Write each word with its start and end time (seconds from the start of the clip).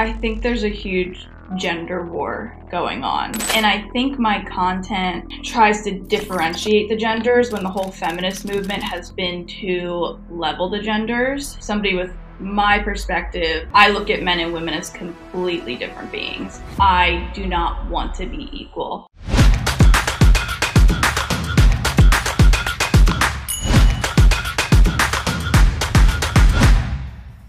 I 0.00 0.14
think 0.14 0.40
there's 0.40 0.64
a 0.64 0.70
huge 0.70 1.28
gender 1.56 2.06
war 2.06 2.56
going 2.70 3.04
on. 3.04 3.38
And 3.54 3.66
I 3.66 3.86
think 3.90 4.18
my 4.18 4.42
content 4.46 5.30
tries 5.44 5.82
to 5.82 5.90
differentiate 5.90 6.88
the 6.88 6.96
genders 6.96 7.52
when 7.52 7.62
the 7.62 7.68
whole 7.68 7.90
feminist 7.90 8.46
movement 8.46 8.82
has 8.82 9.10
been 9.10 9.46
to 9.60 10.18
level 10.30 10.70
the 10.70 10.78
genders. 10.78 11.58
Somebody 11.60 11.96
with 11.96 12.14
my 12.38 12.78
perspective, 12.78 13.68
I 13.74 13.90
look 13.90 14.08
at 14.08 14.22
men 14.22 14.40
and 14.40 14.54
women 14.54 14.72
as 14.72 14.88
completely 14.88 15.76
different 15.76 16.10
beings. 16.10 16.62
I 16.80 17.30
do 17.34 17.46
not 17.46 17.86
want 17.90 18.14
to 18.14 18.24
be 18.24 18.48
equal. 18.54 19.06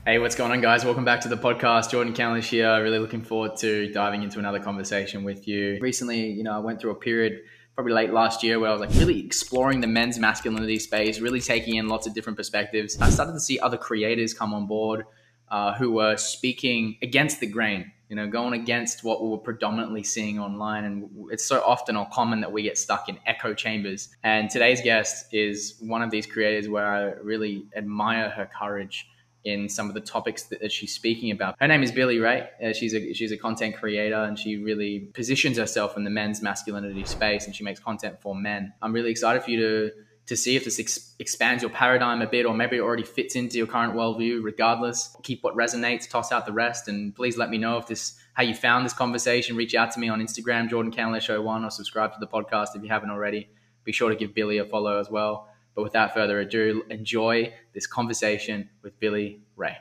Hey, 0.04 0.18
what's 0.18 0.34
going 0.34 0.52
on, 0.52 0.62
guys? 0.62 0.84
Welcome 0.84 1.06
back 1.06 1.22
to 1.22 1.28
the 1.28 1.38
podcast. 1.38 1.92
Jordan 1.92 2.16
Candlish 2.16 2.50
here. 2.50 2.82
Really 2.82 2.98
looking 2.98 3.22
forward 3.22 3.56
to 3.58 3.92
diving 3.92 4.24
into 4.24 4.40
another 4.40 4.60
conversation 4.60 5.24
with 5.24 5.48
you. 5.48 5.78
Recently, 5.80 6.32
you 6.32 6.42
know, 6.42 6.54
I 6.54 6.58
went 6.58 6.82
through 6.82 6.90
a 6.90 6.96
period 6.96 7.42
probably 7.76 7.94
late 7.94 8.12
last 8.12 8.42
year 8.42 8.60
where 8.60 8.72
I 8.72 8.74
was 8.74 8.82
like 8.82 8.90
really 8.96 9.24
exploring 9.24 9.80
the 9.80 9.86
men's 9.86 10.18
masculinity 10.18 10.80
space, 10.80 11.20
really 11.20 11.40
taking 11.40 11.76
in 11.76 11.88
lots 11.88 12.08
of 12.08 12.16
different 12.16 12.36
perspectives. 12.36 13.00
I 13.00 13.12
started 13.12 13.34
to 13.34 13.40
see 13.40 13.60
other 13.60 13.78
creators 13.78 14.34
come 14.34 14.56
on 14.56 14.66
board 14.66 15.06
uh, 15.52 15.76
who 15.76 15.92
were 15.92 16.18
speaking 16.18 16.98
against 17.04 17.40
the 17.40 17.46
grain, 17.46 17.92
you 18.10 18.16
know, 18.16 18.28
going 18.28 18.60
against 18.60 19.04
what 19.04 19.22
we 19.22 19.30
were 19.30 19.38
predominantly 19.38 20.02
seeing 20.02 20.40
online. 20.40 20.84
And 20.84 21.10
it's 21.30 21.46
so 21.46 21.62
often 21.64 21.96
or 21.96 22.10
common 22.12 22.42
that 22.42 22.52
we 22.52 22.64
get 22.64 22.80
stuck 22.80 23.08
in 23.08 23.20
echo 23.28 23.54
chambers. 23.54 24.10
And 24.24 24.50
today's 24.50 24.82
guest 24.82 25.28
is 25.32 25.76
one 25.80 26.02
of 26.02 26.10
these 26.10 26.26
creators 26.26 26.68
where 26.68 26.88
I 26.88 27.02
really 27.22 27.68
admire 27.76 28.32
her 28.32 28.50
courage 28.60 29.06
in 29.44 29.68
some 29.70 29.88
of 29.88 29.94
the 29.94 30.02
topics 30.02 30.44
that 30.44 30.72
she's 30.72 30.94
speaking 30.94 31.32
about. 31.32 31.56
Her 31.60 31.68
name 31.68 31.84
is 31.84 31.92
Bille 31.92 32.20
Rae. 32.20 32.48
Uh, 32.64 32.74
she's 32.74 32.94
a 32.94 33.14
she's 33.14 33.32
a 33.32 33.38
content 33.38 33.76
creator 33.76 34.24
and 34.24 34.38
she 34.38 34.58
really 34.58 35.10
positions 35.14 35.58
herself 35.58 35.98
in 35.98 36.04
the 36.04 36.10
men's 36.10 36.42
masculinity 36.42 37.06
space 37.06 37.46
and 37.46 37.56
she 37.56 37.64
makes 37.64 37.80
content 37.80 38.22
for 38.22 38.36
men. 38.36 38.74
I'm 38.82 38.94
really 38.94 39.12
excited 39.12 39.44
for 39.44 39.52
you 39.52 39.60
to 39.60 39.92
to 40.28 40.38
see 40.38 40.56
if 40.56 40.64
this 40.64 40.80
ex- 40.80 41.16
expands 41.20 41.64
your 41.64 41.72
paradigm 41.72 42.22
a 42.22 42.28
bit 42.28 42.46
or 42.46 42.54
maybe 42.54 42.78
it 42.78 42.82
already 42.82 43.04
fits 43.04 43.36
into 43.36 43.58
your 43.58 43.68
current 43.68 43.94
worldview. 43.94 44.44
Regardless, 44.44 45.16
keep 45.24 45.44
what 45.44 45.56
resonates, 45.56 46.08
toss 46.10 46.32
out 46.32 46.46
the 46.46 46.54
rest, 46.54 46.88
and 46.88 47.16
please 47.16 47.38
let 47.38 47.50
me 47.50 47.58
know 47.58 47.78
if 47.78 47.88
this 47.88 48.18
how 48.34 48.44
you 48.44 48.54
found 48.54 48.86
this 48.86 48.94
conversation. 48.94 49.56
Reach 49.56 49.76
out 49.76 49.92
to 49.92 50.00
me 50.00 50.08
on 50.08 50.22
Instagram, 50.22 50.70
Jordan 50.70 50.92
Candlish 50.92 51.30
01 51.30 51.66
or 51.66 51.70
subscribe 51.72 52.14
to 52.14 52.20
the 52.20 52.28
podcast 52.28 52.76
if 52.76 52.84
you 52.84 52.90
haven't 52.90 53.10
already. 53.10 53.50
Be 53.84 53.92
sure 53.92 54.10
to 54.10 54.16
give 54.16 54.34
Billy 54.34 54.60
a 54.60 54.66
follow 54.66 55.00
as 55.00 55.10
well. 55.10 55.50
But 55.76 55.84
without 55.84 56.14
further 56.14 56.40
ado, 56.40 56.84
enjoy 56.90 57.54
this 57.74 57.88
conversation 57.88 58.70
with 58.84 59.00
Bille 59.00 59.40
Rae. 59.56 59.78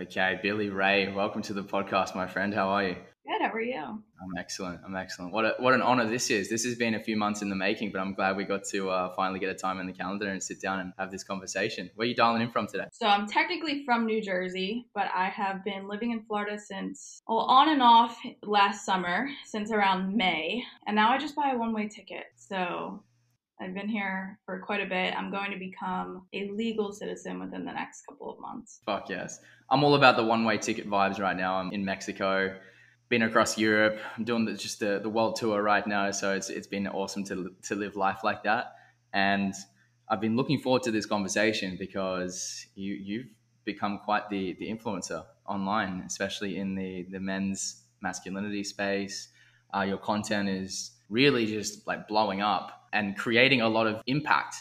Okay, 0.00 0.40
Bille 0.42 0.70
Rae, 0.70 1.12
welcome 1.12 1.42
to 1.42 1.52
the 1.52 1.62
podcast, 1.62 2.14
my 2.14 2.26
friend. 2.26 2.54
How 2.54 2.68
are 2.68 2.88
you? 2.88 2.96
Good. 3.26 3.40
How 3.40 3.52
are 3.52 3.60
you? 3.60 3.74
I'm 3.74 4.36
excellent. 4.38 4.80
I'm 4.84 4.96
excellent. 4.96 5.32
What 5.32 5.44
a, 5.46 5.54
what 5.58 5.72
an 5.72 5.80
honor 5.80 6.06
this 6.06 6.30
is. 6.30 6.50
This 6.50 6.64
has 6.64 6.74
been 6.74 6.94
a 6.94 7.02
few 7.02 7.16
months 7.16 7.40
in 7.40 7.48
the 7.48 7.56
making, 7.56 7.90
but 7.92 8.00
I'm 8.00 8.12
glad 8.12 8.36
we 8.36 8.44
got 8.44 8.64
to 8.64 8.90
uh, 8.90 9.14
finally 9.14 9.38
get 9.38 9.48
a 9.48 9.54
time 9.54 9.80
in 9.80 9.86
the 9.86 9.92
calendar 9.92 10.28
and 10.28 10.42
sit 10.42 10.60
down 10.60 10.80
and 10.80 10.92
have 10.98 11.10
this 11.10 11.24
conversation. 11.24 11.90
Where 11.94 12.04
are 12.04 12.08
you 12.08 12.14
dialing 12.14 12.42
in 12.42 12.50
from 12.50 12.66
today? 12.66 12.84
So 12.92 13.06
I'm 13.06 13.26
technically 13.26 13.82
from 13.84 14.04
New 14.04 14.22
Jersey, 14.22 14.88
but 14.94 15.08
I 15.14 15.30
have 15.30 15.64
been 15.64 15.88
living 15.88 16.10
in 16.10 16.22
Florida 16.22 16.58
since 16.58 17.22
well, 17.26 17.38
on 17.38 17.70
and 17.70 17.82
off 17.82 18.18
last 18.42 18.84
summer, 18.84 19.28
since 19.46 19.70
around 19.70 20.14
May, 20.14 20.62
and 20.86 20.96
now 20.96 21.10
I 21.10 21.18
just 21.18 21.34
buy 21.34 21.52
a 21.54 21.58
one-way 21.58 21.88
ticket. 21.88 22.24
So 22.36 23.02
I've 23.60 23.74
been 23.74 23.88
here 23.88 24.38
for 24.44 24.58
quite 24.60 24.80
a 24.80 24.86
bit. 24.86 25.14
I'm 25.16 25.30
going 25.30 25.52
to 25.52 25.58
become 25.58 26.26
a 26.32 26.50
legal 26.50 26.92
citizen 26.92 27.38
within 27.38 27.64
the 27.64 27.72
next 27.72 28.04
couple 28.06 28.32
of 28.32 28.40
months. 28.40 28.80
Fuck 28.84 29.08
yes. 29.08 29.38
I'm 29.70 29.84
all 29.84 29.94
about 29.94 30.16
the 30.16 30.24
one 30.24 30.44
way 30.44 30.58
ticket 30.58 30.88
vibes 30.88 31.20
right 31.20 31.36
now. 31.36 31.56
I'm 31.56 31.72
in 31.72 31.84
Mexico, 31.84 32.56
been 33.08 33.22
across 33.22 33.56
Europe. 33.56 34.00
I'm 34.16 34.24
doing 34.24 34.44
the, 34.44 34.54
just 34.54 34.80
the, 34.80 34.98
the 35.00 35.08
world 35.08 35.36
tour 35.36 35.62
right 35.62 35.86
now. 35.86 36.10
So 36.10 36.34
it's, 36.34 36.50
it's 36.50 36.66
been 36.66 36.88
awesome 36.88 37.24
to, 37.24 37.54
to 37.62 37.74
live 37.76 37.94
life 37.94 38.24
like 38.24 38.42
that. 38.42 38.74
And 39.12 39.54
I've 40.08 40.20
been 40.20 40.36
looking 40.36 40.58
forward 40.58 40.82
to 40.84 40.90
this 40.90 41.06
conversation 41.06 41.76
because 41.78 42.66
you, 42.74 42.94
you've 42.94 43.26
become 43.64 44.00
quite 44.04 44.28
the, 44.30 44.54
the 44.58 44.68
influencer 44.68 45.24
online, 45.46 46.02
especially 46.06 46.58
in 46.58 46.74
the, 46.74 47.06
the 47.10 47.20
men's 47.20 47.82
masculinity 48.02 48.64
space. 48.64 49.28
Uh, 49.74 49.82
your 49.82 49.98
content 49.98 50.48
is 50.48 50.90
really 51.08 51.46
just 51.46 51.86
like 51.86 52.08
blowing 52.08 52.42
up 52.42 52.83
and 52.94 53.18
creating 53.18 53.60
a 53.60 53.68
lot 53.68 53.86
of 53.86 54.00
impact, 54.06 54.56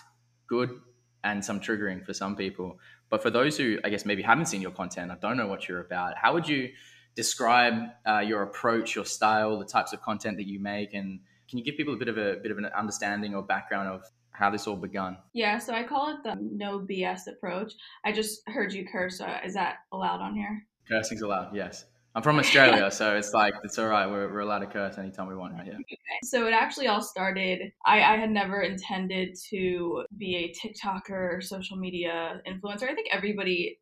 good 0.47 0.81
and 1.23 1.45
some 1.45 1.61
triggering 1.61 2.05
for 2.05 2.13
some 2.13 2.35
people. 2.35 2.79
But 3.09 3.21
for 3.21 3.29
those 3.29 3.57
who, 3.57 3.77
I 3.85 3.89
guess, 3.89 4.05
maybe 4.05 4.23
haven't 4.23 4.47
seen 4.47 4.61
your 4.61 4.71
content, 4.71 5.11
I 5.11 5.15
don't 5.15 5.37
know 5.37 5.47
what 5.47 5.69
you're 5.69 5.79
about, 5.79 6.17
how 6.17 6.33
would 6.33 6.49
you 6.49 6.71
describe 7.15 7.75
uh, 8.05 8.19
your 8.19 8.41
approach, 8.41 8.95
your 8.95 9.05
style, 9.05 9.57
the 9.59 9.65
types 9.65 9.93
of 9.93 10.01
content 10.01 10.37
that 10.37 10.47
you 10.47 10.59
make, 10.59 10.93
and 10.93 11.19
can 11.47 11.59
you 11.59 11.63
give 11.63 11.77
people 11.77 11.93
a 11.93 11.97
bit 11.97 12.07
of 12.07 12.17
a 12.17 12.37
bit 12.41 12.51
of 12.51 12.57
an 12.57 12.65
understanding 12.65 13.35
or 13.35 13.43
background 13.43 13.87
of 13.87 14.03
how 14.31 14.49
this 14.49 14.65
all 14.65 14.75
begun? 14.75 15.17
Yeah, 15.33 15.59
so 15.59 15.73
I 15.73 15.83
call 15.83 16.09
it 16.09 16.23
the 16.23 16.35
no 16.41 16.79
BS 16.79 17.27
approach. 17.27 17.73
I 18.03 18.11
just 18.11 18.41
heard 18.49 18.73
you 18.73 18.85
curse. 18.85 19.19
So 19.19 19.27
is 19.45 19.53
that 19.53 19.77
allowed 19.91 20.21
on 20.21 20.35
here? 20.35 20.65
Cursing's 20.89 21.21
allowed, 21.21 21.55
yes. 21.55 21.85
I'm 22.15 22.21
from 22.21 22.37
Australia, 22.37 22.91
so 22.91 23.15
it's 23.15 23.33
like 23.33 23.55
it's 23.63 23.79
all 23.79 23.87
right. 23.87 24.05
We're, 24.05 24.31
we're 24.31 24.41
allowed 24.41 24.59
to 24.59 24.67
curse 24.67 24.99
anytime 24.99 25.27
we 25.27 25.35
want 25.35 25.53
right 25.53 25.63
here. 25.63 25.77
So 26.23 26.47
it 26.47 26.53
actually 26.53 26.87
all 26.87 27.01
started. 27.01 27.73
I, 27.85 28.01
I 28.01 28.17
had 28.17 28.29
never 28.29 28.61
intended 28.61 29.35
to 29.49 30.05
be 30.17 30.35
a 30.35 30.53
TikToker 30.53 31.09
or 31.09 31.41
social 31.41 31.75
media 31.75 32.39
influencer. 32.47 32.83
I 32.83 32.93
think 32.93 33.09
everybody 33.11 33.79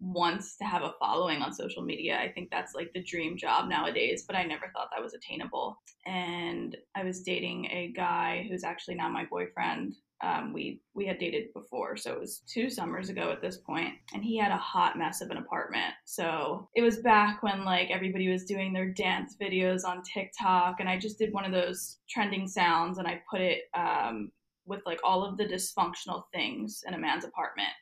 wants 0.00 0.56
to 0.56 0.64
have 0.64 0.82
a 0.82 0.94
following 0.98 1.42
on 1.42 1.52
social 1.52 1.82
media. 1.82 2.18
I 2.18 2.32
think 2.32 2.50
that's 2.50 2.74
like 2.74 2.90
the 2.94 3.04
dream 3.04 3.36
job 3.36 3.68
nowadays, 3.68 4.24
but 4.26 4.34
I 4.34 4.44
never 4.44 4.70
thought 4.72 4.88
that 4.92 5.02
was 5.02 5.14
attainable. 5.14 5.76
And 6.06 6.76
I 6.96 7.04
was 7.04 7.20
dating 7.20 7.66
a 7.66 7.92
guy 7.94 8.46
who's 8.48 8.64
actually 8.64 8.94
now 8.94 9.10
my 9.10 9.26
boyfriend 9.26 9.94
um, 10.22 10.52
we 10.52 10.80
we 10.94 11.06
had 11.06 11.18
dated 11.18 11.52
before, 11.54 11.96
so 11.96 12.12
it 12.12 12.20
was 12.20 12.42
two 12.46 12.68
summers 12.68 13.08
ago 13.08 13.30
at 13.30 13.40
this 13.40 13.56
point, 13.56 13.94
and 14.12 14.22
he 14.22 14.36
had 14.36 14.52
a 14.52 14.56
hot 14.56 14.98
mess 14.98 15.22
of 15.22 15.30
an 15.30 15.38
apartment. 15.38 15.94
So 16.04 16.68
it 16.74 16.82
was 16.82 16.98
back 16.98 17.42
when 17.42 17.64
like 17.64 17.90
everybody 17.90 18.28
was 18.28 18.44
doing 18.44 18.72
their 18.72 18.92
dance 18.92 19.36
videos 19.40 19.84
on 19.84 20.02
TikTok, 20.02 20.76
and 20.78 20.88
I 20.88 20.98
just 20.98 21.18
did 21.18 21.32
one 21.32 21.46
of 21.46 21.52
those 21.52 21.98
trending 22.08 22.46
sounds, 22.46 22.98
and 22.98 23.08
I 23.08 23.22
put 23.30 23.40
it 23.40 23.62
um, 23.74 24.30
with 24.66 24.80
like 24.84 25.00
all 25.02 25.24
of 25.24 25.38
the 25.38 25.46
dysfunctional 25.46 26.24
things 26.34 26.82
in 26.86 26.92
a 26.92 26.98
man's 26.98 27.24
apartment, 27.24 27.72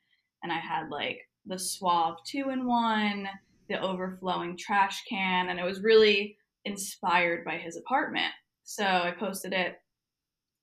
and 0.45 0.53
I 0.53 0.59
had 0.59 0.91
like 0.91 1.19
the 1.45 1.59
suave 1.59 2.19
two 2.25 2.51
in 2.51 2.67
one, 2.67 3.29
the 3.69 3.81
overflowing 3.81 4.57
trash 4.57 5.03
can, 5.09 5.49
and 5.49 5.59
it 5.59 5.65
was 5.65 5.83
really 5.83 6.37
inspired 6.65 7.45
by 7.45 7.57
his 7.57 7.77
apartment. 7.77 8.33
So 8.63 8.85
I 8.85 9.13
posted 9.19 9.53
it, 9.53 9.81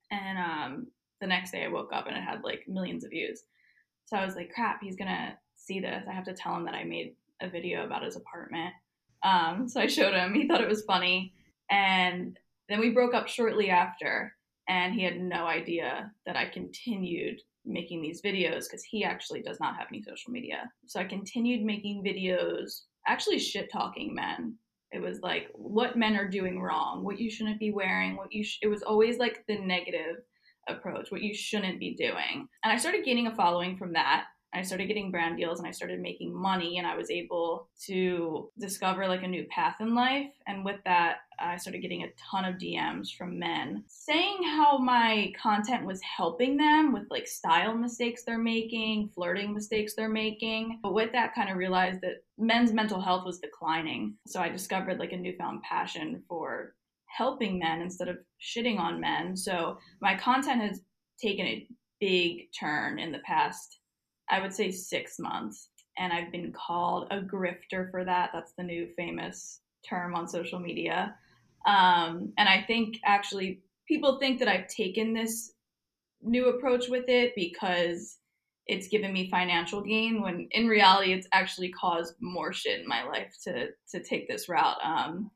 and 0.09 0.37
um, 0.37 0.87
the 1.21 1.27
next 1.27 1.51
day 1.51 1.63
I 1.63 1.69
woke 1.69 1.91
up 1.93 2.07
and 2.07 2.17
it 2.17 2.23
had 2.23 2.43
like 2.43 2.65
millions 2.67 3.03
of 3.03 3.11
views. 3.11 3.43
So 4.05 4.17
I 4.17 4.25
was 4.25 4.35
like, 4.35 4.51
crap, 4.53 4.79
he's 4.81 4.95
gonna 4.95 5.37
see 5.55 5.79
this. 5.79 6.03
I 6.09 6.13
have 6.13 6.25
to 6.25 6.33
tell 6.33 6.55
him 6.55 6.65
that 6.65 6.75
I 6.75 6.83
made 6.83 7.15
a 7.41 7.49
video 7.49 7.85
about 7.85 8.03
his 8.03 8.15
apartment. 8.15 8.73
Um, 9.23 9.67
so 9.67 9.79
I 9.79 9.87
showed 9.87 10.13
him. 10.13 10.33
He 10.33 10.47
thought 10.47 10.61
it 10.61 10.69
was 10.69 10.83
funny, 10.83 11.33
and 11.69 12.37
then 12.69 12.79
we 12.79 12.91
broke 12.91 13.13
up 13.13 13.27
shortly 13.27 13.69
after. 13.69 14.33
And 14.67 14.95
he 14.95 15.03
had 15.03 15.21
no 15.21 15.45
idea 15.45 16.11
that 16.25 16.35
I 16.35 16.49
continued 16.49 17.39
making 17.65 18.01
these 18.01 18.21
videos 18.21 18.63
because 18.63 18.83
he 18.83 19.03
actually 19.03 19.41
does 19.41 19.59
not 19.59 19.75
have 19.75 19.87
any 19.91 20.01
social 20.01 20.31
media. 20.31 20.71
So 20.87 20.99
I 20.99 21.03
continued 21.03 21.63
making 21.63 22.03
videos, 22.03 22.81
actually 23.07 23.39
shit 23.39 23.71
talking 23.71 24.13
men. 24.13 24.55
It 24.91 25.01
was 25.01 25.19
like 25.21 25.49
what 25.53 25.97
men 25.97 26.15
are 26.15 26.27
doing 26.27 26.61
wrong, 26.61 27.03
what 27.03 27.19
you 27.19 27.29
shouldn't 27.29 27.59
be 27.59 27.71
wearing, 27.71 28.15
what 28.15 28.31
you. 28.31 28.43
Sh- 28.43 28.59
it 28.61 28.67
was 28.67 28.81
always 28.81 29.17
like 29.17 29.43
the 29.47 29.59
negative 29.59 30.17
approach, 30.67 31.11
what 31.11 31.21
you 31.21 31.33
shouldn't 31.33 31.79
be 31.79 31.95
doing. 31.95 32.47
And 32.63 32.73
I 32.73 32.77
started 32.77 33.05
gaining 33.05 33.27
a 33.27 33.35
following 33.35 33.77
from 33.77 33.93
that. 33.93 34.25
I 34.55 34.61
started 34.61 34.87
getting 34.87 35.11
brand 35.11 35.35
deals 35.37 35.59
and 35.59 35.67
I 35.67 35.71
started 35.71 35.99
making 35.99 36.33
money 36.33 36.77
and 36.77 36.87
I 36.87 36.95
was 36.95 37.11
able 37.11 37.67
to 37.87 38.49
discover 38.57 39.05
like 39.05 39.23
a 39.23 39.27
new 39.27 39.45
path 39.49 39.75
in 39.81 39.93
life. 39.93 40.31
And 40.47 40.63
with 40.63 40.79
that, 40.85 41.17
I 41.37 41.57
started 41.57 41.81
getting 41.81 42.03
a 42.03 42.13
ton 42.31 42.45
of 42.45 42.55
DMs 42.55 43.09
from 43.17 43.37
men 43.37 43.83
saying 43.87 44.43
how 44.43 44.77
my 44.77 45.33
content 45.41 45.85
was 45.85 46.01
helping 46.01 46.55
them 46.55 46.93
with 46.93 47.03
like 47.09 47.27
style 47.27 47.75
mistakes 47.75 48.23
they're 48.23 48.37
making, 48.37 49.09
flirting 49.13 49.53
mistakes 49.53 49.93
they're 49.93 50.07
making. 50.07 50.79
But 50.81 50.93
with 50.93 51.11
that, 51.11 51.35
kind 51.35 51.49
of 51.49 51.57
realized 51.57 51.99
that 52.01 52.23
men's 52.37 52.71
mental 52.71 53.01
health 53.01 53.25
was 53.25 53.39
declining. 53.39 54.15
So 54.25 54.39
I 54.39 54.47
discovered 54.47 54.99
like 54.99 55.11
a 55.11 55.17
newfound 55.17 55.63
passion 55.63 56.23
for 56.29 56.75
helping 57.15 57.59
men 57.59 57.81
instead 57.81 58.07
of 58.07 58.17
shitting 58.41 58.79
on 58.79 58.99
men. 58.99 59.35
So 59.35 59.77
my 60.01 60.15
content 60.15 60.61
has 60.61 60.81
taken 61.21 61.45
a 61.45 61.67
big 61.99 62.47
turn 62.57 62.99
in 62.99 63.11
the 63.11 63.19
past, 63.19 63.79
I 64.29 64.41
would 64.41 64.53
say, 64.53 64.71
six 64.71 65.17
months. 65.19 65.69
And 65.97 66.11
I've 66.11 66.31
been 66.31 66.51
called 66.51 67.07
a 67.11 67.21
grifter 67.21 67.89
for 67.89 68.03
that. 68.03 68.31
That's 68.33 68.53
the 68.57 68.63
new 68.63 68.89
famous 68.97 69.61
term 69.87 70.15
on 70.15 70.27
social 70.27 70.59
media. 70.59 71.15
Um, 71.65 72.33
and 72.37 72.49
I 72.49 72.63
think 72.67 72.97
actually 73.05 73.61
people 73.87 74.19
think 74.19 74.39
that 74.39 74.47
I've 74.47 74.67
taken 74.67 75.13
this 75.13 75.53
new 76.21 76.49
approach 76.49 76.89
with 76.89 77.05
it 77.07 77.33
because 77.35 78.17
it's 78.67 78.87
given 78.87 79.13
me 79.13 79.29
financial 79.29 79.81
gain 79.81 80.21
when 80.21 80.47
in 80.51 80.67
reality 80.67 81.13
it's 81.13 81.27
actually 81.33 81.71
caused 81.71 82.15
more 82.19 82.51
shit 82.51 82.81
in 82.81 82.87
my 82.87 83.03
life 83.03 83.33
to 83.43 83.67
to 83.91 84.03
take 84.03 84.27
this 84.27 84.49
route. 84.49 84.77
Um, 84.83 85.29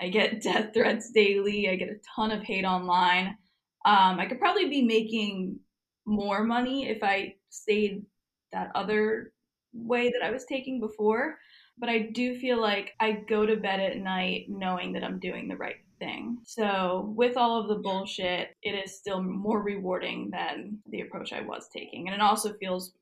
I 0.00 0.08
get 0.08 0.42
death 0.42 0.72
threats 0.74 1.10
daily. 1.10 1.68
I 1.68 1.76
get 1.76 1.88
a 1.88 2.00
ton 2.14 2.30
of 2.30 2.42
hate 2.42 2.64
online. 2.64 3.36
Um, 3.84 4.18
I 4.18 4.26
could 4.26 4.40
probably 4.40 4.68
be 4.68 4.82
making 4.82 5.58
more 6.06 6.44
money 6.44 6.88
if 6.88 7.02
I 7.02 7.34
stayed 7.50 8.04
that 8.52 8.70
other 8.74 9.32
way 9.72 10.10
that 10.10 10.24
I 10.24 10.30
was 10.30 10.44
taking 10.44 10.80
before. 10.80 11.38
But 11.78 11.88
I 11.88 12.10
do 12.12 12.38
feel 12.38 12.60
like 12.60 12.92
I 13.00 13.12
go 13.12 13.46
to 13.46 13.56
bed 13.56 13.80
at 13.80 13.96
night 13.96 14.46
knowing 14.48 14.92
that 14.92 15.04
I'm 15.04 15.18
doing 15.18 15.48
the 15.48 15.56
right 15.56 15.76
thing. 15.98 16.38
So, 16.44 17.12
with 17.16 17.36
all 17.36 17.60
of 17.60 17.68
the 17.68 17.76
bullshit, 17.76 18.50
it 18.62 18.72
is 18.72 18.98
still 18.98 19.22
more 19.22 19.62
rewarding 19.62 20.30
than 20.30 20.78
the 20.90 21.02
approach 21.02 21.32
I 21.32 21.40
was 21.40 21.68
taking. 21.72 22.08
And 22.08 22.14
it 22.14 22.20
also 22.20 22.52
feels 22.54 22.92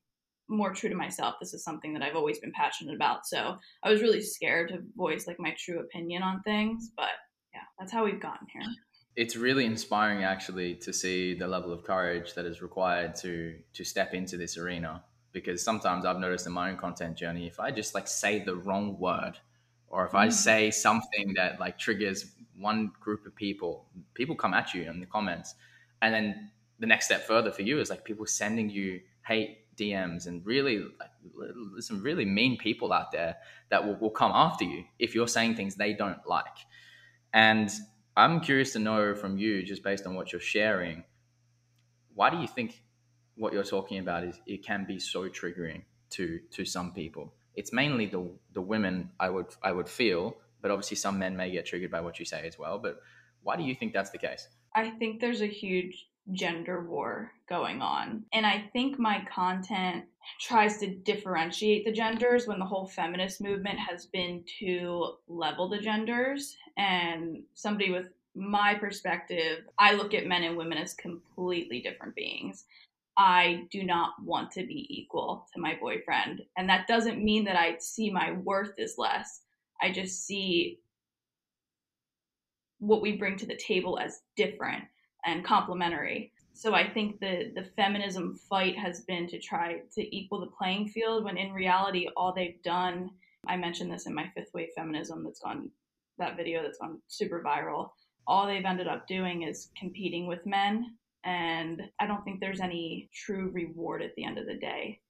more 0.48 0.72
true 0.72 0.88
to 0.88 0.94
myself. 0.94 1.36
This 1.40 1.54
is 1.54 1.62
something 1.62 1.92
that 1.94 2.02
I've 2.02 2.16
always 2.16 2.38
been 2.38 2.52
passionate 2.52 2.94
about. 2.94 3.26
So, 3.26 3.58
I 3.82 3.90
was 3.90 4.00
really 4.00 4.22
scared 4.22 4.68
to 4.70 4.78
voice 4.96 5.26
like 5.26 5.38
my 5.38 5.54
true 5.58 5.80
opinion 5.80 6.22
on 6.22 6.42
things, 6.42 6.90
but 6.96 7.10
yeah, 7.52 7.60
that's 7.78 7.92
how 7.92 8.04
we've 8.04 8.20
gotten 8.20 8.46
here. 8.52 8.62
It's 9.16 9.36
really 9.36 9.64
inspiring 9.64 10.24
actually 10.24 10.76
to 10.76 10.92
see 10.92 11.34
the 11.34 11.48
level 11.48 11.72
of 11.72 11.82
courage 11.82 12.34
that 12.34 12.46
is 12.46 12.62
required 12.62 13.14
to 13.16 13.56
to 13.74 13.84
step 13.84 14.14
into 14.14 14.36
this 14.36 14.56
arena 14.56 15.02
because 15.32 15.62
sometimes 15.62 16.04
I've 16.04 16.18
noticed 16.18 16.46
in 16.46 16.52
my 16.52 16.70
own 16.70 16.76
content 16.76 17.16
journey 17.16 17.46
if 17.46 17.60
I 17.60 17.70
just 17.70 17.94
like 17.94 18.08
say 18.08 18.38
the 18.38 18.54
wrong 18.54 18.98
word 18.98 19.38
or 19.88 20.06
if 20.06 20.14
I 20.14 20.28
mm. 20.28 20.32
say 20.32 20.70
something 20.70 21.34
that 21.36 21.60
like 21.60 21.78
triggers 21.78 22.26
one 22.58 22.92
group 23.00 23.26
of 23.26 23.34
people, 23.34 23.86
people 24.14 24.34
come 24.34 24.54
at 24.54 24.74
you 24.74 24.82
in 24.82 25.00
the 25.00 25.06
comments. 25.06 25.54
And 26.02 26.12
then 26.12 26.50
the 26.78 26.86
next 26.86 27.06
step 27.06 27.26
further 27.26 27.50
for 27.50 27.62
you 27.62 27.80
is 27.80 27.90
like 27.90 28.04
people 28.04 28.26
sending 28.26 28.68
you 28.70 29.00
hate 29.26 29.58
DMs 29.78 30.26
and 30.26 30.44
really 30.44 30.80
like 30.98 31.10
some 31.80 32.02
really 32.02 32.24
mean 32.24 32.56
people 32.56 32.92
out 32.92 33.12
there 33.12 33.36
that 33.70 33.86
will, 33.86 33.96
will 33.96 34.10
come 34.10 34.32
after 34.34 34.64
you 34.64 34.84
if 34.98 35.14
you're 35.14 35.28
saying 35.28 35.54
things 35.54 35.76
they 35.76 35.92
don't 35.92 36.26
like. 36.26 36.58
And 37.32 37.70
I'm 38.16 38.40
curious 38.40 38.72
to 38.72 38.78
know 38.78 39.14
from 39.14 39.38
you, 39.38 39.62
just 39.62 39.82
based 39.82 40.06
on 40.06 40.14
what 40.14 40.32
you're 40.32 40.40
sharing, 40.40 41.04
why 42.14 42.30
do 42.30 42.38
you 42.38 42.48
think 42.48 42.82
what 43.36 43.52
you're 43.52 43.62
talking 43.62 43.98
about 43.98 44.24
is 44.24 44.40
it 44.46 44.64
can 44.64 44.84
be 44.84 44.98
so 44.98 45.28
triggering 45.28 45.82
to 46.10 46.40
to 46.50 46.64
some 46.64 46.92
people? 46.92 47.34
It's 47.54 47.72
mainly 47.72 48.06
the 48.06 48.30
the 48.52 48.62
women 48.62 49.10
I 49.20 49.30
would 49.30 49.54
I 49.62 49.72
would 49.72 49.88
feel 49.88 50.36
but 50.60 50.70
obviously 50.70 50.96
some 50.96 51.18
men 51.18 51.36
may 51.36 51.50
get 51.50 51.66
triggered 51.66 51.90
by 51.90 52.00
what 52.00 52.18
you 52.18 52.24
say 52.24 52.46
as 52.46 52.58
well. 52.58 52.78
But 52.78 53.00
why 53.42 53.56
do 53.56 53.62
you 53.62 53.74
think 53.74 53.92
that's 53.92 54.10
the 54.10 54.18
case? 54.18 54.48
I 54.74 54.90
think 54.90 55.20
there's 55.20 55.40
a 55.40 55.46
huge 55.46 56.07
gender 56.32 56.84
war 56.84 57.32
going 57.48 57.80
on. 57.80 58.24
And 58.32 58.44
I 58.44 58.68
think 58.72 58.98
my 58.98 59.24
content 59.32 60.04
tries 60.40 60.78
to 60.78 60.94
differentiate 60.94 61.84
the 61.84 61.92
genders 61.92 62.46
when 62.46 62.58
the 62.58 62.66
whole 62.66 62.86
feminist 62.86 63.40
movement 63.40 63.78
has 63.78 64.06
been 64.06 64.44
to 64.60 65.14
level 65.26 65.68
the 65.68 65.78
genders. 65.78 66.56
And 66.76 67.42
somebody 67.54 67.90
with 67.90 68.06
my 68.34 68.74
perspective, 68.74 69.64
I 69.78 69.94
look 69.94 70.14
at 70.14 70.26
men 70.26 70.44
and 70.44 70.56
women 70.56 70.78
as 70.78 70.94
completely 70.94 71.80
different 71.80 72.14
beings. 72.14 72.64
I 73.16 73.64
do 73.72 73.82
not 73.82 74.12
want 74.22 74.52
to 74.52 74.64
be 74.64 74.86
equal 74.90 75.46
to 75.52 75.60
my 75.60 75.76
boyfriend. 75.80 76.42
And 76.56 76.68
that 76.68 76.86
doesn't 76.86 77.24
mean 77.24 77.44
that 77.44 77.56
I 77.56 77.76
see 77.78 78.10
my 78.10 78.32
worth 78.32 78.78
as 78.78 78.94
less. 78.96 79.40
I 79.80 79.90
just 79.90 80.24
see 80.24 80.78
what 82.78 83.02
we 83.02 83.16
bring 83.16 83.36
to 83.38 83.46
the 83.46 83.56
table 83.56 83.98
as 83.98 84.20
different 84.36 84.84
and 85.24 85.44
complementary. 85.44 86.32
So 86.54 86.74
I 86.74 86.88
think 86.88 87.20
the 87.20 87.52
the 87.54 87.64
feminism 87.76 88.34
fight 88.34 88.76
has 88.76 89.02
been 89.02 89.28
to 89.28 89.38
try 89.38 89.82
to 89.94 90.16
equal 90.16 90.40
the 90.40 90.50
playing 90.58 90.88
field 90.88 91.24
when 91.24 91.36
in 91.36 91.52
reality 91.52 92.08
all 92.16 92.32
they've 92.32 92.62
done 92.62 93.10
I 93.46 93.56
mentioned 93.56 93.92
this 93.92 94.06
in 94.06 94.14
my 94.14 94.30
fifth 94.34 94.52
wave 94.52 94.70
feminism 94.74 95.22
that's 95.22 95.40
gone 95.40 95.70
that 96.18 96.36
video 96.36 96.62
that's 96.62 96.78
gone 96.78 97.00
super 97.06 97.42
viral. 97.44 97.90
All 98.26 98.46
they've 98.46 98.64
ended 98.64 98.88
up 98.88 99.06
doing 99.06 99.44
is 99.44 99.70
competing 99.76 100.26
with 100.26 100.44
men 100.44 100.96
and 101.24 101.82
I 102.00 102.06
don't 102.06 102.24
think 102.24 102.40
there's 102.40 102.60
any 102.60 103.08
true 103.14 103.50
reward 103.52 104.02
at 104.02 104.14
the 104.16 104.24
end 104.24 104.38
of 104.38 104.46
the 104.46 104.56
day 104.56 105.00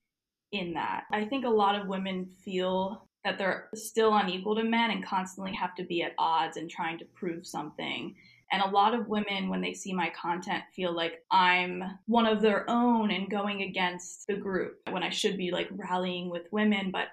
in 0.53 0.75
that. 0.75 1.05
I 1.13 1.25
think 1.25 1.45
a 1.45 1.51
lot 1.51 1.81
of 1.81 1.89
women 1.89 2.27
feel 2.45 3.09
that 3.25 3.39
they're 3.39 3.69
still 3.75 4.17
unequal 4.17 4.57
to 4.57 4.65
men 4.65 4.91
and 4.91 5.05
constantly 5.05 5.53
have 5.55 5.75
to 5.75 5.85
be 5.85 6.03
at 6.03 6.13
odds 6.19 6.57
and 6.57 6.71
trying 6.71 6.99
to 6.99 7.05
prove 7.15 7.47
something. 7.47 8.15
And 8.51 8.63
a 8.63 8.71
lot 8.71 8.95
of 8.95 9.09
women, 9.09 9.49
when 9.49 9.61
they 9.61 9.75
see 9.75 9.93
my 9.93 10.11
content, 10.11 10.65
feel 10.75 10.93
like 10.93 11.23
I'm 11.31 11.85
one 12.07 12.27
of 12.27 12.41
their 12.41 12.69
own 12.69 13.11
and 13.11 13.31
going 13.31 13.63
against 13.63 14.27
the 14.27 14.37
group 14.37 14.79
when 14.91 15.03
I 15.03 15.11
should 15.11 15.37
be 15.37 15.51
like 15.51 15.69
rallying 15.71 16.31
with 16.31 16.51
women. 16.51 16.91
But 16.91 17.09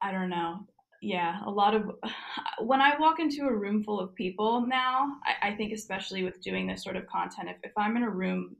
I 0.00 0.12
don't 0.12 0.30
know. 0.30 0.66
Yeah, 1.02 1.40
a 1.44 1.50
lot 1.50 1.74
of 1.74 1.90
when 2.60 2.80
I 2.80 2.98
walk 2.98 3.20
into 3.20 3.46
a 3.46 3.54
room 3.54 3.84
full 3.84 4.00
of 4.00 4.14
people 4.14 4.66
now, 4.66 5.16
I, 5.24 5.50
I 5.50 5.56
think, 5.56 5.72
especially 5.72 6.22
with 6.22 6.42
doing 6.42 6.66
this 6.66 6.82
sort 6.82 6.96
of 6.96 7.06
content, 7.06 7.50
if, 7.50 7.56
if 7.62 7.72
I'm 7.76 7.96
in 7.96 8.02
a 8.04 8.10
room 8.10 8.56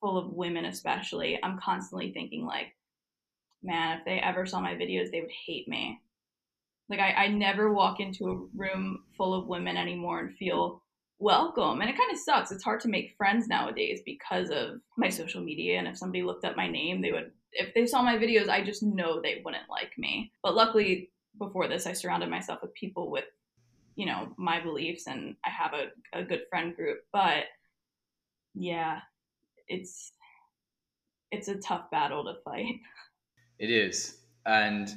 full 0.00 0.18
of 0.18 0.32
women, 0.32 0.66
especially, 0.66 1.38
I'm 1.42 1.58
constantly 1.58 2.12
thinking, 2.12 2.44
like, 2.44 2.74
man, 3.62 3.98
if 3.98 4.04
they 4.04 4.18
ever 4.20 4.46
saw 4.46 4.60
my 4.60 4.74
videos, 4.74 5.10
they 5.10 5.20
would 5.20 5.30
hate 5.46 5.68
me. 5.68 6.00
Like 6.88 7.00
I, 7.00 7.12
I 7.12 7.28
never 7.28 7.72
walk 7.72 8.00
into 8.00 8.30
a 8.30 8.58
room 8.58 9.04
full 9.16 9.32
of 9.32 9.46
women 9.46 9.76
anymore 9.76 10.20
and 10.20 10.36
feel 10.36 10.82
welcome. 11.20 11.80
And 11.80 11.90
it 11.90 11.96
kind 11.96 12.10
of 12.10 12.18
sucks. 12.18 12.50
It's 12.50 12.64
hard 12.64 12.80
to 12.80 12.88
make 12.88 13.14
friends 13.16 13.46
nowadays 13.46 14.00
because 14.04 14.50
of 14.50 14.80
my 14.96 15.10
social 15.10 15.42
media. 15.42 15.78
And 15.78 15.86
if 15.86 15.98
somebody 15.98 16.22
looked 16.22 16.44
up 16.44 16.56
my 16.56 16.68
name, 16.68 17.02
they 17.02 17.12
would, 17.12 17.30
if 17.52 17.72
they 17.74 17.86
saw 17.86 18.02
my 18.02 18.16
videos, 18.16 18.48
I 18.48 18.64
just 18.64 18.82
know 18.82 19.20
they 19.20 19.42
wouldn't 19.44 19.68
like 19.70 19.92
me. 19.98 20.32
But 20.42 20.56
luckily, 20.56 21.10
before 21.38 21.68
this, 21.68 21.86
I 21.86 21.92
surrounded 21.92 22.30
myself 22.30 22.60
with 22.62 22.74
people 22.74 23.10
with, 23.10 23.26
you 23.96 24.06
know, 24.06 24.32
my 24.38 24.60
beliefs 24.60 25.06
and 25.06 25.36
I 25.44 25.50
have 25.50 25.72
a, 25.74 26.18
a 26.18 26.24
good 26.24 26.42
friend 26.48 26.74
group. 26.74 27.00
But 27.12 27.44
yeah, 28.54 29.00
it's, 29.68 30.12
it's 31.30 31.48
a 31.48 31.56
tough 31.56 31.90
battle 31.90 32.24
to 32.24 32.34
fight. 32.44 32.80
It 33.58 33.70
is. 33.70 34.16
And 34.46 34.88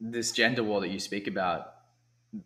this 0.00 0.30
gender 0.30 0.62
war 0.62 0.80
that 0.80 0.90
you 0.90 1.00
speak 1.00 1.26
about, 1.26 1.73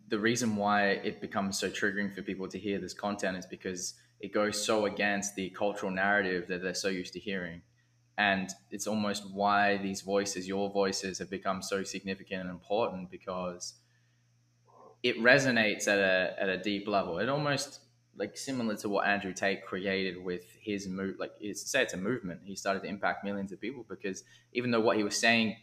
the 0.07 0.19
reason 0.19 0.55
why 0.55 0.89
it 0.89 1.21
becomes 1.21 1.59
so 1.59 1.69
triggering 1.69 2.13
for 2.13 2.21
people 2.21 2.47
to 2.47 2.59
hear 2.59 2.79
this 2.79 2.93
content 2.93 3.37
is 3.37 3.45
because 3.45 3.95
it 4.19 4.33
goes 4.33 4.63
so 4.63 4.85
against 4.85 5.35
the 5.35 5.49
cultural 5.51 5.91
narrative 5.91 6.47
that 6.47 6.61
they're 6.61 6.73
so 6.73 6.89
used 6.89 7.13
to 7.13 7.19
hearing. 7.19 7.61
And 8.17 8.49
it's 8.69 8.85
almost 8.85 9.31
why 9.31 9.77
these 9.77 10.01
voices, 10.01 10.47
your 10.47 10.69
voices, 10.69 11.19
have 11.19 11.29
become 11.29 11.61
so 11.61 11.83
significant 11.83 12.41
and 12.41 12.49
important 12.49 13.09
because 13.09 13.75
it 15.01 15.17
resonates 15.19 15.87
at 15.87 15.99
a, 15.99 16.35
at 16.37 16.49
a 16.49 16.57
deep 16.57 16.87
level. 16.87 17.19
It 17.19 17.29
almost 17.29 17.79
like 18.17 18.37
similar 18.37 18.75
to 18.75 18.89
what 18.89 19.07
Andrew 19.07 19.33
Tate 19.33 19.65
created 19.65 20.21
with 20.21 20.43
his 20.61 20.87
move, 20.89 21.15
like 21.17 21.31
it's 21.39 21.71
say 21.71 21.81
it's 21.81 21.93
a 21.93 21.97
movement. 21.97 22.41
He 22.43 22.55
started 22.55 22.81
to 22.83 22.89
impact 22.89 23.23
millions 23.23 23.53
of 23.53 23.61
people 23.61 23.85
because 23.87 24.25
even 24.51 24.71
though 24.71 24.81
what 24.81 24.97
he 24.97 25.03
was 25.03 25.17
saying 25.17 25.55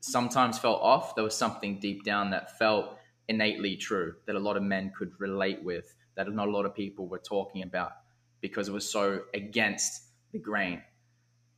sometimes 0.00 0.58
felt 0.58 0.82
off, 0.82 1.14
there 1.14 1.24
was 1.24 1.34
something 1.34 1.78
deep 1.80 2.04
down 2.04 2.30
that 2.30 2.58
felt 2.58 2.98
innately 3.28 3.76
true 3.76 4.14
that 4.26 4.36
a 4.36 4.40
lot 4.40 4.56
of 4.56 4.62
men 4.62 4.92
could 4.96 5.12
relate 5.18 5.62
with, 5.62 5.94
that 6.16 6.30
not 6.32 6.48
a 6.48 6.50
lot 6.50 6.66
of 6.66 6.74
people 6.74 7.06
were 7.06 7.18
talking 7.18 7.62
about 7.62 7.92
because 8.40 8.68
it 8.68 8.72
was 8.72 8.88
so 8.88 9.20
against 9.34 10.02
the 10.32 10.38
grain. 10.38 10.82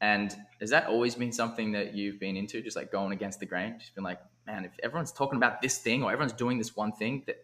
And 0.00 0.35
has 0.61 0.71
that 0.71 0.87
always 0.87 1.14
been 1.14 1.33
something 1.33 1.73
that 1.73 1.94
you've 1.94 2.21
been 2.21 2.37
into, 2.37 2.61
just 2.61 2.76
like 2.76 2.92
going 2.92 3.12
against 3.12 3.40
the 3.40 3.47
grain? 3.47 3.76
Just 3.78 3.94
been 3.94 4.04
like, 4.04 4.21
man, 4.47 4.64
if 4.64 4.73
everyone's 4.83 5.12
talking 5.12 5.37
about 5.37 5.62
this 5.62 5.78
thing 5.78 6.02
or 6.02 6.12
everyone's 6.12 6.35
doing 6.35 6.59
this 6.59 6.76
one 6.76 6.92
thing, 6.92 7.23
that 7.26 7.37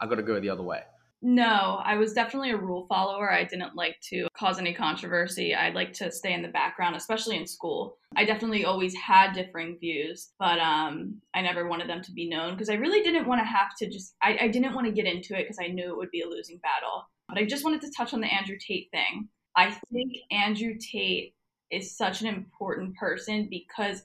I've 0.00 0.08
got 0.08 0.16
to 0.16 0.22
go 0.22 0.40
the 0.40 0.48
other 0.48 0.62
way. 0.62 0.82
No, 1.22 1.80
I 1.82 1.96
was 1.96 2.12
definitely 2.12 2.50
a 2.50 2.56
rule 2.58 2.86
follower. 2.88 3.32
I 3.32 3.44
didn't 3.44 3.74
like 3.74 3.96
to 4.10 4.28
cause 4.36 4.58
any 4.58 4.74
controversy. 4.74 5.54
I'd 5.54 5.74
like 5.74 5.92
to 5.94 6.12
stay 6.12 6.34
in 6.34 6.42
the 6.42 6.48
background, 6.48 6.94
especially 6.94 7.36
in 7.36 7.46
school. 7.46 7.96
I 8.14 8.24
definitely 8.24 8.64
always 8.64 8.94
had 8.94 9.32
differing 9.32 9.78
views, 9.80 10.32
but 10.38 10.58
um, 10.58 11.20
I 11.34 11.40
never 11.40 11.68
wanted 11.68 11.88
them 11.88 12.02
to 12.02 12.12
be 12.12 12.28
known 12.28 12.52
because 12.52 12.68
I 12.68 12.74
really 12.74 13.02
didn't 13.02 13.26
want 13.26 13.40
to 13.40 13.46
have 13.46 13.74
to 13.78 13.88
just, 13.88 14.14
I, 14.22 14.36
I 14.42 14.48
didn't 14.48 14.74
want 14.74 14.86
to 14.86 14.92
get 14.92 15.06
into 15.06 15.34
it 15.34 15.44
because 15.44 15.58
I 15.60 15.68
knew 15.68 15.90
it 15.90 15.96
would 15.96 16.10
be 16.10 16.20
a 16.20 16.28
losing 16.28 16.58
battle. 16.58 17.08
But 17.28 17.38
I 17.38 17.46
just 17.46 17.64
wanted 17.64 17.80
to 17.80 17.92
touch 17.96 18.12
on 18.12 18.20
the 18.20 18.32
Andrew 18.32 18.56
Tate 18.60 18.88
thing. 18.92 19.28
I 19.56 19.70
think 19.92 20.12
Andrew 20.30 20.74
Tate 20.78 21.34
is 21.70 21.96
such 21.96 22.20
an 22.20 22.28
important 22.28 22.94
person 22.96 23.48
because 23.50 24.02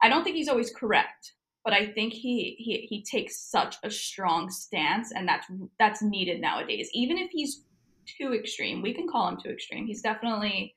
I 0.00 0.08
don't 0.08 0.22
think 0.22 0.36
he's 0.36 0.48
always 0.48 0.70
correct 0.70 1.32
but 1.64 1.72
I 1.72 1.92
think 1.92 2.12
he 2.12 2.56
he 2.58 2.86
he 2.88 3.02
takes 3.02 3.38
such 3.38 3.76
a 3.82 3.90
strong 3.90 4.50
stance, 4.50 5.12
and 5.12 5.28
that's 5.28 5.46
that's 5.78 6.02
needed 6.02 6.40
nowadays. 6.40 6.88
Even 6.94 7.18
if 7.18 7.30
he's 7.30 7.64
too 8.18 8.34
extreme, 8.34 8.82
we 8.82 8.94
can 8.94 9.08
call 9.08 9.28
him 9.28 9.38
too 9.42 9.50
extreme. 9.50 9.86
He's 9.86 10.02
definitely 10.02 10.74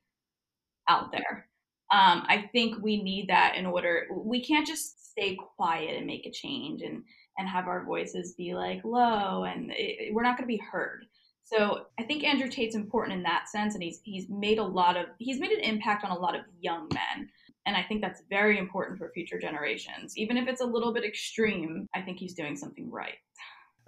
out 0.90 1.12
there. 1.12 1.48
Um, 1.92 2.24
I 2.28 2.50
think 2.52 2.82
we 2.82 3.02
need 3.02 3.30
that 3.30 3.56
in 3.56 3.66
order. 3.66 4.08
We 4.12 4.44
can't 4.44 4.68
just 4.68 5.12
stay 5.12 5.38
quiet 5.56 5.96
and 5.96 6.08
make 6.08 6.26
a 6.26 6.32
change 6.32 6.82
and 6.82 7.04
and 7.38 7.48
have 7.48 7.68
our 7.68 7.86
voices 7.86 8.36
be 8.36 8.54
like 8.54 8.82
low, 8.84 9.46
and 9.46 9.72
it, 9.72 10.14
we're 10.14 10.24
not 10.24 10.38
going 10.38 10.48
to 10.48 10.58
be 10.58 10.62
heard. 10.72 11.06
So 11.46 11.86
I 12.00 12.04
think 12.04 12.24
Andrew 12.24 12.50
Tate's 12.50 12.76
important 12.76 13.18
in 13.18 13.24
that 13.24 13.48
sense, 13.48 13.74
and 13.74 13.84
he's 13.84 14.02
he's 14.04 14.30
made 14.30 14.58
a 14.58 14.64
lot 14.64 14.98
of 14.98 15.08
he's 15.20 15.40
made 15.40 15.52
an 15.52 15.62
impact 15.62 16.04
on 16.04 16.12
a 16.12 16.20
lot 16.20 16.36
of 16.36 16.42
young 16.60 16.90
men 16.94 17.30
And 17.66 17.78
I 17.78 17.84
think 17.84 18.02
that's 18.02 18.22
very 18.30 18.58
important 18.58 18.98
for 18.98 19.10
future 19.14 19.40
generations. 19.40 20.18
Even 20.18 20.38
if 20.38 20.48
it's 20.48 20.62
a 20.62 20.66
little 20.66 20.94
bit 20.94 21.06
extreme, 21.06 21.88
I 21.96 22.02
think 22.02 22.20
he's 22.20 22.34
doing 22.34 22.58
something 22.58 22.92
right. 22.92 23.16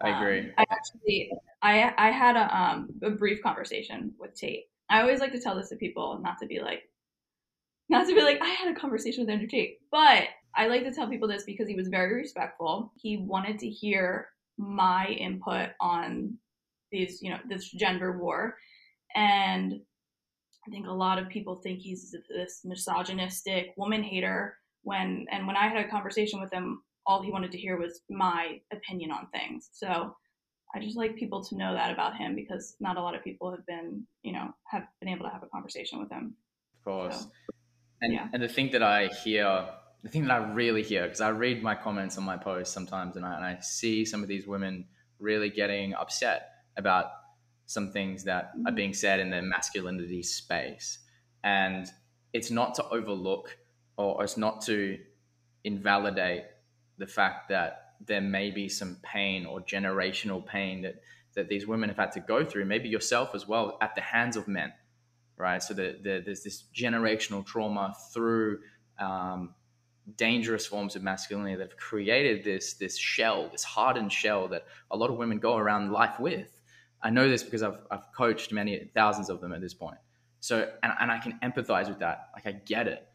I 0.02 0.22
agree. 0.22 0.40
Um, 0.40 0.52
I 0.58 0.66
actually, 0.72 1.32
I 1.62 1.94
I 1.98 2.12
had 2.12 2.36
a 2.36 2.58
um 2.58 2.90
a 3.04 3.12
brief 3.12 3.42
conversation 3.42 4.14
with 4.20 4.36
Tate. 4.36 4.66
I 4.90 5.02
always 5.02 5.20
like 5.20 5.32
to 5.32 5.40
tell 5.40 5.56
this 5.56 5.70
to 5.70 5.76
people, 5.76 6.20
not 6.22 6.38
to 6.40 6.48
be 6.48 6.60
like, 6.60 6.84
not 7.90 8.08
to 8.08 8.16
be 8.16 8.22
like 8.22 8.42
I 8.42 8.50
had 8.50 8.76
a 8.76 8.80
conversation 8.80 9.24
with 9.24 9.32
Andrew 9.32 9.48
Tate, 9.48 9.80
but 9.92 10.24
I 10.56 10.68
like 10.68 10.84
to 10.84 10.92
tell 10.94 11.10
people 11.10 11.28
this 11.28 11.44
because 11.44 11.68
he 11.68 11.76
was 11.76 11.88
very 11.88 12.14
respectful. 12.14 12.92
He 12.96 13.18
wanted 13.18 13.60
to 13.60 13.70
hear 13.70 14.30
my 14.58 15.08
input 15.08 15.70
on 15.80 16.38
these, 16.92 17.22
you 17.22 17.30
know, 17.30 17.40
this 17.48 17.70
gender 17.72 18.18
war, 18.18 18.58
and 19.16 19.82
I 20.68 20.72
think 20.72 20.88
a 20.88 20.92
lot 20.92 21.20
of 21.20 21.30
people 21.30 21.56
think 21.56 21.80
he's 21.80 22.16
this 22.30 22.62
misogynistic 22.64 23.74
woman 23.78 24.04
hater. 24.04 24.58
When 24.84 25.26
and 25.32 25.48
when 25.48 25.56
I 25.56 25.68
had 25.68 25.86
a 25.86 25.90
conversation 25.90 26.40
with 26.40 26.52
him, 26.52 26.82
all 27.06 27.22
he 27.22 27.32
wanted 27.32 27.52
to 27.52 27.58
hear 27.58 27.78
was 27.78 28.02
my 28.10 28.60
opinion 28.72 29.12
on 29.12 29.28
things. 29.32 29.70
So 29.74 30.16
I 30.76 30.80
just 30.80 30.98
like 30.98 31.16
people 31.16 31.44
to 31.46 31.58
know 31.58 31.74
that 31.74 31.92
about 31.92 32.18
him 32.18 32.36
because 32.36 32.76
not 32.80 32.98
a 32.98 33.02
lot 33.02 33.16
of 33.16 33.24
people 33.24 33.52
have 33.52 33.66
been, 33.66 34.06
you 34.24 34.34
know, 34.34 34.50
have 34.68 34.84
been 35.00 35.10
able 35.10 35.26
to 35.26 35.32
have 35.32 35.44
a 35.44 35.48
conversation 35.48 36.00
with 36.00 36.12
him. 36.12 36.36
Of 36.78 36.84
course. 36.84 37.22
So, 37.22 37.32
and 38.02 38.14
yeah. 38.14 38.28
and 38.34 38.42
the 38.42 38.48
thing 38.48 38.72
that 38.72 38.84
I 38.84 39.08
hear, 39.08 39.68
the 40.04 40.10
thing 40.10 40.26
that 40.26 40.32
I 40.32 40.52
really 40.52 40.84
hear, 40.84 41.04
because 41.04 41.22
I 41.22 41.30
read 41.30 41.64
my 41.64 41.76
comments 41.76 42.18
on 42.18 42.24
my 42.24 42.38
posts 42.38 42.74
sometimes, 42.74 43.16
and 43.16 43.26
I, 43.26 43.36
and 43.36 43.46
I 43.46 43.60
see 43.62 44.04
some 44.04 44.22
of 44.22 44.28
these 44.28 44.48
women 44.48 44.86
really 45.20 45.50
getting 45.50 45.94
upset 45.94 46.50
about 46.78 47.06
some 47.66 47.92
things 47.92 48.24
that 48.24 48.52
mm-hmm. 48.56 48.68
are 48.68 48.72
being 48.72 48.94
said 48.94 49.20
in 49.20 49.30
the 49.30 49.42
masculinity 49.42 50.24
space, 50.24 51.00
and 51.44 51.88
it's 52.34 52.52
not 52.52 52.76
to 52.76 52.88
overlook 52.90 53.58
or 53.98 54.24
it's 54.24 54.38
not 54.38 54.62
to 54.62 55.00
invalidate 55.64 56.44
the 56.98 57.08
fact 57.08 57.50
that 57.50 57.96
there 58.06 58.22
may 58.22 58.52
be 58.52 58.68
some 58.68 58.98
pain 59.04 59.46
or 59.46 59.62
generational 59.62 60.46
pain 60.46 60.82
that 60.82 60.96
that 61.36 61.50
these 61.50 61.68
women 61.68 61.90
have 61.90 61.98
had 61.98 62.14
to 62.14 62.22
go 62.22 62.46
through, 62.46 62.66
maybe 62.66 62.88
yourself 62.88 63.36
as 63.36 63.46
well, 63.46 63.78
at 63.82 63.94
the 63.94 64.02
hands 64.02 64.38
of 64.38 64.48
men, 64.48 64.72
right? 65.38 65.62
So 65.62 65.74
the, 65.74 65.98
the, 66.02 66.22
there's 66.26 66.44
this 66.44 66.64
generational 66.74 67.46
trauma 67.46 67.94
through 68.14 68.60
um, 68.98 69.54
dangerous 70.16 70.66
forms 70.66 70.96
of 70.96 71.04
masculinity 71.04 71.56
that 71.56 71.72
have 71.72 71.78
created 71.78 72.44
this 72.44 72.76
this 72.76 72.98
shell, 72.98 73.50
this 73.50 73.64
hardened 73.64 74.14
shell 74.14 74.48
that 74.50 74.66
a 74.92 74.98
lot 74.98 75.10
of 75.10 75.18
women 75.18 75.40
go 75.40 75.58
around 75.58 75.92
life 75.92 76.20
with. 76.20 76.55
I 77.02 77.10
know 77.10 77.30
this 77.30 77.44
because 77.44 77.64
I've, 77.64 77.78
I've 77.92 78.12
coached 78.16 78.52
many 78.52 78.90
thousands 78.94 79.30
of 79.30 79.42
them 79.42 79.54
at 79.54 79.62
this 79.62 79.74
point. 79.74 79.98
So 80.40 80.70
and, 80.84 80.94
and 81.00 81.12
I 81.12 81.20
can 81.20 81.40
empathize 81.44 81.88
with 81.88 82.00
that. 82.00 82.30
Like 82.34 82.48
I 82.48 82.52
get 82.52 82.88
it. 82.88 83.08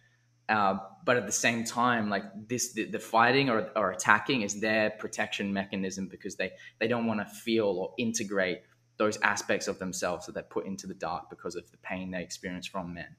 Uh, 0.49 0.79
but 1.05 1.17
at 1.17 1.27
the 1.27 1.33
same 1.33 1.65
time, 1.65 2.11
like 2.11 2.25
this, 2.49 2.73
the, 2.73 2.85
the 2.85 2.99
fighting 2.99 3.49
or, 3.49 3.71
or 3.77 3.93
attacking 3.93 4.43
is 4.43 4.61
their 4.61 4.91
protection 4.91 5.53
mechanism 5.53 6.09
because 6.09 6.35
they, 6.35 6.51
they 6.81 6.89
don't 6.89 7.07
want 7.07 7.21
to 7.21 7.27
feel 7.27 7.67
or 7.67 7.95
integrate 7.99 8.63
those 8.97 9.17
aspects 9.23 9.69
of 9.69 9.79
themselves 9.79 10.27
that 10.27 10.35
they 10.35 10.43
put 10.43 10.67
into 10.67 10.89
the 10.89 10.95
dark 10.95 11.31
because 11.31 11.55
of 11.55 11.71
the 11.71 11.77
pain 11.79 12.11
they 12.11 12.21
experience 12.21 12.67
from 12.67 12.93
men. 12.93 13.17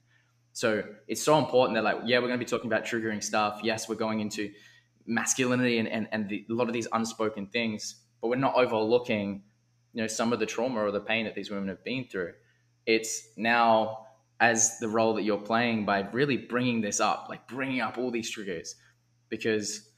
So 0.52 0.84
it's 1.08 1.24
so 1.24 1.40
important 1.40 1.76
that 1.76 1.84
like, 1.84 2.02
yeah, 2.06 2.18
we're 2.20 2.28
going 2.28 2.40
to 2.40 2.46
be 2.46 2.50
talking 2.50 2.68
about 2.68 2.84
triggering 2.84 3.24
stuff. 3.24 3.62
Yes, 3.64 3.88
we're 3.88 3.96
going 3.96 4.20
into 4.20 4.52
masculinity 5.06 5.78
and, 5.78 5.88
and, 5.88 6.10
and 6.12 6.28
the, 6.28 6.46
a 6.50 6.54
lot 6.54 6.68
of 6.68 6.74
these 6.74 6.88
unspoken 6.92 7.48
things, 7.48 7.96
but 8.22 8.28
we're 8.28 8.36
not 8.36 8.56
overlooking, 8.56 9.44
you 9.94 10.02
know, 10.02 10.08
some 10.08 10.34
of 10.34 10.40
the 10.40 10.46
trauma 10.46 10.82
or 10.82 10.92
the 10.92 11.00
pain 11.00 11.26
that 11.26 11.36
these 11.36 11.50
women 11.50 11.68
have 11.70 11.84
been 11.84 12.06
through. 12.06 12.34
It's 12.86 13.30
now 13.38 14.08
as 14.40 14.80
the 14.80 14.88
role 14.88 15.14
that 15.14 15.24
you're 15.24 15.38
playing 15.38 15.86
by 15.86 16.00
really 16.12 16.38
bringing 16.38 16.82
this 16.82 17.00
up, 17.00 17.28
like 17.30 17.48
bringing 17.48 17.82
up 17.82 17.98
all 17.98 18.12
these 18.12 18.30
triggers. 18.30 18.76
Because 19.30 19.90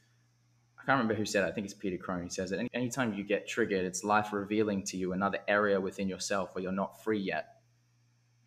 I 0.78 0.84
can't 0.84 0.98
remember 0.98 1.14
who 1.14 1.24
said 1.24 1.44
it. 1.44 1.48
I 1.48 1.52
think 1.52 1.64
it's 1.64 1.74
Peter 1.74 1.96
Crone 1.96 2.22
who 2.22 2.28
says 2.28 2.52
it. 2.52 2.58
Any, 2.58 2.68
anytime 2.74 3.14
you 3.14 3.24
get 3.24 3.48
triggered, 3.48 3.84
it's 3.84 4.04
life 4.04 4.32
revealing 4.32 4.82
to 4.84 4.96
you 4.96 5.12
another 5.12 5.38
area 5.48 5.80
within 5.80 6.08
yourself 6.08 6.54
where 6.54 6.62
you're 6.62 6.72
not 6.72 7.02
free 7.02 7.20
yet. 7.20 7.54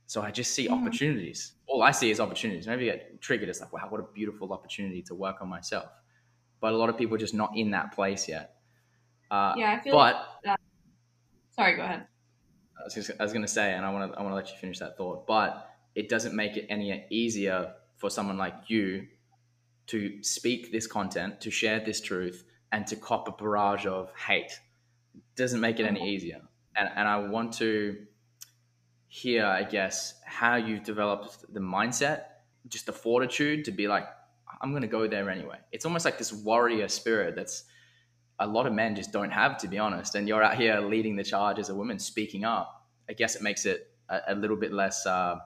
So 0.05 0.21
I 0.21 0.31
just 0.31 0.53
see 0.53 0.65
mm-hmm. 0.65 0.75
opportunities. 0.75 1.53
All 1.67 1.81
I 1.81 1.91
see 1.91 2.11
is 2.11 2.19
opportunities. 2.19 2.67
Maybe 2.67 2.85
get 2.85 3.21
triggered, 3.21 3.49
it's 3.49 3.59
like, 3.59 3.73
wow, 3.73 3.87
what 3.89 3.99
a 3.99 4.05
beautiful 4.13 4.53
opportunity 4.53 5.01
to 5.03 5.15
work 5.15 5.41
on 5.41 5.49
myself. 5.49 5.89
But 6.61 6.73
a 6.73 6.77
lot 6.77 6.89
of 6.89 6.97
people 6.97 7.15
are 7.15 7.19
just 7.19 7.33
not 7.33 7.51
in 7.55 7.71
that 7.71 7.93
place 7.93 8.27
yet. 8.29 8.55
Uh, 9.29 9.53
yeah, 9.57 9.77
I 9.77 9.83
feel 9.83 9.93
but, 9.93 10.15
like. 10.15 10.25
That... 10.43 10.59
Sorry, 11.57 11.75
go 11.75 11.83
ahead. 11.83 12.05
I 12.79 12.83
was, 12.83 12.93
just, 12.93 13.11
I 13.19 13.23
was 13.23 13.33
going 13.33 13.45
to 13.45 13.51
say, 13.51 13.73
and 13.73 13.85
I 13.85 13.91
want 13.91 14.11
to 14.11 14.19
I 14.19 14.21
want 14.21 14.31
to 14.31 14.35
let 14.35 14.49
you 14.51 14.57
finish 14.57 14.79
that 14.79 14.97
thought. 14.97 15.25
But 15.25 15.69
it 15.95 16.09
doesn't 16.09 16.35
make 16.35 16.55
it 16.57 16.67
any 16.69 17.05
easier 17.09 17.73
for 17.95 18.09
someone 18.09 18.37
like 18.37 18.53
you 18.67 19.07
to 19.87 20.21
speak 20.21 20.71
this 20.71 20.85
content, 20.85 21.41
to 21.41 21.49
share 21.49 21.79
this 21.79 21.99
truth, 22.01 22.43
and 22.71 22.85
to 22.87 22.95
cop 22.95 23.27
a 23.27 23.31
barrage 23.31 23.87
of 23.87 24.11
hate. 24.15 24.51
It 25.15 25.21
doesn't 25.35 25.59
make 25.59 25.79
it 25.79 25.85
any 25.85 25.99
mm-hmm. 25.99 26.09
easier. 26.09 26.41
And, 26.75 26.89
and 26.95 27.07
I 27.07 27.17
want 27.17 27.53
to 27.53 27.97
hear, 29.07 29.45
I 29.45 29.63
guess, 29.63 30.13
how 30.25 30.57
you've 30.57 30.83
developed 30.83 31.51
the 31.51 31.59
mindset, 31.59 32.23
just 32.67 32.85
the 32.85 32.93
fortitude 32.93 33.65
to 33.65 33.71
be 33.71 33.87
like, 33.87 34.03
I'm 34.61 34.71
going 34.71 34.83
to 34.83 34.87
go 34.87 35.07
there 35.07 35.29
anyway. 35.29 35.57
It's 35.71 35.85
almost 35.85 36.05
like 36.05 36.17
this 36.17 36.31
warrior 36.31 36.87
spirit 36.87 37.35
that's 37.35 37.63
a 38.39 38.47
lot 38.47 38.67
of 38.67 38.73
men 38.73 38.95
just 38.95 39.11
don't 39.11 39.31
have, 39.31 39.57
to 39.59 39.67
be 39.67 39.77
honest. 39.77 40.15
And 40.15 40.27
you're 40.27 40.43
out 40.43 40.57
here 40.57 40.79
leading 40.79 41.15
the 41.15 41.23
charge 41.23 41.59
as 41.59 41.69
a 41.69 41.75
woman, 41.75 41.99
speaking 41.99 42.43
up. 42.43 42.85
I 43.09 43.13
guess 43.13 43.35
it 43.35 43.41
makes 43.41 43.65
it 43.65 43.91
a, 44.09 44.19
a 44.29 44.35
little 44.35 44.57
bit 44.57 44.71
less. 44.71 45.05
Uh, 45.05 45.37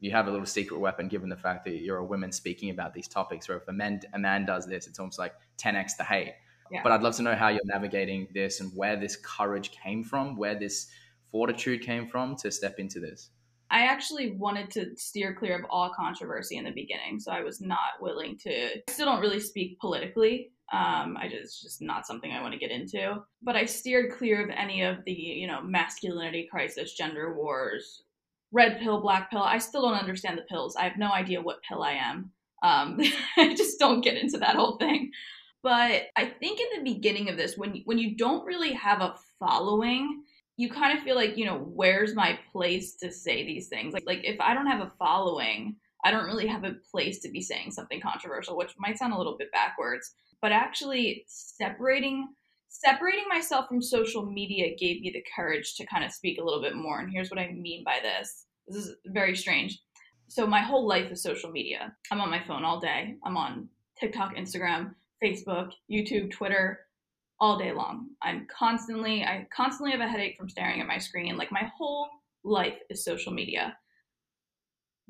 you 0.00 0.10
have 0.12 0.26
a 0.26 0.30
little 0.30 0.46
secret 0.46 0.78
weapon 0.78 1.08
given 1.08 1.28
the 1.28 1.36
fact 1.36 1.64
that 1.64 1.72
you're 1.72 1.98
a 1.98 2.04
woman 2.04 2.32
speaking 2.32 2.70
about 2.70 2.94
these 2.94 3.08
topics. 3.08 3.48
Or 3.48 3.56
if 3.56 3.68
a 3.68 3.72
man 3.72 4.00
a 4.12 4.18
man 4.18 4.46
does 4.46 4.66
this, 4.66 4.86
it's 4.86 4.98
almost 4.98 5.18
like 5.18 5.34
10x 5.58 5.96
the 5.96 6.04
hate. 6.04 6.34
Yeah. 6.70 6.80
But 6.82 6.92
I'd 6.92 7.02
love 7.02 7.16
to 7.16 7.22
know 7.22 7.34
how 7.34 7.48
you're 7.48 7.60
navigating 7.64 8.28
this 8.34 8.60
and 8.60 8.70
where 8.74 8.96
this 8.96 9.16
courage 9.16 9.70
came 9.70 10.04
from, 10.04 10.36
where 10.36 10.58
this 10.58 10.88
fortitude 11.30 11.82
came 11.82 12.06
from 12.06 12.36
to 12.36 12.50
step 12.50 12.78
into 12.78 13.00
this. 13.00 13.30
I 13.70 13.84
actually 13.84 14.32
wanted 14.32 14.70
to 14.72 14.96
steer 14.96 15.34
clear 15.34 15.58
of 15.58 15.66
all 15.68 15.90
controversy 15.94 16.56
in 16.56 16.64
the 16.64 16.70
beginning, 16.70 17.20
so 17.20 17.32
I 17.32 17.42
was 17.42 17.60
not 17.60 18.00
willing 18.00 18.38
to. 18.38 18.50
I 18.50 18.82
still 18.88 19.06
don't 19.06 19.20
really 19.20 19.40
speak 19.40 19.78
politically. 19.78 20.52
Um, 20.70 21.16
I 21.16 21.28
just 21.30 21.62
just 21.62 21.80
not 21.80 22.06
something 22.06 22.30
I 22.30 22.42
want 22.42 22.52
to 22.52 22.58
get 22.58 22.70
into. 22.70 23.22
But 23.42 23.56
I 23.56 23.64
steered 23.64 24.12
clear 24.12 24.42
of 24.42 24.50
any 24.50 24.82
of 24.82 25.04
the 25.04 25.12
you 25.12 25.46
know 25.46 25.62
masculinity 25.62 26.48
crisis, 26.50 26.94
gender 26.94 27.34
wars, 27.34 28.02
red 28.52 28.78
pill, 28.80 29.00
black 29.00 29.30
pill. 29.30 29.42
I 29.42 29.58
still 29.58 29.82
don't 29.82 29.94
understand 29.94 30.38
the 30.38 30.42
pills. 30.42 30.76
I 30.76 30.84
have 30.84 30.98
no 30.98 31.12
idea 31.12 31.40
what 31.40 31.62
pill 31.62 31.82
I 31.82 31.92
am. 31.92 32.32
Um, 32.62 33.00
I 33.36 33.54
just 33.54 33.78
don't 33.78 34.02
get 34.02 34.16
into 34.16 34.38
that 34.38 34.56
whole 34.56 34.76
thing. 34.76 35.10
But 35.62 36.02
I 36.16 36.26
think 36.26 36.60
in 36.60 36.84
the 36.84 36.92
beginning 36.94 37.28
of 37.28 37.36
this, 37.36 37.56
when 37.56 37.82
when 37.84 37.98
you 37.98 38.16
don't 38.16 38.44
really 38.44 38.72
have 38.74 39.00
a 39.00 39.14
following, 39.38 40.22
you 40.56 40.70
kind 40.70 40.96
of 40.96 41.04
feel 41.04 41.16
like 41.16 41.36
you 41.36 41.46
know 41.46 41.58
where's 41.58 42.14
my 42.14 42.38
place 42.52 42.94
to 42.96 43.10
say 43.10 43.44
these 43.44 43.68
things. 43.68 43.94
Like 43.94 44.04
like 44.06 44.20
if 44.22 44.40
I 44.40 44.54
don't 44.54 44.66
have 44.66 44.80
a 44.80 44.92
following, 44.98 45.76
I 46.04 46.10
don't 46.10 46.26
really 46.26 46.46
have 46.46 46.64
a 46.64 46.76
place 46.90 47.20
to 47.20 47.30
be 47.30 47.40
saying 47.40 47.72
something 47.72 48.00
controversial, 48.00 48.56
which 48.56 48.74
might 48.78 48.98
sound 48.98 49.12
a 49.12 49.18
little 49.18 49.36
bit 49.36 49.50
backwards. 49.52 50.14
But 50.40 50.52
actually 50.52 51.24
separating 51.26 52.28
separating 52.68 53.24
myself 53.28 53.66
from 53.66 53.82
social 53.82 54.24
media 54.24 54.76
gave 54.76 55.00
me 55.00 55.10
the 55.10 55.24
courage 55.34 55.74
to 55.74 55.86
kind 55.86 56.04
of 56.04 56.12
speak 56.12 56.38
a 56.38 56.44
little 56.44 56.62
bit 56.62 56.76
more. 56.76 57.00
And 57.00 57.10
here's 57.10 57.30
what 57.30 57.40
I 57.40 57.50
mean 57.52 57.82
by 57.82 57.98
this 58.02 58.44
this 58.68 58.76
is 58.76 58.94
very 59.06 59.34
strange. 59.36 59.80
So, 60.28 60.46
my 60.46 60.60
whole 60.60 60.86
life 60.86 61.10
is 61.10 61.22
social 61.22 61.50
media. 61.50 61.94
I'm 62.12 62.20
on 62.20 62.30
my 62.30 62.42
phone 62.46 62.64
all 62.64 62.78
day. 62.78 63.16
I'm 63.24 63.36
on 63.36 63.68
TikTok, 63.98 64.36
Instagram, 64.36 64.94
Facebook, 65.24 65.70
YouTube, 65.90 66.30
Twitter, 66.30 66.80
all 67.40 67.58
day 67.58 67.72
long. 67.72 68.08
I'm 68.22 68.46
constantly, 68.46 69.24
I 69.24 69.46
constantly 69.54 69.92
have 69.92 70.00
a 70.00 70.08
headache 70.08 70.36
from 70.36 70.50
staring 70.50 70.80
at 70.80 70.86
my 70.86 70.98
screen. 70.98 71.38
Like, 71.38 71.50
my 71.50 71.70
whole 71.76 72.08
life 72.44 72.76
is 72.90 73.04
social 73.04 73.32
media 73.32 73.76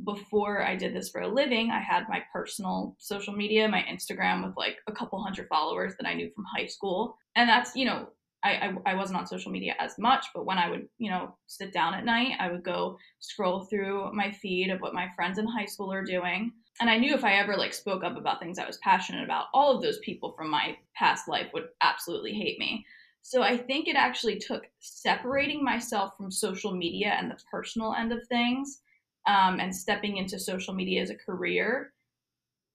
before 0.04 0.64
I 0.64 0.76
did 0.76 0.94
this 0.94 1.10
for 1.10 1.20
a 1.20 1.28
living, 1.28 1.70
I 1.70 1.80
had 1.80 2.08
my 2.08 2.22
personal 2.32 2.96
social 2.98 3.34
media, 3.34 3.68
my 3.68 3.84
Instagram 3.90 4.46
with 4.46 4.56
like 4.56 4.78
a 4.86 4.92
couple 4.92 5.22
hundred 5.22 5.48
followers 5.48 5.94
that 5.98 6.06
I 6.06 6.14
knew 6.14 6.30
from 6.34 6.44
high 6.56 6.66
school. 6.66 7.16
And 7.34 7.48
that's, 7.48 7.74
you 7.74 7.84
know, 7.84 8.08
I, 8.44 8.50
I, 8.52 8.92
I, 8.92 8.94
wasn't 8.94 9.18
on 9.18 9.26
social 9.26 9.50
media 9.50 9.74
as 9.80 9.98
much, 9.98 10.26
but 10.32 10.46
when 10.46 10.58
I 10.58 10.70
would, 10.70 10.88
you 10.98 11.10
know, 11.10 11.34
sit 11.48 11.72
down 11.72 11.94
at 11.94 12.04
night, 12.04 12.36
I 12.38 12.50
would 12.52 12.62
go 12.62 12.96
scroll 13.18 13.64
through 13.64 14.12
my 14.12 14.30
feed 14.30 14.70
of 14.70 14.80
what 14.80 14.94
my 14.94 15.08
friends 15.16 15.38
in 15.38 15.46
high 15.46 15.66
school 15.66 15.92
are 15.92 16.04
doing. 16.04 16.52
And 16.80 16.88
I 16.88 16.98
knew 16.98 17.14
if 17.14 17.24
I 17.24 17.34
ever 17.34 17.56
like 17.56 17.74
spoke 17.74 18.04
up 18.04 18.16
about 18.16 18.38
things 18.38 18.60
I 18.60 18.66
was 18.66 18.76
passionate 18.78 19.24
about, 19.24 19.46
all 19.52 19.74
of 19.74 19.82
those 19.82 19.98
people 19.98 20.34
from 20.36 20.50
my 20.50 20.76
past 20.94 21.26
life 21.26 21.48
would 21.52 21.68
absolutely 21.82 22.32
hate 22.32 22.60
me. 22.60 22.86
So 23.22 23.42
I 23.42 23.56
think 23.56 23.88
it 23.88 23.96
actually 23.96 24.38
took 24.38 24.62
separating 24.78 25.64
myself 25.64 26.16
from 26.16 26.30
social 26.30 26.72
media 26.72 27.16
and 27.18 27.28
the 27.28 27.38
personal 27.50 27.94
end 27.94 28.12
of 28.12 28.20
things 28.28 28.82
um, 29.28 29.60
and 29.60 29.74
stepping 29.74 30.16
into 30.16 30.40
social 30.40 30.74
media 30.74 31.02
as 31.02 31.10
a 31.10 31.14
career 31.14 31.92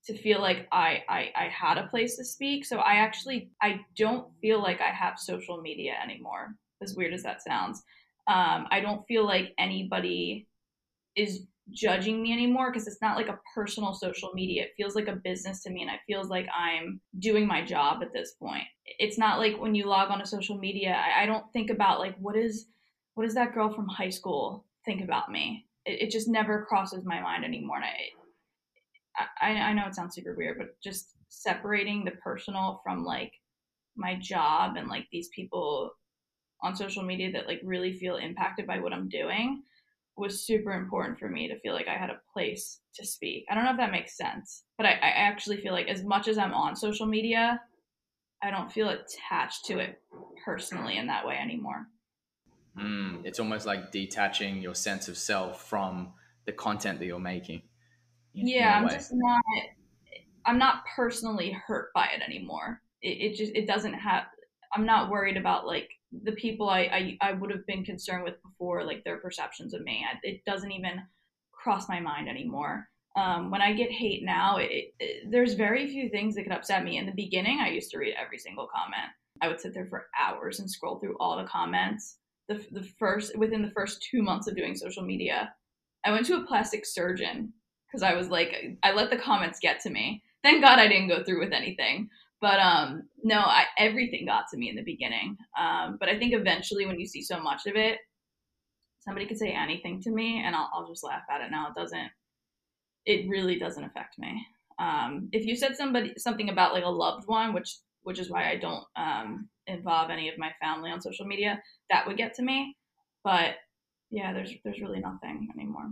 to 0.06 0.18
feel 0.18 0.40
like 0.40 0.68
I, 0.72 1.02
I 1.10 1.32
I 1.36 1.50
had 1.50 1.78
a 1.78 1.88
place 1.88 2.16
to 2.18 2.26
speak. 2.26 2.66
So 2.66 2.78
I 2.78 2.96
actually 2.96 3.50
I 3.62 3.82
don't 3.98 4.28
feel 4.40 4.62
like 4.62 4.80
I 4.80 4.90
have 4.90 5.18
social 5.18 5.62
media 5.62 5.94
anymore. 6.02 6.56
As 6.82 6.96
weird 6.96 7.14
as 7.14 7.24
that 7.24 7.42
sounds, 7.42 7.82
um, 8.28 8.68
I 8.70 8.82
don't 8.82 9.06
feel 9.08 9.26
like 9.26 9.54
anybody 9.58 10.48
is 11.16 11.46
judging 11.72 12.22
me 12.22 12.34
anymore 12.34 12.72
because 12.72 12.88
it's 12.88 13.02
not 13.02 13.16
like 13.16 13.30
a 13.30 13.40
personal 13.56 13.94
social 13.94 14.32
media. 14.34 14.64
It 14.64 14.74
feels 14.76 14.96
like 14.96 15.08
a 15.08 15.16
business 15.24 15.64
to 15.64 15.70
me 15.70 15.82
and 15.82 15.90
it 15.90 16.02
feels 16.06 16.28
like 16.28 16.46
I'm 16.54 17.00
doing 17.20 17.48
my 17.48 17.64
job 17.64 18.04
at 18.04 18.12
this 18.14 18.34
point. 18.34 18.66
It's 19.00 19.18
not 19.18 19.40
like 19.40 19.58
when 19.60 19.74
you 19.74 19.86
log 19.86 20.12
on 20.12 20.20
to 20.20 20.26
social 20.26 20.58
media, 20.58 20.92
I, 20.92 21.24
I 21.24 21.26
don't 21.26 21.46
think 21.54 21.70
about 21.70 22.00
like 22.00 22.18
what 22.18 22.36
is 22.36 22.68
what 23.16 23.24
does 23.24 23.36
that 23.36 23.54
girl 23.54 23.74
from 23.74 23.88
high 23.88 24.10
school 24.10 24.66
think 24.86 25.02
about 25.02 25.32
me? 25.32 25.66
It, 25.86 26.04
it 26.04 26.12
just 26.12 26.28
never 26.28 26.66
crosses 26.66 27.04
my 27.06 27.22
mind 27.22 27.44
anymore. 27.46 27.78
And 27.78 27.86
I, 27.86 29.26
I 29.42 29.52
I 29.70 29.74
know 29.74 29.88
it 29.88 29.96
sounds 29.96 30.16
super 30.16 30.36
weird, 30.36 30.58
but 30.58 30.80
just 30.82 31.16
separating 31.30 32.06
the 32.06 32.12
personal 32.12 32.82
from 32.84 33.04
like 33.06 33.34
my 33.96 34.16
job 34.20 34.76
and 34.78 34.88
like 34.88 35.08
these 35.12 35.30
people 35.30 35.92
on 36.62 36.76
social 36.76 37.04
media 37.04 37.32
that 37.32 37.48
like 37.48 37.62
really 37.64 37.94
feel 37.94 38.16
impacted 38.16 38.66
by 38.66 38.80
what 38.80 38.94
I'm 38.94 39.10
doing 39.10 39.64
was 40.16 40.46
super 40.46 40.72
important 40.74 41.20
for 41.20 41.28
me 41.28 41.48
to 41.48 41.60
feel 41.60 41.74
like 41.74 41.88
I 41.88 41.98
had 41.98 42.10
a 42.10 42.22
place 42.32 42.80
to 42.96 43.06
speak. 43.06 43.46
I 43.50 43.56
don't 43.56 43.66
know 43.66 43.72
if 43.72 43.78
that 43.78 43.92
makes 43.92 44.16
sense, 44.16 44.64
but 44.78 44.86
I, 44.86 44.92
I 44.92 45.10
actually 45.10 45.58
feel 45.58 45.74
like 45.74 45.88
as 45.88 46.04
much 46.04 46.28
as 46.28 46.38
I'm 46.38 46.54
on 46.54 46.76
social 46.76 47.08
media, 47.08 47.60
I 48.44 48.52
don't 48.52 48.72
feel 48.72 48.90
attached 48.90 49.66
to 49.66 49.80
it 49.80 50.02
personally 50.46 50.98
in 50.98 51.08
that 51.08 51.26
way 51.26 51.38
anymore. 51.38 51.88
Mm, 52.78 53.26
it's 53.26 53.40
almost 53.40 53.66
like 53.66 53.92
detaching 53.92 54.62
your 54.62 54.76
sense 54.76 55.08
of 55.08 55.18
self 55.18 55.68
from 55.68 56.14
the 56.46 56.52
content 56.52 57.00
that 57.00 57.06
you're 57.06 57.20
making. 57.20 57.62
In, 58.34 58.48
yeah, 58.48 58.80
in 58.80 58.86
I'm 58.86 58.90
just 58.90 59.12
not. 59.14 59.42
I'm 60.46 60.58
not 60.58 60.84
personally 60.96 61.52
hurt 61.52 61.94
by 61.94 62.08
it 62.08 62.22
anymore. 62.22 62.82
It, 63.02 63.32
it 63.32 63.36
just 63.36 63.54
it 63.56 63.68
doesn't 63.68 63.94
have. 63.94 64.24
I'm 64.76 64.86
not 64.86 65.12
worried 65.12 65.38
about 65.38 65.68
like 65.68 65.90
the 66.24 66.32
people 66.34 66.70
I, 66.70 67.18
I, 67.22 67.30
I 67.30 67.34
would 67.34 67.52
have 67.52 67.66
been 67.66 67.84
concerned 67.84 68.24
with 68.24 68.42
before, 68.44 68.84
like 68.84 69.04
their 69.04 69.18
perceptions 69.18 69.74
of 69.74 69.82
me. 69.82 70.06
It 70.24 70.44
doesn't 70.46 70.72
even 70.72 71.02
cross 71.52 71.90
my 71.90 72.00
mind 72.00 72.30
anymore. 72.30 72.88
Um, 73.16 73.52
when 73.52 73.62
I 73.62 73.74
get 73.74 73.92
hate 73.92 74.24
now, 74.24 74.58
it, 74.58 74.94
it, 75.00 75.32
there's 75.32 75.54
very 75.54 75.88
few 75.88 76.10
things 76.10 76.36
that 76.36 76.44
could 76.44 76.52
upset 76.52 76.84
me. 76.84 76.98
In 76.98 77.06
the 77.06 77.14
beginning, 77.16 77.60
I 77.60 77.70
used 77.70 77.92
to 77.92 77.98
read 77.98 78.16
every 78.18 78.40
single 78.40 78.68
comment. 78.68 79.12
I 79.42 79.48
would 79.48 79.60
sit 79.60 79.74
there 79.74 79.86
for 79.86 80.08
hours 80.20 80.60
and 80.60 80.70
scroll 80.70 81.00
through 81.00 81.18
all 81.20 81.38
the 81.38 81.44
comments. 81.44 82.18
The, 82.50 82.66
the 82.72 82.84
first 83.00 83.38
within 83.38 83.62
the 83.62 83.72
first 83.72 84.06
two 84.10 84.22
months 84.22 84.48
of 84.48 84.56
doing 84.56 84.76
social 84.76 85.04
media, 85.04 85.54
I 86.06 86.12
went 86.12 86.26
to 86.28 86.36
a 86.36 86.46
plastic 86.46 86.86
surgeon 86.86 87.54
because 87.88 88.04
I 88.04 88.16
was 88.16 88.30
like, 88.30 88.54
I 88.84 88.92
let 88.94 89.10
the 89.10 89.18
comments 89.18 89.60
get 89.62 89.80
to 89.82 89.90
me. 89.90 90.24
Thank 90.44 90.62
God 90.62 90.80
I 90.80 90.88
didn't 90.88 91.08
go 91.08 91.24
through 91.24 91.40
with 91.40 91.54
anything. 91.54 92.10
But 92.42 92.60
um, 92.60 93.04
no, 93.24 93.38
I, 93.38 93.66
everything 93.78 94.26
got 94.26 94.46
to 94.52 94.58
me 94.58 94.70
in 94.70 94.76
the 94.76 94.84
beginning. 94.84 95.38
Um, 95.58 95.96
but 95.98 96.10
I 96.10 96.20
think 96.20 96.34
eventually, 96.34 96.86
when 96.86 97.00
you 97.00 97.06
see 97.06 97.24
so 97.24 97.40
much 97.40 97.66
of 97.68 97.78
it, 97.78 98.00
somebody 99.00 99.26
could 99.26 99.38
say 99.38 99.52
anything 99.52 100.02
to 100.02 100.12
me, 100.12 100.44
and 100.46 100.54
I'll, 100.54 100.70
I'll 100.74 100.88
just 100.90 101.06
laugh 101.06 101.22
at 101.32 101.40
it. 101.40 101.52
Now 101.52 101.68
it 101.68 101.80
doesn't. 101.80 102.10
It 103.06 103.30
really 103.30 103.58
doesn't 103.58 103.84
affect 103.86 104.20
me. 104.20 104.46
Um, 104.78 105.30
if 105.32 105.46
you 105.46 105.56
said 105.56 105.78
somebody 105.78 106.14
something 106.18 106.50
about 106.50 106.74
like 106.74 106.84
a 106.84 106.90
loved 106.90 107.28
one, 107.28 107.54
which 107.54 107.78
which 108.02 108.20
is 108.20 108.30
why 108.30 108.50
I 108.50 108.58
don't 108.58 108.84
um, 108.98 109.48
involve 109.68 110.10
any 110.10 110.30
of 110.30 110.38
my 110.38 110.52
family 110.62 110.92
on 110.92 111.02
social 111.02 111.26
media, 111.26 111.62
that 111.90 112.08
would 112.08 112.18
get 112.18 112.34
to 112.36 112.44
me. 112.44 112.76
But 113.24 113.56
yeah, 114.10 114.34
there's 114.34 114.54
there's 114.64 114.80
really 114.82 115.00
nothing 115.00 115.50
anymore. 115.56 115.92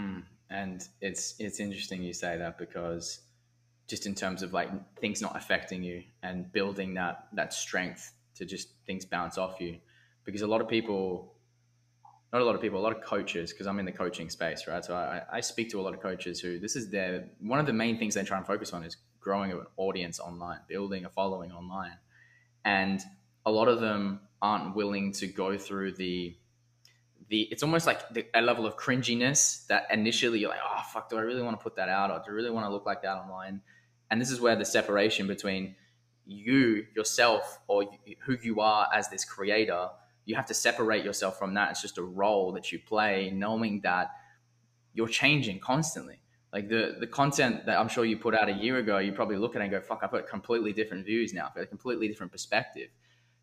Mm. 0.00 0.22
And 0.50 0.82
it's 1.00 1.34
it's 1.38 1.60
interesting 1.60 2.02
you 2.02 2.12
say 2.12 2.36
that 2.38 2.58
because 2.58 3.20
just 3.90 4.06
in 4.06 4.14
terms 4.14 4.42
of 4.42 4.52
like 4.52 4.70
things 5.00 5.20
not 5.20 5.36
affecting 5.36 5.82
you 5.82 6.04
and 6.22 6.50
building 6.52 6.94
that 6.94 7.26
that 7.32 7.52
strength 7.52 8.12
to 8.36 8.44
just 8.44 8.68
things 8.86 9.04
bounce 9.04 9.36
off 9.36 9.60
you 9.60 9.78
because 10.24 10.42
a 10.42 10.46
lot 10.46 10.60
of 10.60 10.68
people 10.68 11.34
not 12.32 12.40
a 12.40 12.44
lot 12.44 12.54
of 12.54 12.60
people 12.60 12.78
a 12.78 12.80
lot 12.80 12.96
of 12.96 13.02
coaches 13.02 13.52
because 13.52 13.66
i'm 13.66 13.80
in 13.80 13.84
the 13.84 13.92
coaching 13.92 14.30
space 14.30 14.68
right 14.68 14.84
so 14.84 14.94
I, 14.94 15.22
I 15.32 15.40
speak 15.40 15.70
to 15.70 15.80
a 15.80 15.82
lot 15.82 15.92
of 15.92 16.00
coaches 16.00 16.38
who 16.38 16.60
this 16.60 16.76
is 16.76 16.88
their 16.90 17.28
one 17.40 17.58
of 17.58 17.66
the 17.66 17.72
main 17.72 17.98
things 17.98 18.14
they 18.14 18.22
try 18.22 18.38
and 18.38 18.46
focus 18.46 18.72
on 18.72 18.84
is 18.84 18.96
growing 19.18 19.50
an 19.50 19.66
audience 19.76 20.20
online 20.20 20.60
building 20.68 21.04
a 21.04 21.10
following 21.10 21.50
online 21.50 21.98
and 22.64 23.00
a 23.46 23.50
lot 23.50 23.68
of 23.68 23.80
them 23.80 24.20
aren't 24.42 24.74
willing 24.74 25.12
to 25.12 25.26
go 25.26 25.56
through 25.58 25.92
the 25.92 26.36
the 27.28 27.42
it's 27.52 27.62
almost 27.62 27.86
like 27.86 28.08
the, 28.10 28.26
a 28.34 28.42
level 28.42 28.66
of 28.66 28.76
cringiness 28.76 29.66
that 29.68 29.86
initially 29.90 30.40
you're 30.40 30.50
like 30.50 30.58
oh 30.64 30.82
fuck 30.92 31.08
do 31.08 31.16
i 31.16 31.20
really 31.20 31.42
want 31.42 31.58
to 31.58 31.62
put 31.62 31.76
that 31.76 31.88
out? 31.88 32.10
Or 32.10 32.18
do 32.18 32.30
i 32.30 32.34
really 32.34 32.50
want 32.50 32.66
to 32.66 32.70
look 32.70 32.86
like 32.86 33.02
that 33.02 33.16
online? 33.16 33.60
And 34.10 34.20
this 34.20 34.30
is 34.30 34.40
where 34.40 34.56
the 34.56 34.64
separation 34.64 35.26
between 35.26 35.76
you 36.26 36.86
yourself 36.94 37.60
or 37.68 37.84
who 38.22 38.36
you 38.42 38.60
are 38.60 38.88
as 38.94 39.08
this 39.08 39.24
creator 39.24 39.88
you 40.26 40.36
have 40.36 40.46
to 40.46 40.54
separate 40.54 41.04
yourself 41.04 41.38
from 41.38 41.54
that. 41.54 41.70
It's 41.70 41.82
just 41.82 41.98
a 41.98 42.02
role 42.02 42.52
that 42.52 42.70
you 42.70 42.78
play 42.78 43.30
knowing 43.34 43.80
that 43.80 44.12
you're 44.92 45.08
changing 45.08 45.60
constantly 45.60 46.20
like 46.52 46.68
the 46.68 46.96
the 46.98 47.06
content 47.06 47.64
that 47.66 47.78
i'm 47.78 47.88
sure 47.88 48.04
you 48.04 48.16
put 48.16 48.34
out 48.34 48.48
a 48.48 48.52
year 48.52 48.78
ago 48.78 48.98
you 48.98 49.12
probably 49.12 49.36
look 49.36 49.54
at 49.54 49.60
it 49.60 49.64
and 49.64 49.70
go 49.70 49.80
fuck 49.80 50.00
i've 50.02 50.10
got 50.10 50.26
completely 50.26 50.72
different 50.72 51.04
views 51.06 51.32
now. 51.32 51.46
I've 51.46 51.54
got 51.54 51.62
a 51.62 51.66
completely 51.66 52.08
different 52.08 52.32
perspective. 52.32 52.88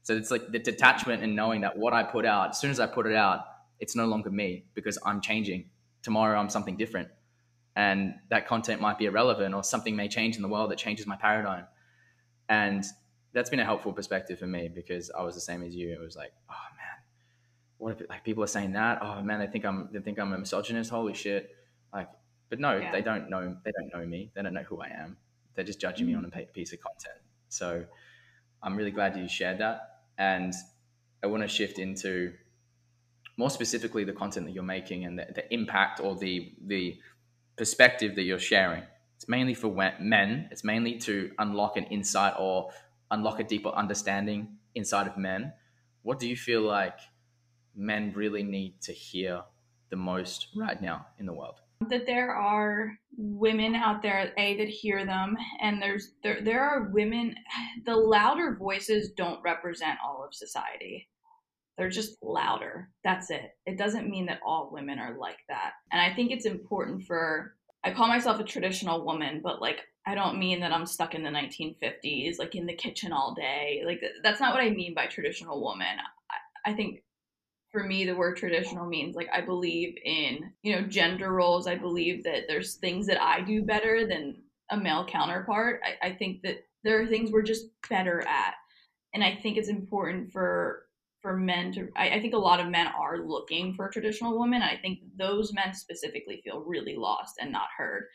So 0.04 0.16
it's 0.16 0.32
like 0.32 0.52
the 0.52 0.60
detachment 0.60 1.24
and 1.24 1.36
knowing 1.36 1.62
that 1.62 1.78
what 1.78 1.94
i 1.94 2.04
put 2.04 2.26
out 2.26 2.52
as 2.52 2.60
soon 2.60 2.72
as 2.72 2.80
i 2.80 2.88
put 2.88 3.06
it 3.06 3.16
out 3.16 3.46
it's 3.80 3.96
no 3.96 4.06
longer 4.06 4.30
me 4.30 4.66
because 4.74 4.98
i'm 5.06 5.22
changing. 5.22 5.70
Tomorrow 6.02 6.40
i'm 6.40 6.50
something 6.50 6.78
different. 6.78 7.10
And 7.76 8.16
that 8.30 8.48
content 8.48 8.82
might 8.82 8.98
be 8.98 9.06
irrelevant 9.06 9.54
or 9.54 9.64
something 9.64 9.96
may 9.96 10.08
change 10.08 10.36
in 10.36 10.42
the 10.42 10.48
world 10.48 10.72
that 10.72 10.80
changes 10.80 11.06
my 11.06 11.16
paradigm. 11.16 11.66
And 12.50 12.84
that's 13.34 13.52
been 13.52 13.60
a 13.60 13.66
helpful 13.66 13.94
perspective 13.94 14.40
for 14.40 14.48
me 14.48 14.68
because 14.74 15.12
i 15.12 15.22
was 15.22 15.36
the 15.36 15.42
same 15.42 15.62
as 15.64 15.76
you. 15.76 15.92
It 15.92 16.00
was 16.00 16.16
like 16.16 16.34
oh 16.50 16.68
man. 16.76 16.98
What 17.78 18.02
if 18.02 18.10
like 18.10 18.24
people 18.24 18.44
are 18.44 18.48
saying 18.48 18.74
that? 18.74 19.00
Oh 19.02 19.22
man 19.22 19.40
they 19.40 19.48
think 19.48 19.66
i'm 19.66 19.90
they 19.92 20.00
think 20.00 20.20
i'm 20.20 20.34
a 20.34 20.38
misogynist. 20.38 20.90
Holy 20.90 21.14
shit. 21.14 21.52
Like 21.94 22.10
but 22.50 22.60
no 22.60 22.78
yeah. 22.78 22.92
they 22.92 23.02
don't 23.02 23.30
know 23.30 23.56
they 23.64 23.72
don't 23.72 23.94
know 23.94 24.06
me 24.06 24.32
they 24.36 24.42
don't 24.42 24.54
know 24.54 24.64
who 24.64 24.82
i 24.82 24.88
am 24.88 25.18
they're 25.56 25.66
just 25.66 25.80
judging 25.80 26.06
mm-hmm. 26.06 26.22
me 26.22 26.28
on 26.28 26.32
a 26.34 26.46
piece 26.54 26.74
of 26.74 26.80
content 26.80 27.22
so 27.50 27.84
i'm 28.64 28.76
really 28.76 28.92
glad 28.92 29.16
you 29.16 29.28
shared 29.28 29.60
that 29.60 30.02
and 30.18 30.54
i 31.24 31.28
want 31.28 31.44
to 31.44 31.48
shift 31.48 31.80
into 31.80 32.34
more 33.38 33.50
specifically 33.52 34.04
the 34.04 34.14
content 34.14 34.48
that 34.48 34.52
you're 34.54 34.64
making 34.64 35.06
and 35.06 35.20
the, 35.20 35.28
the 35.36 35.54
impact 35.54 36.00
or 36.00 36.16
the 36.16 36.52
the 36.66 37.00
perspective 37.58 38.16
that 38.16 38.24
you're 38.24 38.40
sharing. 38.40 38.84
It's 39.16 39.28
mainly 39.28 39.56
for 39.56 39.74
men. 40.00 40.48
It's 40.52 40.64
mainly 40.64 40.98
to 41.00 41.32
unlock 41.40 41.76
an 41.76 41.86
insight 41.86 42.34
or 42.38 42.70
unlock 43.10 43.40
a 43.40 43.44
deeper 43.44 43.70
understanding 43.70 44.58
inside 44.76 45.08
of 45.08 45.18
men. 45.18 45.54
What 46.04 46.20
do 46.20 46.30
you 46.30 46.36
feel 46.36 46.62
like 46.62 47.00
men 47.76 48.14
really 48.16 48.44
need 48.44 48.80
to 48.82 48.94
hear 48.94 49.42
the 49.90 49.96
most 49.96 50.50
right 50.56 50.80
now 50.80 51.08
in 51.18 51.26
the 51.26 51.34
world? 51.34 51.62
That 51.90 52.06
there 52.06 52.34
are 52.34 52.98
women 53.18 53.76
out 53.76 54.02
there, 54.02 54.32
a 54.38 54.58
that 54.58 54.68
hear 54.68 55.06
them, 55.06 55.38
and 55.62 55.82
there's 55.82 56.14
there 56.24 56.42
there 56.42 56.62
are 56.62 56.90
women. 56.92 57.36
The 57.86 57.96
louder 57.96 58.58
voices 58.60 59.12
don't 59.16 59.42
represent 59.44 60.00
all 60.04 60.26
of 60.26 60.34
society. 60.34 61.08
They're 61.78 61.90
just 61.90 62.18
louder. 62.24 62.90
That's 63.04 63.30
it. 63.30 63.56
It 63.66 63.78
doesn't 63.78 64.10
mean 64.10 64.26
that 64.26 64.40
all 64.46 64.70
women 64.72 64.98
are 65.00 65.16
like 65.18 65.38
that. 65.48 65.74
And 65.92 66.02
I 66.02 66.14
think 66.14 66.32
it's 66.32 66.46
important 66.46 67.06
for, 67.06 67.56
I 67.84 67.94
call 67.94 68.08
myself 68.08 68.40
a 68.40 68.44
traditional 68.44 69.06
woman, 69.06 69.42
but 69.44 69.62
like, 69.62 69.82
I 70.08 70.16
don't 70.16 70.40
mean 70.40 70.60
that 70.62 70.72
I'm 70.72 70.88
stuck 70.88 71.14
in 71.14 71.24
the 71.24 71.30
1950s, 71.30 72.40
like 72.40 72.56
in 72.56 72.66
the 72.66 72.74
kitchen 72.74 73.14
all 73.14 73.36
day. 73.36 73.84
Like, 73.86 74.02
that's 74.24 74.40
not 74.40 74.54
what 74.54 74.64
I 74.64 74.72
mean 74.72 74.96
by 74.96 75.06
traditional 75.06 75.62
woman. 75.62 75.86
I, 76.66 76.72
I 76.72 76.74
think 76.74 77.04
for 77.78 77.84
me 77.84 78.06
the 78.06 78.16
word 78.16 78.36
traditional 78.36 78.88
means 78.88 79.16
like 79.16 79.30
i 79.32 79.40
believe 79.40 79.96
in 80.04 80.52
you 80.64 80.76
know 80.76 80.88
gender 80.88 81.32
roles. 81.32 81.68
I 81.68 81.76
believe 81.76 82.24
that 82.24 82.44
there's 82.48 82.76
things 82.76 83.06
that 83.06 83.22
i 83.22 83.42
do 83.42 83.62
better 83.62 84.08
than 84.08 84.38
a 84.72 84.78
male 84.78 85.06
counterpart. 85.06 85.80
I, 85.86 86.08
I, 86.08 86.12
think 86.14 86.42
that 86.42 86.58
there 86.84 87.00
are 87.00 87.08
things 87.08 87.32
we're 87.32 87.42
just 87.42 87.68
better 87.90 88.22
at. 88.22 88.56
And 89.14 89.24
i 89.24 89.38
think 89.42 89.58
it's 89.58 89.70
important 89.70 90.32
for 90.32 90.86
for 91.22 91.38
men 91.38 91.72
to 91.74 91.90
I, 91.96 92.10
I, 92.10 92.22
think 92.22 92.34
a 92.34 92.40
lot 92.40 92.60
of 92.60 92.68
men 92.68 92.88
are 92.88 93.20
looking 93.20 93.76
for 93.76 93.90
traditional 93.90 94.38
woman 94.40 94.64
i 94.64 94.78
think 94.78 95.00
those 95.18 95.54
men 95.54 95.74
specifically 95.76 96.42
feel 96.44 96.64
really 96.66 96.96
lost 96.96 97.36
and 97.40 97.52
not 97.52 97.68
heard. 97.78 98.06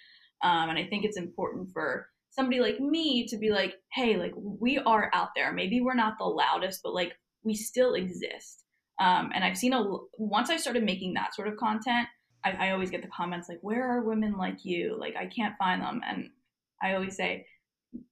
Um, 0.42 0.70
and 0.70 0.78
i 0.78 0.86
think 0.88 1.04
it's 1.04 1.18
important 1.18 1.70
for 1.72 2.08
somebody 2.30 2.60
like 2.60 2.80
me 2.80 3.28
to 3.28 3.36
be 3.36 3.50
like 3.50 3.74
hey 3.92 4.16
like 4.16 4.32
we 4.36 4.78
are 4.78 5.08
out 5.14 5.28
there. 5.36 5.52
Maybe 5.52 5.80
we're 5.80 5.94
not 5.94 6.18
the 6.18 6.24
loudest 6.24 6.80
but 6.82 6.94
like 6.94 7.12
we 7.44 7.54
still 7.54 7.94
exist 7.94 8.61
um, 9.00 9.30
and 9.34 9.44
i've 9.44 9.58
seen 9.58 9.72
a 9.72 9.84
once 10.18 10.50
i 10.50 10.56
started 10.56 10.84
making 10.84 11.14
that 11.14 11.34
sort 11.34 11.48
of 11.48 11.56
content 11.56 12.06
I, 12.44 12.50
I 12.50 12.70
always 12.70 12.90
get 12.90 13.02
the 13.02 13.08
comments 13.08 13.48
like 13.48 13.58
where 13.62 13.88
are 13.88 14.02
women 14.02 14.36
like 14.36 14.64
you 14.64 14.96
like 14.98 15.14
i 15.16 15.26
can't 15.26 15.56
find 15.58 15.82
them 15.82 16.00
and 16.06 16.28
i 16.82 16.94
always 16.94 17.16
say 17.16 17.46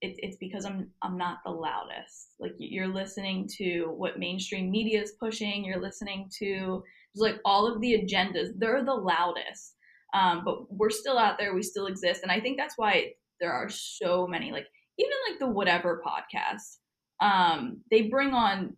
it, 0.00 0.14
it's 0.18 0.36
because 0.36 0.64
I'm 0.64 0.90
I'm 1.02 1.16
not 1.16 1.38
the 1.44 1.50
loudest. 1.50 2.34
Like 2.38 2.54
you're 2.58 2.88
listening 2.88 3.48
to 3.58 3.86
what 3.96 4.18
mainstream 4.18 4.70
media 4.70 5.02
is 5.02 5.12
pushing. 5.18 5.64
You're 5.64 5.80
listening 5.80 6.30
to 6.38 6.82
like 7.16 7.40
all 7.44 7.66
of 7.66 7.80
the 7.80 7.94
agendas. 7.94 8.48
They're 8.56 8.84
the 8.84 8.92
loudest, 8.94 9.74
um, 10.14 10.42
but 10.44 10.72
we're 10.72 10.90
still 10.90 11.18
out 11.18 11.38
there. 11.38 11.54
We 11.54 11.62
still 11.62 11.86
exist, 11.86 12.22
and 12.22 12.32
I 12.32 12.40
think 12.40 12.58
that's 12.58 12.74
why 12.76 13.12
there 13.40 13.52
are 13.52 13.68
so 13.68 14.26
many. 14.26 14.52
Like 14.52 14.66
even 14.98 15.12
like 15.30 15.38
the 15.38 15.48
whatever 15.48 16.02
podcast, 16.06 16.76
um, 17.20 17.80
they 17.90 18.02
bring 18.02 18.32
on 18.34 18.76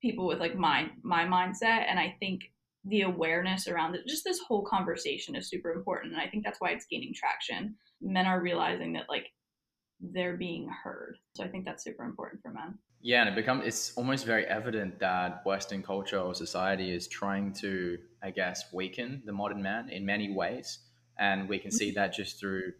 people 0.00 0.26
with 0.26 0.38
like 0.38 0.56
my 0.56 0.88
my 1.02 1.24
mindset, 1.24 1.84
and 1.88 1.98
I 1.98 2.16
think 2.20 2.42
the 2.84 3.02
awareness 3.02 3.68
around 3.68 3.94
it, 3.94 4.06
just 4.06 4.24
this 4.24 4.40
whole 4.40 4.64
conversation 4.64 5.36
is 5.36 5.48
super 5.48 5.72
important. 5.72 6.14
And 6.14 6.22
I 6.22 6.28
think 6.28 6.44
that's 6.44 6.60
why 6.60 6.70
it's 6.70 6.86
gaining 6.86 7.12
traction. 7.14 7.76
Men 8.00 8.26
are 8.26 8.40
realizing 8.40 8.94
that 8.94 9.04
like 9.08 9.26
they're 10.00 10.36
being 10.36 10.68
heard. 10.82 11.18
So 11.36 11.44
I 11.44 11.48
think 11.48 11.66
that's 11.66 11.84
super 11.84 12.04
important 12.04 12.40
for 12.42 12.50
men. 12.50 12.78
Yeah, 13.02 13.20
and 13.20 13.30
it 13.30 13.34
becomes 13.34 13.66
it's 13.66 13.92
almost 13.96 14.26
very 14.26 14.46
evident 14.46 14.98
that 15.00 15.42
Western 15.46 15.82
culture 15.82 16.18
or 16.18 16.34
society 16.34 16.94
is 16.94 17.08
trying 17.08 17.52
to, 17.54 17.98
I 18.22 18.30
guess, 18.30 18.64
weaken 18.72 19.22
the 19.24 19.32
modern 19.32 19.62
man 19.62 19.88
in 19.88 20.04
many 20.04 20.30
ways, 20.34 20.80
and 21.18 21.48
we 21.48 21.58
can 21.58 21.70
see 21.70 21.88
mm-hmm. 21.88 22.00
that 22.00 22.12
just 22.12 22.38
through 22.38 22.72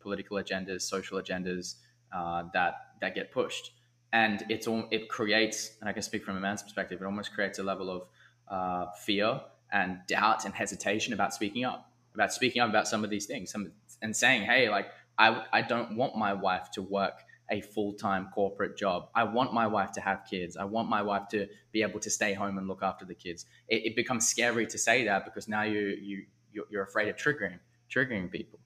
political 0.00 0.36
agendas, 0.36 0.82
social 0.82 1.20
agendas 1.20 1.76
uh, 2.14 2.44
that 2.52 2.74
that 3.00 3.14
get 3.14 3.32
pushed, 3.32 3.72
and 4.14 4.44
it's 4.48 4.66
all 4.66 4.84
it 4.90 5.08
creates. 5.08 5.72
And 5.80 5.90
I 5.90 5.92
can 5.92 6.02
speak 6.02 6.24
from 6.24 6.36
a 6.36 6.40
man's 6.40 6.62
perspective, 6.62 7.02
it 7.02 7.04
almost 7.04 7.34
creates 7.34 7.58
a 7.58 7.62
level 7.62 7.90
of 7.90 8.06
uh, 8.48 8.90
fear 8.92 9.40
and 9.72 9.98
doubt 10.06 10.44
and 10.46 10.54
hesitation 10.54 11.12
about 11.12 11.34
speaking 11.34 11.64
up, 11.64 11.90
about 12.14 12.32
speaking 12.32 12.62
up 12.62 12.70
about 12.70 12.86
some 12.86 13.02
of 13.04 13.10
these 13.10 13.26
things, 13.26 13.50
some, 13.50 13.72
and 14.00 14.16
saying, 14.16 14.44
"Hey, 14.44 14.70
like 14.70 14.86
I 15.18 15.44
I 15.52 15.62
don't 15.62 15.96
want 15.96 16.16
my 16.16 16.32
wife 16.32 16.70
to 16.72 16.82
work." 16.82 17.20
a 17.50 17.60
full-time 17.60 18.30
corporate 18.34 18.74
job. 18.74 19.10
I 19.14 19.24
want 19.24 19.52
my 19.52 19.66
wife 19.66 19.92
to 19.92 20.00
have 20.00 20.24
kids. 20.24 20.56
I 20.56 20.64
want 20.64 20.88
my 20.88 21.02
wife 21.02 21.28
to 21.28 21.46
be 21.72 21.82
able 21.82 22.00
to 22.00 22.08
stay 22.08 22.32
home 22.32 22.56
and 22.56 22.66
look 22.66 22.82
after 22.82 23.04
the 23.04 23.14
kids. 23.14 23.44
It, 23.68 23.84
it 23.84 23.96
becomes 23.96 24.26
scary 24.26 24.66
to 24.66 24.78
say 24.78 25.04
that 25.04 25.26
because 25.26 25.46
now 25.46 25.62
you 25.62 25.80
you 26.00 26.24
you're 26.70 26.84
afraid 26.84 27.08
of 27.08 27.16
triggering 27.16 27.58
triggering 27.94 28.30
people. 28.30 28.60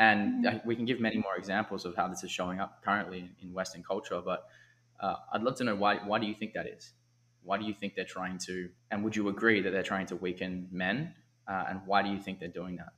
And 0.00 0.44
mm-hmm. 0.44 0.66
we 0.66 0.74
can 0.74 0.84
give 0.84 0.98
many 0.98 1.18
more 1.18 1.36
examples 1.36 1.84
of 1.84 1.94
how 1.94 2.08
this 2.08 2.24
is 2.24 2.30
showing 2.32 2.58
up 2.58 2.82
currently 2.84 3.30
in 3.40 3.52
Western 3.52 3.84
culture. 3.84 4.20
But 4.20 4.48
uh, 5.00 5.16
I'd 5.32 5.42
love 5.42 5.56
to 5.56 5.64
know 5.64 5.74
why 5.74 5.96
why 5.96 6.18
do 6.18 6.26
you 6.26 6.34
think 6.34 6.54
that 6.54 6.66
is? 6.66 6.92
Why 7.42 7.58
do 7.58 7.64
you 7.64 7.74
think 7.74 7.94
they're 7.94 8.04
trying 8.04 8.38
to? 8.46 8.68
And 8.90 9.04
would 9.04 9.16
you 9.16 9.28
agree 9.28 9.62
that 9.62 9.70
they're 9.70 9.82
trying 9.82 10.06
to 10.06 10.16
weaken 10.16 10.68
men? 10.70 11.14
Uh, 11.50 11.64
and 11.68 11.80
why 11.86 12.02
do 12.02 12.10
you 12.10 12.18
think 12.18 12.40
they're 12.40 12.48
doing 12.48 12.76
that? 12.76 12.92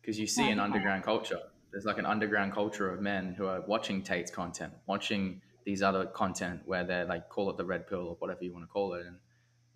Because 0.00 0.18
you 0.18 0.26
see 0.26 0.48
an 0.50 0.58
underground 0.58 1.04
culture 1.04 1.40
there's 1.72 1.86
like 1.86 1.98
an 1.98 2.06
underground 2.06 2.52
culture 2.52 2.92
of 2.92 3.00
men 3.00 3.34
who 3.36 3.46
are 3.46 3.62
watching 3.62 4.02
Tate's 4.02 4.30
content, 4.30 4.72
watching 4.86 5.40
these 5.64 5.82
other 5.82 6.06
content 6.06 6.60
where 6.66 6.84
they're 6.84 7.06
like 7.06 7.28
call 7.28 7.50
it 7.50 7.56
the 7.56 7.64
red 7.64 7.86
pill 7.86 8.08
or 8.08 8.16
whatever 8.18 8.44
you 8.44 8.52
want 8.52 8.64
to 8.64 8.68
call 8.68 8.94
it, 8.94 9.06
and 9.06 9.16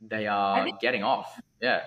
they 0.06 0.26
are 0.26 0.62
think, 0.62 0.78
getting 0.80 1.02
off. 1.02 1.40
Yeah, 1.60 1.80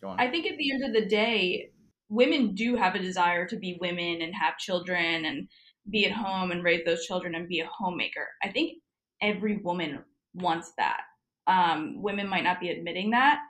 go 0.00 0.08
on. 0.08 0.20
I 0.20 0.30
think 0.30 0.46
at 0.46 0.56
the 0.56 0.72
end 0.72 0.84
of 0.84 0.92
the 0.92 1.08
day, 1.08 1.72
women 2.08 2.54
do 2.54 2.76
have 2.76 2.94
a 2.94 3.00
desire 3.00 3.46
to 3.48 3.56
be 3.56 3.76
women 3.80 4.22
and 4.22 4.32
have 4.34 4.56
children 4.56 5.24
and 5.24 5.48
be 5.90 6.06
at 6.06 6.12
home 6.12 6.50
and 6.50 6.64
raise 6.64 6.84
those 6.84 7.06
children 7.06 7.34
and 7.34 7.48
be 7.48 7.60
a 7.60 7.66
homemaker. 7.66 8.28
I 8.42 8.50
think 8.50 8.78
every 9.22 9.58
woman 9.58 10.00
wants 10.34 10.72
that. 10.78 11.00
Um, 11.46 12.02
women 12.02 12.28
might 12.28 12.44
not 12.44 12.60
be 12.60 12.70
admitting 12.70 13.10
that. 13.10 13.40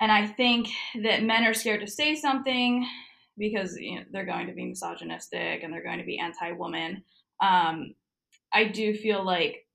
And 0.00 0.10
I 0.10 0.26
think 0.26 0.68
that 1.02 1.22
men 1.22 1.44
are 1.44 1.54
scared 1.54 1.80
to 1.80 1.86
say 1.86 2.14
something 2.16 2.86
because 3.38 3.76
you 3.76 3.96
know, 3.96 4.04
they're 4.10 4.24
going 4.24 4.46
to 4.46 4.52
be 4.52 4.66
misogynistic 4.66 5.62
and 5.62 5.72
they're 5.72 5.84
going 5.84 5.98
to 5.98 6.04
be 6.04 6.18
anti-woman. 6.18 7.02
Um, 7.40 7.94
I 8.52 8.64
do 8.64 8.94
feel 8.94 9.24
like 9.24 9.66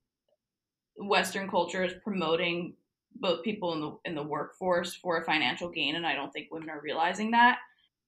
Western 0.96 1.48
culture 1.48 1.84
is 1.84 1.94
promoting 2.02 2.74
both 3.16 3.42
people 3.42 3.72
in 3.74 3.80
the 3.80 3.98
in 4.04 4.14
the 4.14 4.22
workforce 4.22 4.94
for 4.94 5.20
a 5.20 5.24
financial 5.24 5.68
gain, 5.68 5.96
and 5.96 6.06
I 6.06 6.14
don't 6.14 6.30
think 6.30 6.48
women 6.50 6.70
are 6.70 6.80
realizing 6.80 7.32
that. 7.32 7.58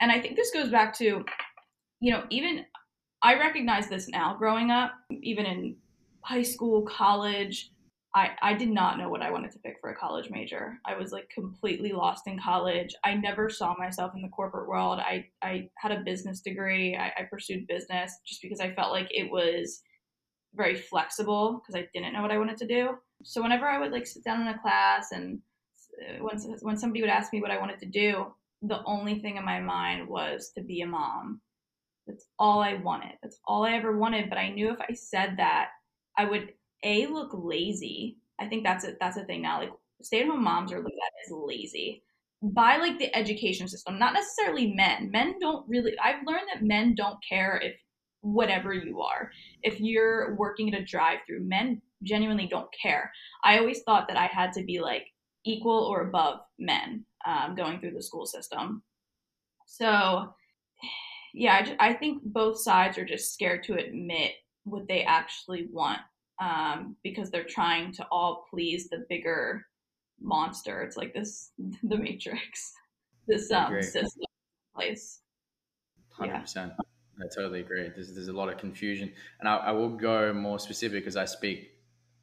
And 0.01 0.11
I 0.11 0.21
think 0.21 0.37
this 0.37 0.51
goes 0.53 0.71
back 0.71 0.97
to, 0.99 1.25
you 2.01 2.13
know, 2.13 2.25
even 2.31 2.65
I 3.23 3.39
recognize 3.39 3.89
this 3.89 4.09
now 4.09 4.35
growing 4.37 4.71
up, 4.71 4.93
even 5.11 5.47
in 5.47 5.77
high 6.23 6.43
school, 6.43 6.83
college. 6.83 7.71
I, 8.15 8.31
I 8.43 8.55
did 8.55 8.69
not 8.69 8.99
know 8.99 9.09
what 9.09 9.23
I 9.23 9.31
wanted 9.31 9.53
to 9.53 9.59
pick 9.61 9.77
for 9.81 9.91
a 9.91 9.97
college 9.97 10.29
major. 10.29 10.79
I 10.85 10.97
was 10.97 11.13
like 11.13 11.31
completely 11.31 11.93
lost 11.93 12.27
in 12.27 12.39
college. 12.39 12.95
I 13.05 13.15
never 13.15 13.49
saw 13.49 13.75
myself 13.79 14.13
in 14.15 14.23
the 14.23 14.29
corporate 14.29 14.69
world. 14.69 14.99
I, 14.99 15.27
I 15.41 15.71
had 15.79 15.93
a 15.93 16.03
business 16.05 16.41
degree. 16.41 16.95
I, 16.95 17.07
I 17.07 17.23
pursued 17.31 17.67
business 17.69 18.13
just 18.27 18.43
because 18.43 18.61
I 18.61 18.75
felt 18.75 18.93
like 18.93 19.09
it 19.11 19.31
was 19.31 19.81
very 20.55 20.77
flexible 20.77 21.63
because 21.63 21.81
I 21.81 21.89
didn't 21.95 22.13
know 22.13 22.21
what 22.21 22.33
I 22.33 22.39
wanted 22.39 22.59
to 22.59 22.67
do. 22.67 22.99
So 23.25 23.41
whenever 23.41 23.67
I 23.67 23.79
would 23.79 23.93
like 23.93 24.07
sit 24.07 24.25
down 24.25 24.43
in 24.43 24.49
a 24.49 24.59
class 24.59 25.13
and 25.13 25.39
uh, 26.03 26.23
when, 26.23 26.39
when 26.61 26.77
somebody 26.77 27.01
would 27.01 27.09
ask 27.09 27.33
me 27.33 27.41
what 27.41 27.51
I 27.51 27.59
wanted 27.59 27.79
to 27.79 27.87
do, 27.87 28.27
the 28.61 28.83
only 28.85 29.21
thing 29.21 29.39
in 29.39 29.45
my 29.45 29.61
mind 29.61 30.07
was 30.07 30.53
to 30.57 30.63
be 30.63 30.83
a 30.83 30.87
mom. 30.87 31.41
That's 32.07 32.27
all 32.39 32.61
I 32.61 32.75
wanted. 32.75 33.13
That's 33.23 33.39
all 33.47 33.65
I 33.65 33.73
ever 33.73 33.97
wanted. 33.97 34.29
But 34.29 34.39
I 34.39 34.51
knew 34.51 34.71
if 34.71 34.81
I 34.81 34.95
said 34.95 35.37
that, 35.37 35.69
I 36.17 36.25
would 36.25 36.53
a 36.85 37.07
look 37.07 37.31
lazy. 37.33 38.19
I 38.41 38.49
think 38.49 38.65
that's 38.65 38.85
a 38.85 38.95
that's 39.01 39.17
a 39.17 39.25
thing 39.25 39.43
now. 39.43 39.61
Like 39.61 39.73
stay 40.03 40.21
at 40.21 40.27
home 40.27 40.43
moms 40.43 40.73
are 40.73 40.79
looked 40.79 40.89
at 40.89 41.27
as 41.27 41.33
lazy 41.33 42.03
by 42.43 42.77
like 42.77 42.99
the 42.99 43.15
education 43.17 43.69
system, 43.69 43.99
not 43.99 44.15
necessarily 44.15 44.75
men. 44.75 45.11
Men 45.13 45.39
don't 45.41 45.69
really. 45.69 45.97
I've 45.99 46.27
learned 46.27 46.49
that 46.53 46.65
men 46.65 46.95
don't 46.97 47.19
care 47.27 47.61
if 47.63 47.75
whatever 48.21 48.73
you 48.73 49.01
are. 49.01 49.31
If 49.63 49.81
you're 49.81 50.35
working 50.37 50.73
at 50.73 50.81
a 50.81 50.85
drive-through, 50.85 51.45
men 51.45 51.81
genuinely 52.03 52.47
don't 52.49 52.69
care. 52.81 53.13
I 53.45 53.59
always 53.59 53.83
thought 53.83 54.09
that 54.09 54.17
I 54.17 54.27
had 54.27 54.53
to 54.55 54.65
be 54.65 54.81
like 54.81 55.07
equal 55.45 55.85
or 55.85 56.03
above 56.03 56.41
men 56.59 57.05
um, 57.27 57.55
going 57.55 57.81
through 57.81 57.93
the 57.93 58.03
school 58.03 58.27
system. 58.27 58.83
So, 59.67 60.33
yeah, 61.33 61.55
I, 61.55 61.63
just, 61.63 61.77
I 61.81 61.93
think 61.95 62.23
both 62.25 62.61
sides 62.61 62.99
are 62.99 63.05
just 63.05 63.33
scared 63.33 63.63
to 63.65 63.75
admit 63.75 64.33
what 64.65 64.87
they 64.89 65.03
actually 65.03 65.69
want 65.73 66.01
um, 66.41 66.97
because 67.03 67.31
they're 67.31 67.45
trying 67.45 67.93
to 67.95 68.07
all 68.11 68.47
please 68.51 68.89
the 68.89 69.05
bigger 69.09 69.67
monster. 70.21 70.83
It's 70.83 70.97
like 70.97 71.15
this, 71.15 71.51
the 71.83 71.97
Matrix, 71.97 72.73
this 73.29 73.51
um, 73.51 73.83
system 73.83 74.27
place. 74.75 75.21
Hundred 76.11 76.35
yeah. 76.35 76.41
percent. 76.41 76.73
I 77.21 77.25
totally 77.35 77.61
agree. 77.61 77.91
There's, 77.95 78.13
there's 78.15 78.29
a 78.29 78.33
lot 78.33 78.49
of 78.49 78.59
confusion, 78.59 79.13
and 79.41 79.49
I, 79.49 79.57
I 79.57 79.73
will 79.73 79.91
go 79.91 80.33
more 80.33 80.59
specific 80.59 81.01
because 81.03 81.17
I 81.17 81.25
speak 81.25 81.71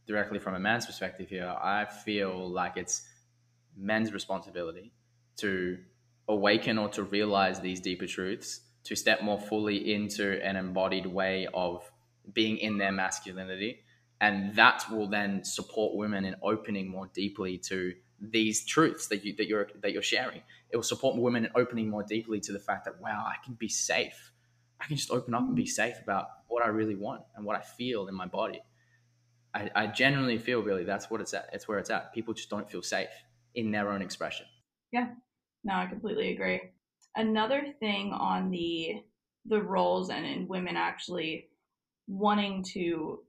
directly 0.08 0.40
from 0.40 0.56
a 0.56 0.60
man's 0.60 0.86
perspective 0.86 1.30
here. 1.30 1.48
I 1.48 1.86
feel 1.86 2.50
like 2.50 2.76
it's 2.76 3.08
men's 3.78 4.12
responsibility 4.12 4.92
to 5.38 5.78
awaken 6.28 6.78
or 6.78 6.90
to 6.90 7.04
realize 7.04 7.60
these 7.60 7.80
deeper 7.80 8.08
truths, 8.08 8.62
to 8.90 8.96
step 8.96 9.22
more 9.22 9.40
fully 9.40 9.94
into 9.94 10.44
an 10.44 10.58
embodied 10.58 11.06
way 11.06 11.48
of 11.54 11.90
being 12.34 12.58
in 12.58 12.78
their 12.78 12.92
masculinity 12.92 13.84
and 14.22 14.56
that 14.56 14.84
will 14.92 15.08
then 15.08 15.44
support 15.44 15.96
women 15.96 16.26
in 16.26 16.36
opening 16.42 16.90
more 16.90 17.08
deeply 17.14 17.58
to 17.58 17.94
these 18.20 18.66
truths 18.66 19.08
that 19.08 19.24
you 19.24 19.34
that 19.38 19.48
you're 19.48 19.70
that 19.82 19.94
you're 19.94 20.02
sharing. 20.02 20.42
It 20.72 20.76
will 20.76 20.84
support 20.84 21.18
women 21.18 21.46
in 21.46 21.52
opening 21.56 21.90
more 21.90 22.04
deeply 22.04 22.40
to 22.42 22.52
the 22.52 22.60
fact 22.60 22.86
that 22.86 23.00
wow, 23.00 23.26
I 23.26 23.36
can 23.46 23.54
be 23.54 23.70
safe. 23.70 24.32
I 24.82 24.86
can 24.86 24.98
just 24.98 25.12
open 25.12 25.34
up 25.34 25.42
and 25.42 25.56
be 25.56 25.66
safe 25.66 25.96
about 26.02 26.28
what 26.48 26.66
I 26.66 26.70
really 26.70 26.96
want 26.96 27.22
and 27.36 27.46
what 27.46 27.56
I 27.56 27.62
feel 27.62 28.08
in 28.08 28.16
my 28.16 28.26
body. 28.26 28.62
I, 29.54 29.70
I 29.76 29.88
genuinely 29.88 30.38
feel 30.38 30.62
really 30.62 30.84
that's 30.84 31.10
what 31.10 31.22
it's 31.22 31.34
at. 31.34 31.50
It's 31.54 31.68
where 31.68 31.80
it's 31.80 31.90
at. 31.90 32.14
People 32.14 32.34
just 32.34 32.50
don't 32.50 32.70
feel 32.70 32.82
safe 32.82 33.10
in 33.56 33.72
their 33.72 33.90
own 33.90 34.02
expression. 34.02 34.46
Yeah, 34.92 35.10
no, 35.64 35.76
I 35.76 35.86
completely 35.86 36.34
agree. 36.34 36.62
Another 37.16 37.74
thing 37.80 38.12
on 38.14 38.50
the 38.50 39.04
the 39.46 39.62
roles 39.62 40.10
and 40.10 40.26
in 40.26 40.48
women 40.48 40.76
actually 40.76 41.48
wanting 42.08 42.64
to 42.64 43.20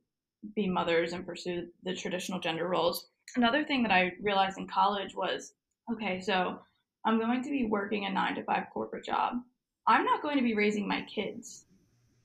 be 0.55 0.66
mothers 0.66 1.12
and 1.12 1.27
pursue 1.27 1.69
the 1.85 1.95
traditional 1.95 2.40
gender 2.40 2.69
roles. 2.69 3.09
Another 3.37 3.64
thing 3.64 3.83
that 3.83 3.93
I 3.93 4.12
realized 4.21 4.59
in 4.59 4.66
college 4.66 5.14
was 5.14 5.55
okay, 5.93 6.21
so 6.21 6.59
I'm 7.05 7.19
going 7.19 7.43
to 7.43 7.51
be 7.51 7.64
working 7.64 8.05
a 8.05 8.11
nine 8.11 8.35
to 8.35 8.45
five 8.45 8.64
corporate 8.73 9.05
job. 9.05 9.35
I'm 9.87 10.05
not 10.05 10.23
going 10.23 10.37
to 10.37 10.43
be 10.43 10.55
raising 10.55 10.87
my 10.87 11.03
kids 11.03 11.64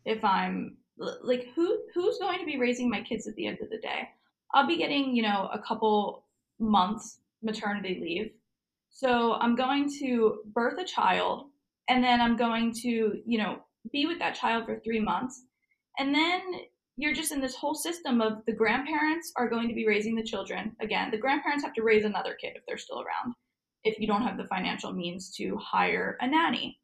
if 0.06 0.24
I'm 0.24 0.78
like 0.98 1.50
who 1.56 1.78
who's 1.94 2.18
going 2.20 2.40
to 2.40 2.46
be 2.46 2.58
raising 2.58 2.90
my 2.90 3.02
kids 3.02 3.28
at 3.28 3.36
the 3.36 3.48
end 3.48 3.60
of 3.62 3.70
the 3.70 3.78
day? 3.78 4.10
I'll 4.54 4.68
be 4.68 4.78
getting, 4.78 5.16
you 5.16 5.24
know, 5.24 5.50
a 5.52 5.60
couple 5.60 6.24
months 6.60 7.20
maternity 7.44 8.00
leave. 8.02 8.32
So 8.96 9.34
I'm 9.34 9.58
going 9.58 9.92
to 10.00 10.40
birth 10.54 10.80
a 10.80 10.86
child 10.86 11.48
and 11.90 12.02
then 12.02 12.22
I'm 12.22 12.38
going 12.38 12.72
to, 12.84 13.20
you 13.26 13.38
know, 13.38 13.58
be 13.92 14.06
with 14.06 14.20
that 14.20 14.36
child 14.36 14.66
for 14.66 14.80
3 14.80 15.02
months. 15.02 15.44
And 16.00 16.16
then 16.16 16.40
you're 16.96 17.14
just 17.14 17.34
in 17.34 17.42
this 17.42 17.58
whole 17.58 17.76
system 17.76 18.22
of 18.22 18.38
the 18.48 18.54
grandparents 18.54 19.34
are 19.36 19.50
going 19.50 19.68
to 19.68 19.76
be 19.76 19.86
raising 19.86 20.16
the 20.16 20.24
children. 20.24 20.78
Again, 20.82 21.12
the 21.12 21.18
grandparents 21.18 21.62
have 21.66 21.74
to 21.74 21.84
raise 21.84 22.06
another 22.06 22.38
kid 22.40 22.54
if 22.56 22.64
they're 22.66 22.78
still 22.78 23.02
around, 23.02 23.36
if 23.84 24.00
you 24.00 24.08
don't 24.08 24.24
have 24.24 24.38
the 24.38 24.48
financial 24.48 24.94
means 24.94 25.36
to 25.36 25.58
hire 25.58 26.18
a 26.22 26.28
nanny. 26.28 26.80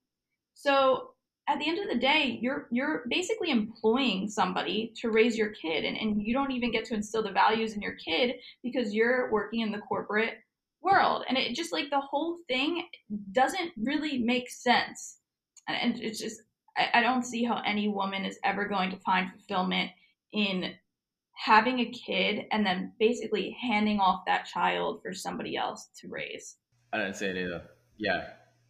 So 0.54 1.12
at 1.48 1.60
the 1.60 1.70
end 1.70 1.80
of 1.80 1.88
the 1.88 1.98
day, 1.98 2.40
you're 2.42 2.68
you're 2.72 3.04
basically 3.10 3.52
employing 3.52 4.28
somebody 4.28 4.92
to 4.98 5.12
raise 5.12 5.38
your 5.38 5.52
kid 5.52 5.86
and, 5.86 5.96
and 5.96 6.22
you 6.22 6.34
don't 6.34 6.52
even 6.52 6.74
get 6.74 6.84
to 6.86 6.94
instill 6.94 7.24
the 7.24 7.32
values 7.32 7.72
in 7.74 7.82
your 7.82 7.96
kid 7.96 8.36
because 8.64 8.94
you're 8.94 9.32
working 9.32 9.62
in 9.62 9.72
the 9.72 9.80
corporate 9.80 10.40
world. 10.82 11.24
And 11.28 11.38
it 11.38 11.56
just 11.56 11.72
like 11.72 11.90
the 11.90 12.00
whole 12.00 12.38
thing 12.48 12.84
doesn't 13.32 13.72
really 13.78 14.20
make 14.20 14.50
sense. 14.50 15.18
And, 15.68 16.00
it's 16.02 16.20
just 16.20 16.42
I, 16.78 16.90
I 16.96 17.02
don't 17.02 17.24
see 17.24 17.44
how 17.44 17.62
any 17.66 17.88
woman 17.88 18.26
is 18.26 18.40
ever 18.44 18.68
going 18.68 18.92
to 18.92 18.98
find 18.98 19.32
fulfillment 19.32 19.92
in 20.34 20.74
having 21.34 21.80
a 21.80 21.86
kid 21.92 22.46
and 22.52 22.66
then 22.66 22.94
basically 23.00 23.56
handing 23.62 24.00
off 24.00 24.22
that 24.28 24.46
child 24.46 25.02
for 25.02 25.14
somebody 25.14 25.58
else 25.58 25.90
to 26.00 26.08
raise. 26.08 26.58
I 26.94 26.98
don't 26.98 27.16
see 27.16 27.26
it 27.26 27.38
either. 27.38 27.64
Yeah. 27.98 28.30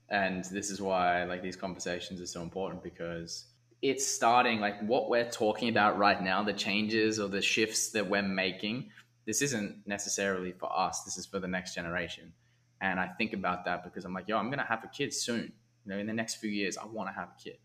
And 0.10 0.44
this 0.46 0.70
is 0.70 0.82
why 0.82 1.24
like 1.24 1.42
these 1.42 1.56
conversations 1.56 2.22
are 2.22 2.26
so 2.26 2.42
important 2.42 2.84
because 2.84 3.46
it's 3.82 4.06
starting 4.06 4.60
like 4.60 4.80
what 4.82 5.10
we're 5.10 5.30
talking 5.30 5.70
about 5.70 5.98
right 5.98 6.22
now, 6.22 6.44
the 6.44 6.54
changes 6.54 7.20
or 7.20 7.28
the 7.28 7.42
shifts 7.42 7.92
that 7.92 8.08
we're 8.08 8.22
making. 8.22 8.90
This 9.26 9.42
isn't 9.42 9.86
necessarily 9.86 10.52
for 10.52 10.72
us. 10.78 11.04
This 11.04 11.18
is 11.18 11.26
for 11.26 11.40
the 11.40 11.48
next 11.48 11.76
generation. 11.76 12.34
And 12.82 13.00
I 13.00 13.08
think 13.08 13.34
about 13.34 13.66
that 13.66 13.84
because 13.84 14.06
I'm 14.06 14.14
like, 14.14 14.28
yo, 14.28 14.38
I'm 14.38 14.50
gonna 14.50 14.66
have 14.66 14.84
a 14.84 14.88
kid 14.88 15.14
soon. 15.14 15.54
You 15.86 15.94
know, 15.94 15.98
in 16.00 16.08
the 16.08 16.14
next 16.14 16.36
few 16.36 16.50
years, 16.50 16.78
I 16.78 16.86
want 16.86 17.10
to 17.10 17.14
have 17.14 17.30
a 17.30 17.44
kid. 17.44 17.58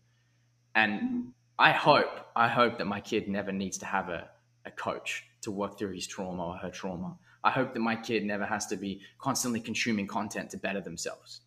And 0.75 0.93
mm-hmm. 0.93 1.21
I 1.59 1.71
hope, 1.71 2.27
I 2.35 2.47
hope 2.47 2.77
that 2.77 2.85
my 2.85 2.99
kid 2.99 3.27
never 3.27 3.51
needs 3.51 3.77
to 3.79 3.85
have 3.85 4.09
a, 4.09 4.29
a 4.65 4.71
coach 4.71 5.23
to 5.41 5.51
work 5.51 5.77
through 5.77 5.93
his 5.93 6.05
trauma 6.05 6.45
or 6.45 6.57
her 6.57 6.69
trauma. 6.69 7.17
I 7.43 7.51
hope 7.51 7.73
that 7.73 7.79
my 7.79 7.95
kid 7.95 8.25
never 8.25 8.45
has 8.45 8.67
to 8.67 8.75
be 8.75 9.01
constantly 9.19 9.59
consuming 9.59 10.07
content 10.07 10.51
to 10.51 10.57
better 10.57 10.81
themselves. 10.81 11.41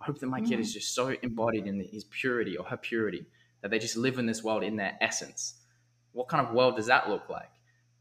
I 0.00 0.04
hope 0.04 0.18
that 0.20 0.26
my 0.26 0.40
mm-hmm. 0.40 0.50
kid 0.50 0.60
is 0.60 0.72
just 0.72 0.94
so 0.94 1.14
embodied 1.22 1.66
in 1.66 1.80
his 1.80 2.04
purity 2.04 2.56
or 2.56 2.64
her 2.64 2.76
purity 2.76 3.26
that 3.60 3.70
they 3.70 3.78
just 3.78 3.96
live 3.96 4.18
in 4.18 4.26
this 4.26 4.42
world 4.42 4.62
in 4.62 4.76
their 4.76 4.96
essence. 5.00 5.54
What 6.12 6.28
kind 6.28 6.46
of 6.46 6.54
world 6.54 6.76
does 6.76 6.86
that 6.86 7.10
look 7.10 7.28
like? 7.28 7.50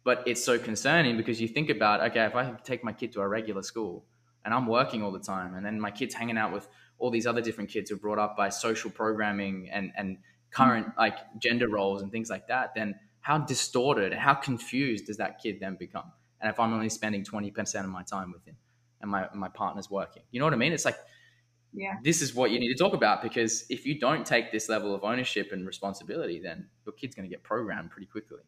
But 0.09 0.23
it's 0.25 0.43
so 0.43 0.57
concerning 0.57 1.17
because 1.17 1.39
you 1.39 1.47
think 1.47 1.69
about, 1.69 2.01
okay, 2.09 2.25
if 2.25 2.35
I 2.35 2.51
take 2.63 2.83
my 2.83 2.91
kid 2.91 3.11
to 3.11 3.21
a 3.21 3.27
regular 3.27 3.61
school 3.61 4.05
and 4.43 4.55
I'm 4.55 4.65
working 4.65 5.03
all 5.03 5.11
the 5.11 5.19
time, 5.19 5.53
and 5.53 5.63
then 5.63 5.79
my 5.79 5.91
kid's 5.91 6.15
hanging 6.15 6.35
out 6.35 6.51
with 6.51 6.67
all 6.97 7.11
these 7.11 7.27
other 7.27 7.41
different 7.41 7.69
kids 7.69 7.91
who 7.91 7.95
are 7.95 7.99
brought 7.99 8.17
up 8.17 8.35
by 8.35 8.49
social 8.49 8.89
programming 8.89 9.69
and, 9.71 9.91
and 9.95 10.17
current 10.49 10.87
mm-hmm. 10.87 10.99
like 10.99 11.17
gender 11.37 11.69
roles 11.69 12.01
and 12.01 12.11
things 12.11 12.27
like 12.27 12.47
that, 12.47 12.73
then 12.73 12.95
how 13.21 13.37
distorted, 13.37 14.11
how 14.11 14.33
confused 14.33 15.05
does 15.05 15.17
that 15.17 15.37
kid 15.37 15.59
then 15.59 15.75
become? 15.75 16.11
And 16.41 16.49
if 16.49 16.59
I'm 16.59 16.73
only 16.73 16.89
spending 16.89 17.23
20% 17.23 17.83
of 17.83 17.91
my 17.91 18.01
time 18.01 18.31
with 18.31 18.43
him 18.43 18.55
and 19.01 19.11
my, 19.11 19.27
my 19.35 19.49
partner's 19.49 19.91
working, 19.91 20.23
you 20.31 20.39
know 20.39 20.45
what 20.47 20.55
I 20.55 20.57
mean? 20.57 20.73
It's 20.73 20.85
like, 20.85 20.97
yeah. 21.71 21.97
this 22.03 22.23
is 22.23 22.33
what 22.33 22.49
you 22.49 22.59
need 22.59 22.73
to 22.73 22.83
talk 22.83 22.95
about 22.95 23.21
because 23.21 23.63
if 23.69 23.85
you 23.85 23.99
don't 23.99 24.25
take 24.25 24.51
this 24.51 24.69
level 24.69 24.95
of 24.95 25.03
ownership 25.03 25.51
and 25.51 25.67
responsibility, 25.67 26.41
then 26.43 26.67
your 26.83 26.93
kid's 26.93 27.13
going 27.13 27.29
to 27.29 27.31
get 27.31 27.43
programmed 27.43 27.91
pretty 27.91 28.07
quickly. 28.07 28.39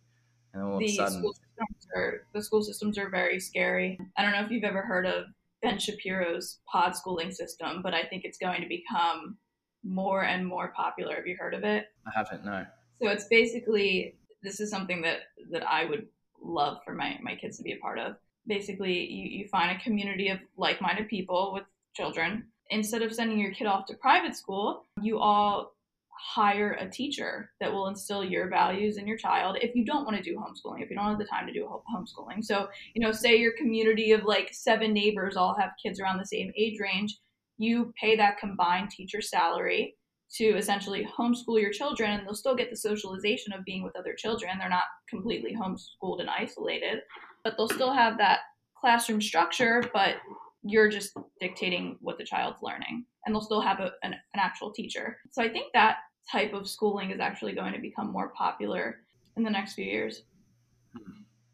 And 0.53 0.63
all 0.63 0.79
the 0.79 0.85
of 0.85 0.91
a 0.91 0.95
sudden, 0.95 1.19
school 1.19 1.33
systems 1.33 1.87
are, 1.95 2.27
the 2.33 2.43
school 2.43 2.63
systems 2.63 2.97
are 2.97 3.09
very 3.09 3.39
scary. 3.39 3.99
I 4.17 4.21
don't 4.21 4.31
know 4.33 4.43
if 4.43 4.51
you've 4.51 4.63
ever 4.63 4.81
heard 4.81 5.05
of 5.05 5.25
Ben 5.61 5.79
Shapiro's 5.79 6.59
pod 6.71 6.95
schooling 6.95 7.31
system, 7.31 7.81
but 7.81 7.93
I 7.93 8.03
think 8.03 8.25
it's 8.25 8.37
going 8.37 8.61
to 8.61 8.67
become 8.67 9.37
more 9.83 10.23
and 10.23 10.45
more 10.45 10.73
popular. 10.75 11.15
Have 11.15 11.27
you 11.27 11.37
heard 11.39 11.53
of 11.53 11.63
it? 11.63 11.85
I 12.05 12.11
haven't, 12.15 12.45
no. 12.45 12.65
So 13.01 13.09
it's 13.09 13.25
basically 13.25 14.15
this 14.43 14.59
is 14.59 14.69
something 14.69 15.01
that 15.03 15.19
that 15.51 15.63
I 15.67 15.85
would 15.85 16.07
love 16.41 16.77
for 16.83 16.93
my 16.93 17.17
my 17.21 17.35
kids 17.35 17.57
to 17.57 17.63
be 17.63 17.73
a 17.73 17.77
part 17.77 17.99
of. 17.99 18.15
Basically, 18.47 19.05
you, 19.05 19.39
you 19.39 19.47
find 19.47 19.75
a 19.75 19.83
community 19.83 20.29
of 20.29 20.39
like-minded 20.57 21.07
people 21.07 21.51
with 21.53 21.63
children. 21.95 22.47
Instead 22.71 23.01
of 23.01 23.13
sending 23.13 23.37
your 23.37 23.51
kid 23.51 23.67
off 23.67 23.85
to 23.87 23.95
private 23.95 24.35
school, 24.35 24.85
you 25.01 25.19
all 25.19 25.75
hire 26.19 26.73
a 26.73 26.89
teacher 26.89 27.51
that 27.59 27.71
will 27.71 27.87
instill 27.87 28.23
your 28.23 28.47
values 28.47 28.97
in 28.97 29.07
your 29.07 29.17
child 29.17 29.57
if 29.61 29.75
you 29.75 29.83
don't 29.85 30.05
want 30.05 30.15
to 30.17 30.23
do 30.23 30.37
homeschooling 30.37 30.81
if 30.81 30.89
you 30.89 30.95
don't 30.95 31.07
have 31.07 31.17
the 31.17 31.25
time 31.25 31.47
to 31.47 31.53
do 31.53 31.67
homeschooling. 31.93 32.43
So 32.43 32.67
you 32.93 33.01
know 33.05 33.11
say 33.11 33.35
your 33.35 33.53
community 33.57 34.11
of 34.11 34.23
like 34.23 34.49
seven 34.51 34.93
neighbors 34.93 35.35
all 35.35 35.55
have 35.59 35.71
kids 35.81 35.99
around 35.99 36.19
the 36.19 36.25
same 36.25 36.51
age 36.57 36.79
range 36.79 37.17
you 37.57 37.93
pay 37.99 38.15
that 38.15 38.39
combined 38.39 38.89
teacher 38.89 39.21
salary 39.21 39.95
to 40.33 40.45
essentially 40.57 41.07
homeschool 41.17 41.61
your 41.61 41.71
children 41.71 42.11
and 42.11 42.25
they'll 42.25 42.33
still 42.33 42.55
get 42.55 42.69
the 42.69 42.77
socialization 42.77 43.53
of 43.53 43.65
being 43.65 43.83
with 43.83 43.95
other 43.95 44.15
children. 44.17 44.57
They're 44.57 44.69
not 44.69 44.85
completely 45.09 45.55
homeschooled 45.55 46.21
and 46.21 46.29
isolated 46.29 47.01
but 47.43 47.55
they'll 47.57 47.69
still 47.69 47.93
have 47.93 48.17
that 48.17 48.39
classroom 48.79 49.21
structure 49.21 49.83
but 49.93 50.15
you're 50.63 50.89
just 50.89 51.17
dictating 51.39 51.97
what 52.01 52.17
the 52.17 52.23
child's 52.23 52.57
learning 52.61 53.05
and 53.25 53.33
they'll 53.33 53.41
still 53.41 53.61
have 53.61 53.79
a, 53.79 53.91
an, 54.03 54.13
an 54.13 54.39
actual 54.39 54.71
teacher 54.71 55.17
so 55.31 55.41
i 55.41 55.49
think 55.49 55.71
that 55.73 55.97
type 56.31 56.53
of 56.53 56.67
schooling 56.67 57.11
is 57.11 57.19
actually 57.19 57.53
going 57.53 57.73
to 57.73 57.79
become 57.79 58.11
more 58.11 58.29
popular 58.29 58.99
in 59.37 59.43
the 59.43 59.49
next 59.49 59.73
few 59.73 59.85
years. 59.85 60.23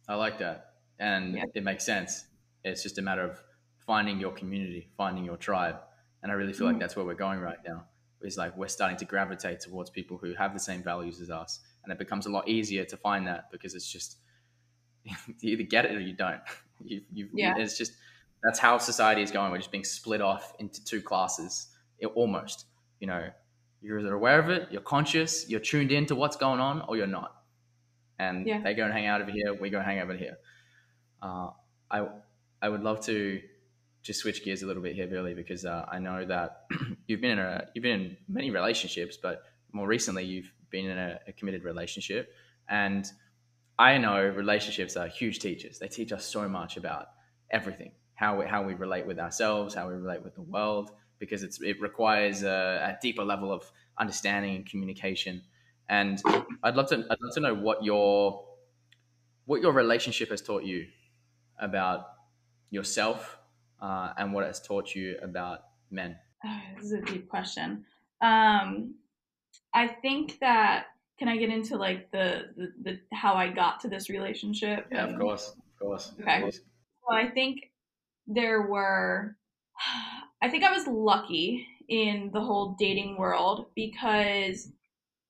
I 0.07 0.15
like 0.15 0.39
that. 0.39 0.73
And 0.99 1.35
yeah. 1.35 1.43
it 1.53 1.63
makes 1.63 1.85
sense. 1.85 2.25
It's 2.63 2.83
just 2.83 2.97
a 2.97 3.01
matter 3.01 3.21
of 3.21 3.39
finding 3.85 4.19
your 4.19 4.31
community, 4.31 4.89
finding 4.97 5.23
your 5.23 5.37
tribe. 5.37 5.77
And 6.23 6.31
I 6.31 6.35
really 6.35 6.53
feel 6.53 6.67
mm-hmm. 6.67 6.75
like 6.75 6.79
that's 6.79 6.95
where 6.95 7.05
we're 7.05 7.13
going 7.13 7.39
right 7.39 7.57
now. 7.65 7.85
Is 8.21 8.35
like 8.35 8.57
we're 8.57 8.67
starting 8.67 8.97
to 8.97 9.05
gravitate 9.05 9.59
towards 9.59 9.91
people 9.91 10.17
who 10.17 10.33
have 10.33 10.53
the 10.53 10.59
same 10.59 10.81
values 10.81 11.21
as 11.21 11.29
us. 11.29 11.59
And 11.83 11.93
it 11.93 11.99
becomes 11.99 12.25
a 12.25 12.29
lot 12.29 12.47
easier 12.47 12.83
to 12.85 12.97
find 12.97 13.27
that 13.27 13.51
because 13.51 13.75
it's 13.75 13.89
just 13.89 14.17
you 15.05 15.15
either 15.51 15.63
get 15.63 15.85
it 15.85 15.95
or 15.95 15.99
you 15.99 16.13
don't. 16.13 16.41
You, 16.79 17.01
you, 17.11 17.27
yeah. 17.33 17.55
It's 17.57 17.75
just 17.75 17.93
that's 18.43 18.59
how 18.59 18.77
society 18.77 19.21
is 19.21 19.31
going. 19.31 19.51
We're 19.51 19.57
just 19.57 19.71
being 19.71 19.83
split 19.83 20.21
off 20.21 20.53
into 20.59 20.83
two 20.83 21.01
classes, 21.01 21.67
it, 21.99 22.07
almost. 22.07 22.65
You 22.99 23.07
know, 23.07 23.29
you're 23.81 23.99
either 23.99 24.13
aware 24.13 24.39
of 24.39 24.49
it, 24.49 24.69
you're 24.71 24.81
conscious, 24.81 25.49
you're 25.49 25.59
tuned 25.59 25.91
in 25.91 26.05
to 26.07 26.15
what's 26.15 26.37
going 26.37 26.59
on, 26.59 26.81
or 26.87 26.97
you're 26.97 27.07
not. 27.07 27.35
And 28.19 28.47
yeah. 28.47 28.61
they 28.61 28.73
go 28.73 28.83
and 28.83 28.93
hang 28.93 29.05
out 29.05 29.21
over 29.21 29.31
here, 29.31 29.53
we 29.53 29.69
go 29.69 29.79
hang 29.79 29.99
over 29.99 30.15
here. 30.15 30.37
Uh, 31.21 31.49
I 31.89 32.07
I 32.61 32.69
would 32.69 32.81
love 32.81 33.01
to 33.05 33.41
just 34.01 34.21
switch 34.21 34.43
gears 34.43 34.63
a 34.63 34.65
little 34.67 34.81
bit 34.81 34.95
here, 34.95 35.07
Bille, 35.07 35.35
because 35.35 35.65
uh, 35.65 35.85
I 35.91 35.99
know 35.99 36.25
that 36.25 36.65
you've 37.07 37.21
been 37.21 37.31
in 37.31 37.39
a 37.39 37.67
you've 37.73 37.83
been 37.83 38.01
in 38.01 38.17
many 38.27 38.51
relationships, 38.51 39.17
but 39.17 39.43
more 39.71 39.87
recently 39.87 40.23
you've 40.23 40.51
been 40.69 40.85
in 40.85 40.97
a, 40.97 41.19
a 41.27 41.33
committed 41.33 41.63
relationship, 41.63 42.33
and 42.69 43.05
I 43.77 43.97
know 43.99 44.19
relationships 44.21 44.97
are 44.97 45.07
huge 45.07 45.39
teachers. 45.39 45.77
They 45.77 45.87
teach 45.87 46.11
us 46.11 46.25
so 46.25 46.49
much 46.49 46.77
about 46.77 47.09
everything 47.51 47.91
how 48.17 48.39
we, 48.39 48.45
how 48.45 48.63
we 48.63 48.73
relate 48.73 49.05
with 49.05 49.19
ourselves, 49.19 49.73
how 49.73 49.87
we 49.87 49.93
relate 49.93 50.23
with 50.23 50.35
the 50.35 50.41
world, 50.41 50.91
because 51.19 51.43
it's 51.43 51.61
it 51.61 51.79
requires 51.79 52.43
a, 52.43 52.95
a 52.95 52.97
deeper 53.01 53.23
level 53.23 53.53
of 53.53 53.71
understanding 53.97 54.55
and 54.55 54.65
communication. 54.65 55.41
And 55.87 56.21
I'd 56.63 56.75
love 56.75 56.89
to 56.89 56.95
I'd 56.95 57.21
love 57.21 57.33
to 57.35 57.39
know 57.39 57.53
what 57.53 57.83
your 57.83 58.43
what 59.45 59.61
your 59.61 59.71
relationship 59.71 60.29
has 60.31 60.41
taught 60.41 60.63
you 60.63 60.87
about 61.59 62.07
yourself 62.71 63.37
uh, 63.81 64.13
and 64.17 64.33
what 64.33 64.43
it 64.43 64.47
has 64.47 64.61
taught 64.61 64.93
you 64.93 65.17
about 65.21 65.59
men. 65.89 66.17
Oh, 66.43 66.59
this 66.75 66.85
is 66.85 66.91
a 66.91 67.01
deep 67.01 67.29
question. 67.29 67.85
Um, 68.19 68.95
I 69.73 69.87
think 69.87 70.39
that 70.39 70.87
can 71.19 71.27
I 71.27 71.37
get 71.37 71.49
into 71.49 71.77
like 71.77 72.11
the, 72.11 72.49
the, 72.57 72.73
the 72.83 72.99
how 73.15 73.35
I 73.35 73.47
got 73.49 73.79
to 73.81 73.87
this 73.87 74.09
relationship? 74.09 74.87
Yeah, 74.91 75.05
and, 75.05 75.15
of 75.15 75.21
course, 75.21 75.49
of 75.49 75.79
course. 75.79 76.13
Okay. 76.19 76.35
Of 76.35 76.41
course. 76.41 76.59
Well, 77.07 77.17
I 77.17 77.29
think 77.29 77.71
there 78.27 78.63
were 78.63 79.35
I 80.41 80.49
think 80.49 80.63
I 80.63 80.71
was 80.71 80.85
lucky 80.85 81.67
in 81.89 82.29
the 82.33 82.41
whole 82.41 82.75
dating 82.77 83.17
world 83.17 83.67
because 83.75 84.71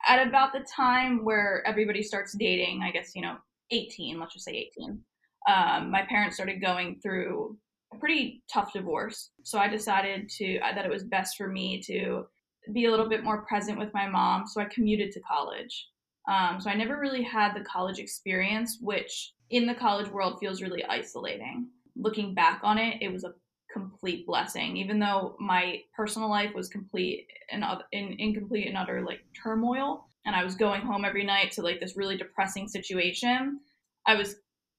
at 0.08 0.26
about 0.28 0.54
the 0.54 0.66
time 0.76 1.24
where 1.24 1.64
everybody 1.66 2.04
starts 2.04 2.34
dating, 2.34 2.82
I 2.84 2.92
guess, 2.92 3.12
you 3.16 3.22
know, 3.22 3.38
18, 3.72 4.20
let's 4.20 4.34
just 4.34 4.46
say 4.46 4.70
18, 4.78 5.00
um, 5.48 5.92
my 5.92 6.04
parents 6.04 6.36
started 6.36 6.62
going 6.62 7.00
through 7.02 7.58
a 7.94 7.98
pretty 7.98 8.44
tough 8.52 8.74
divorce. 8.74 9.32
So 9.44 9.60
I 9.60 9.68
decided 9.68 10.30
to 10.38 10.60
that 10.60 10.86
it 10.86 10.92
was 10.92 11.04
best 11.04 11.38
for 11.38 11.48
me 11.48 11.82
to 11.84 12.26
be 12.74 12.86
a 12.86 12.92
little 12.92 13.08
bit 13.08 13.24
more 13.24 13.46
present 13.46 13.78
with 13.80 13.94
my 13.94 14.10
mom. 14.10 14.46
So 14.46 14.62
I 14.62 14.66
commuted 14.66 15.12
to 15.14 15.22
college. 15.22 15.88
Um, 16.30 16.60
so 16.60 16.70
I 16.70 16.76
never 16.76 17.00
really 17.00 17.24
had 17.24 17.54
the 17.54 17.64
college 17.64 18.00
experience, 18.00 18.78
which 18.82 19.34
in 19.50 19.66
the 19.66 19.76
college 19.76 20.10
world 20.10 20.40
feels 20.40 20.62
really 20.62 20.84
isolating. 20.84 21.70
Looking 22.00 22.34
back 22.34 22.62
on 22.64 22.78
it, 22.78 23.02
it 23.02 23.12
was 23.12 23.24
a 23.24 23.34
complete 23.72 24.26
blessing. 24.26 24.78
Even 24.78 25.00
though 25.00 25.36
my 25.40 25.82
personal 25.96 26.30
life 26.30 26.54
was 26.54 26.70
complete 26.70 27.28
and 27.52 27.64
in, 27.92 28.16
incomplete 28.20 28.68
and 28.68 28.78
utter 28.78 29.02
like 29.02 29.20
turmoil 29.42 30.06
and 30.26 30.36
i 30.36 30.44
was 30.44 30.56
going 30.56 30.82
home 30.82 31.06
every 31.06 31.24
night 31.24 31.52
to 31.52 31.62
like 31.62 31.80
this 31.80 31.98
really 31.98 32.18
depressing 32.18 32.68
situation 32.68 33.60
i 34.06 34.16
was 34.16 34.36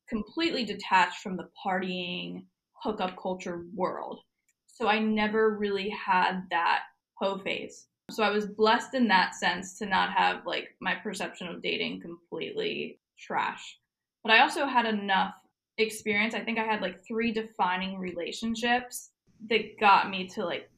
completely 0.09 0.65
detached 0.65 1.19
from 1.23 1.37
the 1.37 1.49
partying 1.65 2.45
hookup 2.83 3.21
culture 3.21 3.65
world. 3.75 4.21
So 4.67 4.87
i 4.87 4.99
never 4.99 5.57
really 5.59 5.91
had 5.91 6.43
that 6.51 6.83
hoe 7.15 7.39
phase. 7.39 7.89
So 8.11 8.23
i 8.23 8.31
was 8.31 8.47
blessed 8.47 8.95
in 8.95 9.09
that 9.09 9.35
sense 9.35 9.79
to 9.79 9.87
not 9.87 10.13
have 10.13 10.47
like 10.47 10.69
my 10.81 10.95
perception 10.95 11.49
of 11.49 11.63
dating 11.63 12.01
completely 12.01 13.01
trash 13.19 13.79
but 14.23 14.31
i 14.31 14.41
also 14.41 14.65
had 14.65 14.87
enough 14.87 15.35
experience, 15.79 16.35
I 16.35 16.41
think 16.41 16.59
I 16.59 16.65
had 16.65 16.83
like 16.83 17.05
three 17.07 17.33
defining 17.33 17.99
relationships 17.99 19.11
that 19.49 19.79
got 19.79 20.11
me 20.11 20.27
to 20.29 20.45
like 20.45 20.71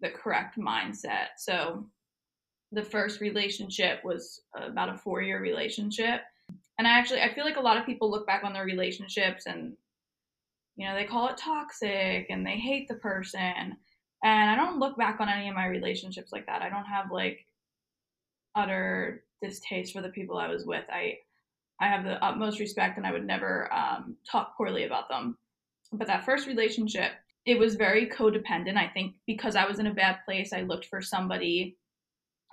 the 0.00 0.10
correct 0.10 0.58
mindset. 0.58 1.28
So 1.36 1.86
the 2.72 2.82
first 2.82 3.20
relationship 3.20 4.04
was 4.04 4.42
about 4.54 4.94
a 4.94 4.98
four 4.98 5.22
year 5.22 5.40
relationship. 5.40 6.22
And 6.78 6.86
I 6.86 6.98
actually, 6.98 7.22
I 7.22 7.34
feel 7.34 7.44
like 7.44 7.56
a 7.56 7.62
lot 7.62 7.76
of 7.76 7.86
people 7.86 8.10
look 8.10 8.26
back 8.26 8.44
on 8.44 8.52
their 8.52 8.64
relationships 8.64 9.46
and, 9.46 9.76
you 10.76 10.86
know, 10.86 10.94
they 10.94 11.04
call 11.04 11.28
it 11.28 11.36
toxic 11.36 12.26
and 12.30 12.46
they 12.46 12.56
hate 12.56 12.88
the 12.88 12.94
person. 12.94 13.76
And 14.24 14.50
I 14.50 14.56
don't 14.56 14.78
look 14.78 14.96
back 14.96 15.20
on 15.20 15.28
any 15.28 15.48
of 15.48 15.54
my 15.54 15.66
relationships 15.66 16.32
like 16.32 16.46
that. 16.46 16.62
I 16.62 16.68
don't 16.68 16.84
have 16.84 17.10
like 17.10 17.46
utter 18.54 19.24
distaste 19.42 19.92
for 19.92 20.02
the 20.02 20.08
people 20.08 20.36
I 20.36 20.48
was 20.48 20.66
with. 20.66 20.84
I, 20.90 21.18
I 21.80 21.88
have 21.88 22.04
the 22.04 22.22
utmost 22.24 22.58
respect 22.60 22.96
and 22.96 23.06
I 23.06 23.12
would 23.12 23.26
never 23.26 23.72
um, 23.72 24.16
talk 24.30 24.56
poorly 24.56 24.84
about 24.84 25.08
them. 25.08 25.36
But 25.92 26.06
that 26.08 26.24
first 26.24 26.46
relationship, 26.46 27.12
it 27.46 27.58
was 27.58 27.76
very 27.76 28.08
codependent. 28.08 28.76
I 28.76 28.88
think 28.88 29.14
because 29.26 29.56
I 29.56 29.66
was 29.66 29.78
in 29.78 29.86
a 29.86 29.94
bad 29.94 30.18
place, 30.24 30.52
I 30.52 30.62
looked 30.62 30.86
for 30.86 31.00
somebody 31.00 31.76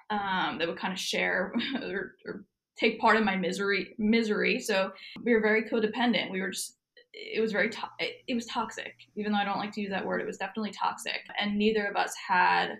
um, 0.09 0.57
that 0.59 0.67
would 0.67 0.77
kind 0.77 0.93
of 0.93 0.99
share 0.99 1.53
or, 1.81 2.15
or 2.25 2.45
take 2.77 2.99
part 2.99 3.17
in 3.17 3.25
my 3.25 3.35
misery 3.35 3.95
misery. 3.97 4.59
So 4.59 4.91
we 5.23 5.33
were 5.33 5.41
very 5.41 5.63
codependent. 5.69 6.31
We 6.31 6.41
were 6.41 6.51
just 6.51 6.77
it 7.13 7.39
was 7.41 7.53
very 7.53 7.69
to- 7.69 7.89
it, 7.99 8.17
it 8.27 8.35
was 8.35 8.45
toxic. 8.45 8.93
Even 9.15 9.31
though 9.31 9.37
i 9.39 9.45
don't 9.45 9.57
like 9.57 9.71
to 9.73 9.81
use 9.81 9.89
that 9.89 10.05
word 10.05 10.21
it 10.21 10.27
was 10.27 10.37
definitely 10.37 10.71
toxic. 10.71 11.21
And 11.39 11.57
neither 11.57 11.85
of 11.85 11.95
us 11.95 12.13
had 12.27 12.75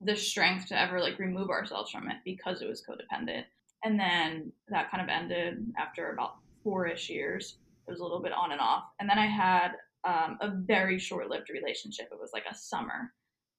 the 0.00 0.16
strength 0.16 0.66
to 0.66 0.78
ever 0.78 1.00
like 1.00 1.18
remove 1.18 1.48
ourselves 1.48 1.90
from 1.90 2.10
it 2.10 2.16
because 2.24 2.60
it 2.60 2.68
was 2.68 2.82
codependent 2.82 3.44
and 3.84 3.98
then 3.98 4.52
that 4.68 4.90
kind 4.90 5.02
of 5.02 5.08
ended 5.08 5.66
after 5.78 6.12
about 6.12 6.36
four-ish 6.62 7.10
years 7.10 7.56
it 7.86 7.90
was 7.90 8.00
a 8.00 8.02
little 8.02 8.22
bit 8.22 8.32
on 8.32 8.52
and 8.52 8.60
off 8.60 8.84
and 9.00 9.08
then 9.08 9.18
i 9.18 9.26
had 9.26 9.72
um, 10.04 10.36
a 10.40 10.50
very 10.50 10.98
short-lived 10.98 11.48
relationship 11.50 12.08
it 12.10 12.18
was 12.20 12.30
like 12.32 12.44
a 12.50 12.54
summer 12.54 13.12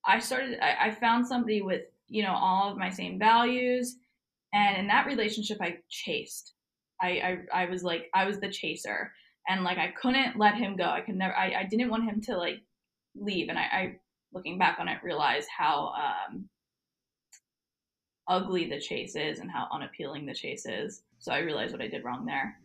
i 0.05 0.19
started 0.19 0.59
I, 0.61 0.87
I 0.87 0.91
found 0.91 1.25
somebody 1.25 1.61
with 1.61 1.83
you 2.07 2.23
know 2.23 2.33
all 2.33 2.71
of 2.71 2.77
my 2.77 2.89
same 2.89 3.17
values 3.17 3.97
and 4.53 4.77
in 4.77 4.87
that 4.87 5.07
relationship, 5.07 5.57
I 5.59 5.79
chased. 5.89 6.53
I, 7.01 7.39
I, 7.53 7.63
I 7.63 7.65
was 7.65 7.83
like, 7.83 8.09
I 8.13 8.25
was 8.25 8.39
the 8.39 8.49
chaser. 8.49 9.11
And 9.47 9.63
like, 9.63 9.79
I 9.79 9.93
couldn't 9.99 10.37
let 10.37 10.55
him 10.55 10.77
go. 10.77 10.85
I 10.85 11.01
could 11.01 11.15
never, 11.15 11.35
I, 11.35 11.61
I 11.61 11.63
didn't 11.69 11.89
want 11.89 12.05
him 12.05 12.21
to 12.21 12.37
like 12.37 12.61
leave. 13.15 13.49
And 13.49 13.57
I, 13.57 13.63
I 13.63 13.95
looking 14.31 14.59
back 14.59 14.77
on 14.79 14.87
it, 14.87 15.03
realized 15.03 15.49
how 15.55 15.93
um, 15.97 16.47
ugly 18.27 18.69
the 18.69 18.79
chase 18.79 19.15
is 19.15 19.39
and 19.39 19.51
how 19.51 19.67
unappealing 19.71 20.25
the 20.25 20.33
chase 20.33 20.65
is. 20.65 21.03
So 21.19 21.31
I 21.31 21.39
realized 21.39 21.71
what 21.73 21.81
I 21.81 21.87
did 21.87 22.03
wrong 22.03 22.25
there. 22.25 22.57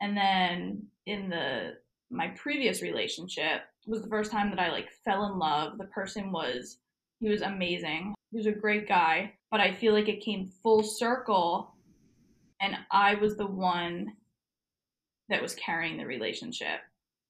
And 0.00 0.16
then 0.16 0.82
in 1.06 1.28
the, 1.28 1.74
my 2.10 2.28
previous 2.28 2.82
relationship 2.82 3.62
was 3.86 4.02
the 4.02 4.08
first 4.08 4.30
time 4.30 4.50
that 4.50 4.60
I 4.60 4.70
like 4.70 4.90
fell 5.04 5.26
in 5.26 5.38
love. 5.38 5.78
The 5.78 5.84
person 5.84 6.32
was, 6.32 6.78
he 7.20 7.28
was 7.28 7.42
amazing. 7.42 8.14
He 8.30 8.38
was 8.38 8.46
a 8.46 8.52
great 8.52 8.88
guy 8.88 9.34
but 9.54 9.60
I 9.60 9.72
feel 9.72 9.92
like 9.92 10.08
it 10.08 10.20
came 10.20 10.50
full 10.64 10.82
circle 10.82 11.76
and 12.60 12.74
I 12.90 13.14
was 13.14 13.36
the 13.36 13.46
one 13.46 14.14
that 15.28 15.40
was 15.40 15.54
carrying 15.54 15.96
the 15.96 16.06
relationship. 16.06 16.80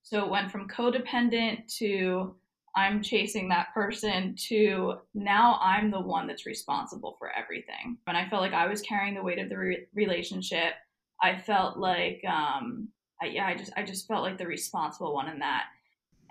So 0.04 0.24
it 0.24 0.30
went 0.30 0.50
from 0.50 0.66
codependent 0.66 1.66
to 1.80 2.34
I'm 2.76 3.02
chasing 3.02 3.48
that 3.48 3.72
person 3.72 4.34
to 4.48 4.94
now 5.14 5.58
I'm 5.62 5.90
the 5.90 6.00
one 6.00 6.26
that's 6.26 6.46
responsible 6.46 7.16
for 7.18 7.30
everything. 7.30 7.98
And 8.06 8.16
I 8.16 8.28
felt 8.28 8.42
like 8.42 8.52
I 8.52 8.66
was 8.66 8.82
carrying 8.82 9.14
the 9.14 9.22
weight 9.22 9.38
of 9.38 9.48
the 9.48 9.58
re- 9.58 9.87
relationship. 9.94 10.74
I 11.22 11.38
felt 11.38 11.78
like, 11.78 12.22
um, 12.28 12.88
I, 13.22 13.26
yeah, 13.26 13.46
I 13.46 13.54
just, 13.54 13.72
I 13.76 13.84
just 13.84 14.08
felt 14.08 14.22
like 14.22 14.38
the 14.38 14.46
responsible 14.46 15.14
one 15.14 15.28
in 15.28 15.38
that. 15.38 15.64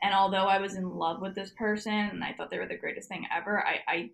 And 0.02 0.14
although 0.14 0.48
I 0.48 0.60
was 0.60 0.76
in 0.76 0.90
love 0.90 1.22
with 1.22 1.34
this 1.34 1.52
person 1.52 1.94
and 1.94 2.24
I 2.24 2.34
thought 2.34 2.52
they 2.52 2.60
were 2.60 2.68
the 2.68 2.78
greatest 2.78 3.08
thing 3.08 3.26
ever, 3.34 3.66
I, 3.66 3.80
I 3.88 4.10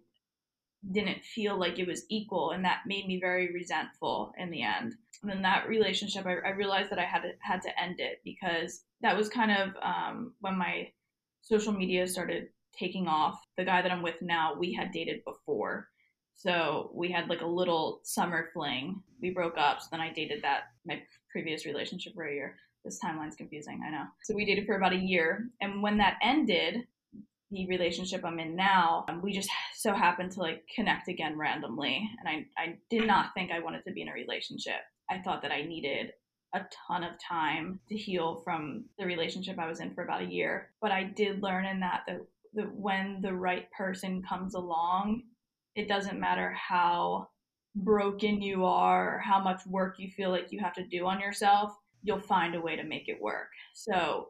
didn't 0.91 1.25
feel 1.25 1.59
like 1.59 1.79
it 1.79 1.87
was 1.87 2.05
equal 2.09 2.51
and 2.51 2.63
that 2.63 2.81
made 2.85 3.05
me 3.05 3.19
very 3.19 3.51
resentful 3.51 4.33
in 4.37 4.49
the 4.49 4.61
end 4.61 4.95
and 5.23 5.31
in 5.31 5.41
that 5.41 5.67
relationship 5.67 6.25
I, 6.25 6.35
I, 6.47 6.51
realized 6.51 6.89
that 6.89 6.99
i 6.99 7.03
had 7.03 7.23
to, 7.23 7.31
had 7.41 7.61
to 7.63 7.81
end 7.81 7.99
it 7.99 8.21
because 8.23 8.83
that 9.01 9.15
was 9.15 9.27
kind 9.27 9.51
of 9.51 9.75
um, 9.81 10.33
when 10.39 10.57
my 10.57 10.87
social 11.41 11.73
media 11.73 12.08
started 12.08 12.47
taking 12.78 13.08
off 13.08 13.39
the 13.58 13.63
guy 13.63 13.82
that 13.82 13.91
i'm 13.91 14.02
with 14.02 14.21
now 14.21 14.54
we 14.58 14.73
had 14.73 14.91
dated 14.91 15.23
before 15.25 15.88
so 16.36 16.91
we 16.93 17.12
had 17.12 17.28
like 17.30 17.41
a 17.41 17.47
little 17.47 17.99
summer 18.04 18.49
fling 18.54 19.02
we 19.21 19.32
broke 19.32 19.58
up 19.58 19.82
so 19.82 19.88
then 19.91 20.02
i 20.02 20.12
dated 20.12 20.41
that 20.41 20.63
my 20.86 21.02
previous 21.32 21.65
relationship 21.65 22.13
for 22.13 22.25
a 22.25 22.34
year 22.34 22.56
this 22.86 22.99
timeline's 23.04 23.36
confusing 23.36 23.82
i 23.86 23.89
know 23.89 24.06
so 24.23 24.36
we 24.36 24.45
dated 24.45 24.65
for 24.65 24.75
about 24.75 24.93
a 24.93 24.97
year 24.97 25.49
and 25.62 25.82
when 25.82 25.97
that 25.97 26.17
ended 26.21 26.86
the 27.52 27.67
relationship 27.67 28.23
I'm 28.23 28.39
in 28.39 28.56
now, 28.56 29.06
um, 29.10 29.21
we 29.21 29.34
just 29.34 29.49
so 29.75 29.93
happened 29.93 30.32
to 30.34 30.39
like 30.39 30.63
connect 30.73 31.08
again 31.08 31.38
randomly. 31.38 32.10
And 32.19 32.30
I, 32.30 32.62
I 32.62 32.78
did 32.89 33.08
not 33.08 33.34
think 33.34 33.52
I 33.52 33.60
wanted 33.60 33.84
to 33.86 33.91
be 33.91 34.02
in 34.02 34.10
a 34.10 34.13
relationship. 34.13 34.82
I 35.10 35.19
thought 35.19 35.41
that 35.41 35.52
I 35.52 35.63
needed 35.63 36.12
a 36.53 36.62
ton 36.88 37.03
of 37.03 37.12
time 37.19 37.79
to 37.89 37.95
heal 37.95 38.41
from 38.43 38.85
the 38.97 39.05
relationship 39.05 39.59
I 39.59 39.67
was 39.67 39.79
in 39.79 39.93
for 39.93 40.03
about 40.03 40.23
a 40.23 40.31
year. 40.31 40.71
But 40.81 40.91
I 40.91 41.03
did 41.03 41.43
learn 41.43 41.65
in 41.65 41.79
that 41.81 42.03
that, 42.07 42.21
that 42.55 42.73
when 42.73 43.21
the 43.21 43.33
right 43.33 43.69
person 43.71 44.23
comes 44.23 44.55
along, 44.55 45.23
it 45.75 45.88
doesn't 45.88 46.19
matter 46.19 46.51
how 46.51 47.29
broken 47.75 48.41
you 48.41 48.65
are 48.65 49.15
or 49.15 49.19
how 49.19 49.39
much 49.39 49.65
work 49.67 49.95
you 49.99 50.09
feel 50.09 50.31
like 50.31 50.51
you 50.51 50.59
have 50.59 50.73
to 50.73 50.85
do 50.85 51.05
on 51.05 51.19
yourself, 51.19 51.77
you'll 52.03 52.19
find 52.19 52.55
a 52.55 52.62
way 52.62 52.75
to 52.75 52.83
make 52.83 53.07
it 53.07 53.21
work. 53.21 53.49
So 53.73 54.29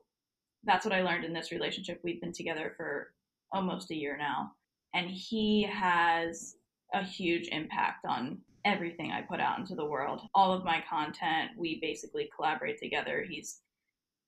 that's 0.65 0.86
what 0.86 0.93
I 0.93 1.01
learned 1.01 1.25
in 1.25 1.34
this 1.34 1.51
relationship. 1.51 2.01
We've 2.03 2.21
been 2.21 2.34
together 2.34 2.73
for 2.75 3.13
almost 3.51 3.91
a 3.91 3.95
year 3.95 4.17
now, 4.17 4.51
and 4.93 5.10
he 5.10 5.63
has 5.63 6.55
a 6.93 7.03
huge 7.03 7.47
impact 7.47 8.05
on 8.05 8.39
everything 8.69 9.12
I 9.12 9.21
put 9.21 9.39
out 9.39 9.60
into 9.60 9.75
the 9.75 9.86
world. 9.86 10.21
All 10.36 10.53
of 10.53 10.63
my 10.63 10.84
content, 10.88 11.51
we 11.58 11.79
basically 11.82 12.29
collaborate 12.36 12.79
together. 12.79 13.25
He's 13.27 13.62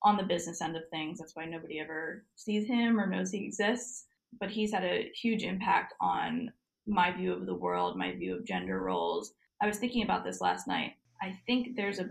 on 0.03 0.17
the 0.17 0.23
business 0.23 0.61
end 0.61 0.75
of 0.75 0.83
things. 0.89 1.19
That's 1.19 1.35
why 1.35 1.45
nobody 1.45 1.79
ever 1.79 2.25
sees 2.35 2.67
him 2.67 2.99
or 2.99 3.07
knows 3.07 3.31
he 3.31 3.45
exists. 3.45 4.05
But 4.39 4.49
he's 4.49 4.73
had 4.73 4.83
a 4.83 5.11
huge 5.13 5.43
impact 5.43 5.93
on 6.01 6.51
my 6.87 7.11
view 7.11 7.33
of 7.33 7.45
the 7.45 7.53
world, 7.53 7.97
my 7.97 8.15
view 8.15 8.35
of 8.35 8.45
gender 8.45 8.79
roles. 8.79 9.33
I 9.61 9.67
was 9.67 9.77
thinking 9.77 10.03
about 10.03 10.23
this 10.23 10.41
last 10.41 10.67
night. 10.67 10.93
I 11.21 11.37
think 11.45 11.75
there's 11.75 11.99
a 11.99 12.09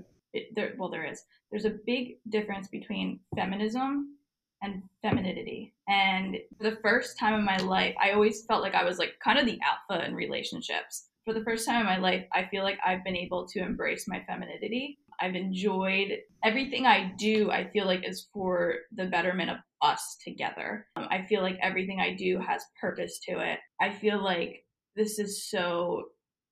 there, 0.55 0.75
well, 0.79 0.89
there 0.89 1.05
is. 1.05 1.25
There's 1.51 1.65
a 1.65 1.79
big 1.87 2.19
difference 2.29 2.69
between 2.69 3.19
feminism 3.35 4.17
and 4.63 4.83
femininity. 5.03 5.75
And 5.89 6.37
for 6.57 6.71
the 6.71 6.79
first 6.83 7.19
time 7.19 7.35
in 7.35 7.45
my 7.45 7.57
life, 7.57 7.95
I 8.01 8.13
always 8.13 8.45
felt 8.45 8.63
like 8.63 8.75
I 8.75 8.85
was 8.85 8.99
like 8.99 9.15
kind 9.25 9.39
of 9.39 9.47
the 9.47 9.59
alpha 9.61 10.07
in 10.07 10.15
relationships. 10.15 11.09
For 11.25 11.35
the 11.35 11.45
first 11.45 11.67
time 11.67 11.81
in 11.81 11.87
my 11.87 11.99
life, 11.99 12.25
I 12.33 12.47
feel 12.51 12.63
like 12.63 12.79
I've 12.85 13.05
been 13.05 13.17
able 13.17 13.47
to 13.49 13.61
embrace 13.61 14.07
my 14.09 14.25
femininity. 14.27 14.99
I've 15.21 15.35
enjoyed 15.35 16.19
everything 16.43 16.87
I 16.87 17.13
do, 17.19 17.51
I 17.51 17.69
feel 17.71 17.87
like 17.87 18.09
is 18.09 18.29
for 18.33 18.75
the 18.93 19.07
betterment 19.07 19.51
of 19.51 19.59
us 19.83 20.17
together. 20.25 20.87
Um, 20.97 21.09
I 21.11 21.27
feel 21.27 21.43
like 21.43 21.59
everything 21.63 22.01
I 22.01 22.15
do 22.15 22.39
has 22.39 22.63
purpose 22.81 23.21
to 23.29 23.41
it. 23.41 23.59
I 23.81 23.93
feel 23.93 24.23
like 24.23 24.65
this 24.97 25.19
is 25.19 25.49
so 25.49 26.05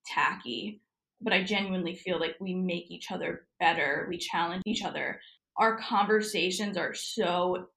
tacky 0.07 0.83
but 1.21 1.33
I 1.33 1.43
genuinely 1.43 1.97
feel 1.97 2.21
like 2.21 2.37
we 2.41 2.55
make 2.55 2.91
each 2.91 3.11
other 3.11 3.47
better. 3.59 4.07
We 4.09 4.19
challenge 4.19 4.63
each 4.67 4.85
other. 4.85 5.21
Our 5.57 5.79
conversations 5.81 6.77
are 6.77 6.95
so 6.95 7.69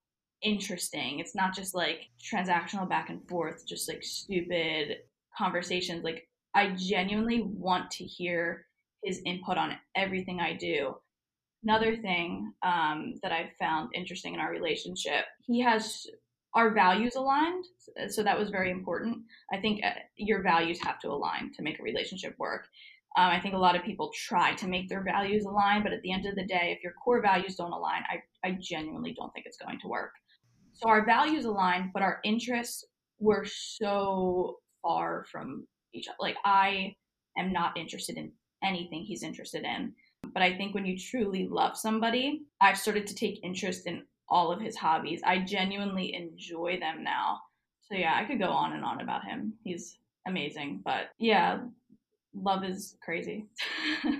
interesting. 0.42 1.18
It's 1.18 1.34
not 1.34 1.54
just 1.54 1.74
like 1.74 2.02
transactional 2.22 2.88
back 2.88 3.10
and 3.10 3.26
forth, 3.28 3.66
just 3.66 3.88
like 3.88 4.02
stupid 4.02 4.98
conversations. 5.36 6.04
Like, 6.04 6.28
I 6.54 6.74
genuinely 6.76 7.42
want 7.42 7.90
to 7.92 8.04
hear 8.04 8.66
his 9.02 9.20
input 9.24 9.58
on 9.58 9.76
everything 9.96 10.40
I 10.40 10.54
do. 10.54 10.94
Another 11.64 11.96
thing 11.96 12.52
um, 12.62 13.14
that 13.22 13.32
I've 13.32 13.52
found 13.58 13.90
interesting 13.94 14.34
in 14.34 14.40
our 14.40 14.50
relationship, 14.50 15.24
he 15.46 15.60
has 15.60 16.06
our 16.54 16.70
values 16.70 17.14
aligned. 17.16 17.64
So 18.08 18.22
that 18.22 18.38
was 18.38 18.50
very 18.50 18.70
important. 18.70 19.18
I 19.52 19.58
think 19.58 19.82
uh, 19.84 19.90
your 20.16 20.42
values 20.42 20.78
have 20.82 20.98
to 21.00 21.08
align 21.08 21.52
to 21.54 21.62
make 21.62 21.78
a 21.78 21.82
relationship 21.82 22.34
work. 22.38 22.66
Um, 23.16 23.28
I 23.30 23.40
think 23.40 23.54
a 23.54 23.58
lot 23.58 23.76
of 23.76 23.84
people 23.84 24.10
try 24.14 24.54
to 24.54 24.66
make 24.66 24.88
their 24.88 25.02
values 25.02 25.44
align, 25.44 25.82
but 25.82 25.92
at 25.92 26.02
the 26.02 26.12
end 26.12 26.26
of 26.26 26.34
the 26.34 26.46
day, 26.46 26.74
if 26.76 26.82
your 26.82 26.92
core 26.92 27.22
values 27.22 27.56
don't 27.56 27.72
align, 27.72 28.02
I, 28.10 28.48
I 28.48 28.58
genuinely 28.60 29.14
don't 29.14 29.32
think 29.32 29.46
it's 29.46 29.58
going 29.58 29.78
to 29.80 29.88
work. 29.88 30.12
So 30.74 30.88
our 30.88 31.04
values 31.04 31.44
align, 31.44 31.90
but 31.92 32.02
our 32.02 32.20
interests 32.24 32.84
were 33.18 33.44
so 33.46 34.56
far 34.82 35.24
from 35.30 35.66
each 35.94 36.08
other. 36.08 36.16
Like 36.20 36.36
I 36.44 36.94
am 37.38 37.52
not 37.52 37.76
interested 37.76 38.16
in 38.16 38.32
anything 38.62 39.02
he's 39.02 39.22
interested 39.22 39.64
in. 39.64 39.92
But 40.32 40.42
I 40.42 40.56
think 40.56 40.74
when 40.74 40.86
you 40.86 40.96
truly 40.98 41.48
love 41.48 41.76
somebody, 41.76 42.42
I've 42.60 42.78
started 42.78 43.06
to 43.08 43.14
take 43.14 43.42
interest 43.42 43.86
in 43.86 44.04
all 44.28 44.52
of 44.52 44.60
his 44.60 44.76
hobbies. 44.76 45.20
I 45.24 45.38
genuinely 45.38 46.14
enjoy 46.14 46.78
them 46.78 47.02
now. 47.02 47.40
So 47.88 47.94
yeah, 47.96 48.14
I 48.16 48.24
could 48.24 48.38
go 48.38 48.48
on 48.48 48.72
and 48.72 48.84
on 48.84 49.00
about 49.00 49.24
him. 49.24 49.54
He's 49.64 49.98
amazing. 50.26 50.80
But 50.84 51.10
yeah, 51.18 51.58
love 52.34 52.64
is 52.64 52.96
crazy. 53.02 53.46
it 54.04 54.14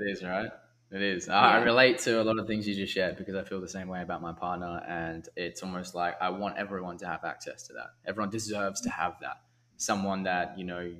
is, 0.00 0.22
right? 0.22 0.50
It 0.90 1.02
is. 1.02 1.26
Yeah. 1.28 1.38
I 1.38 1.62
relate 1.62 1.98
to 2.00 2.20
a 2.20 2.24
lot 2.24 2.38
of 2.38 2.46
things 2.46 2.66
you 2.66 2.74
just 2.74 2.92
shared 2.92 3.16
because 3.16 3.34
I 3.34 3.44
feel 3.44 3.60
the 3.60 3.68
same 3.68 3.88
way 3.88 4.02
about 4.02 4.22
my 4.22 4.32
partner. 4.32 4.82
And 4.88 5.28
it's 5.36 5.62
almost 5.62 5.94
like 5.94 6.14
I 6.20 6.30
want 6.30 6.58
everyone 6.58 6.98
to 6.98 7.06
have 7.06 7.24
access 7.24 7.66
to 7.68 7.74
that. 7.74 7.90
Everyone 8.06 8.30
deserves 8.30 8.80
to 8.82 8.90
have 8.90 9.14
that. 9.20 9.40
Someone 9.78 10.24
that, 10.24 10.58
you 10.58 10.64
know, 10.64 10.92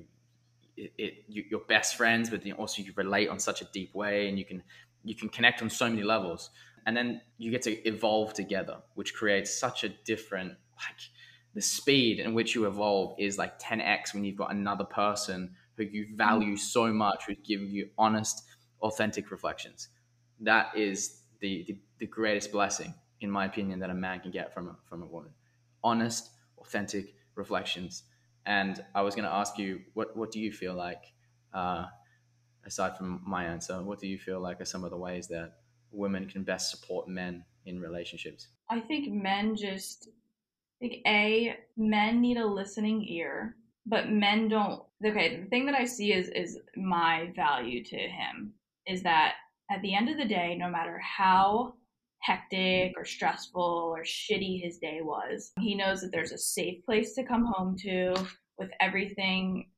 it, 0.75 0.91
it 0.97 1.13
you, 1.27 1.43
your 1.49 1.61
best 1.61 1.95
friends, 1.95 2.29
but 2.29 2.41
also 2.57 2.81
you 2.81 2.91
relate 2.95 3.29
on 3.29 3.39
such 3.39 3.61
a 3.61 3.65
deep 3.65 3.93
way 3.93 4.27
and 4.27 4.39
you 4.39 4.45
can, 4.45 4.63
you 5.03 5.15
can 5.15 5.29
connect 5.29 5.61
on 5.61 5.69
so 5.69 5.87
many 5.87 6.03
levels. 6.03 6.49
And 6.85 6.97
then 6.97 7.21
you 7.37 7.51
get 7.51 7.61
to 7.63 7.71
evolve 7.87 8.33
together, 8.33 8.77
which 8.95 9.13
creates 9.13 9.57
such 9.57 9.83
a 9.83 9.89
different, 9.89 10.49
like, 10.49 10.97
the 11.53 11.61
speed 11.61 12.19
in 12.19 12.33
which 12.33 12.55
you 12.55 12.65
evolve 12.67 13.15
is 13.19 13.37
like 13.37 13.59
10x 13.59 14.13
when 14.13 14.23
you've 14.23 14.37
got 14.37 14.51
another 14.51 14.85
person 14.85 15.55
who 15.75 15.83
you 15.83 16.07
value 16.15 16.53
mm. 16.53 16.59
so 16.59 16.91
much, 16.91 17.23
who 17.27 17.35
give 17.35 17.61
you 17.61 17.89
honest, 17.97 18.43
authentic 18.81 19.31
reflections. 19.31 19.89
That 20.39 20.75
is 20.75 21.21
the, 21.39 21.63
the, 21.67 21.77
the 21.99 22.05
greatest 22.07 22.51
blessing 22.51 22.93
in 23.21 23.29
my 23.29 23.45
opinion, 23.45 23.79
that 23.79 23.89
a 23.89 23.93
man 23.93 24.19
can 24.19 24.31
get 24.31 24.53
from 24.53 24.69
a, 24.69 24.75
from 24.85 25.03
a 25.03 25.05
woman. 25.05 25.31
Honest, 25.83 26.29
authentic 26.57 27.15
reflections. 27.35 28.03
And 28.49 28.83
I 28.95 29.03
was 29.03 29.13
going 29.13 29.25
to 29.25 29.33
ask 29.33 29.59
you, 29.59 29.81
what 29.93 30.17
what 30.17 30.31
do 30.31 30.39
you 30.39 30.51
feel 30.51 30.73
like? 30.73 31.03
Uh, 31.53 31.85
aside 32.65 32.97
from 32.97 33.21
my 33.25 33.45
answer, 33.45 33.81
what 33.83 33.99
do 33.99 34.07
you 34.07 34.17
feel 34.17 34.39
like 34.39 34.59
are 34.59 34.65
some 34.65 34.83
of 34.83 34.89
the 34.89 34.97
ways 34.97 35.27
that 35.27 35.53
women 35.91 36.27
can 36.27 36.43
best 36.43 36.71
support 36.71 37.07
men 37.07 37.45
in 37.67 37.79
relationships? 37.79 38.47
I 38.67 38.79
think 38.79 39.13
men 39.13 39.55
just 39.55 40.09
like 40.81 40.99
a 41.05 41.57
men 41.77 42.21
need 42.21 42.37
a 42.37 42.45
listening 42.45 43.05
ear, 43.07 43.55
but 43.85 44.09
men 44.09 44.47
don't. 44.47 44.81
Okay, 45.05 45.41
the 45.41 45.49
thing 45.49 45.67
that 45.67 45.75
I 45.75 45.85
see 45.85 46.11
is 46.11 46.29
is 46.29 46.57
my 46.75 47.31
value 47.35 47.83
to 47.83 47.97
him 47.97 48.53
is 48.87 49.03
that 49.03 49.35
at 49.69 49.83
the 49.83 49.93
end 49.93 50.09
of 50.09 50.17
the 50.17 50.25
day, 50.25 50.57
no 50.59 50.71
matter 50.71 50.99
how 50.99 51.75
hectic 52.21 52.93
or 52.97 53.05
stressful 53.05 53.93
or 53.95 54.03
shitty 54.03 54.61
his 54.63 54.77
day 54.77 54.99
was, 55.01 55.51
he 55.59 55.75
knows 55.75 56.01
that 56.01 56.11
there's 56.11 56.31
a 56.31 56.37
safe 56.37 56.83
place 56.85 57.13
to 57.15 57.23
come 57.23 57.45
home 57.45 57.75
to 57.79 58.13
with 58.57 58.69
everything 58.79 59.69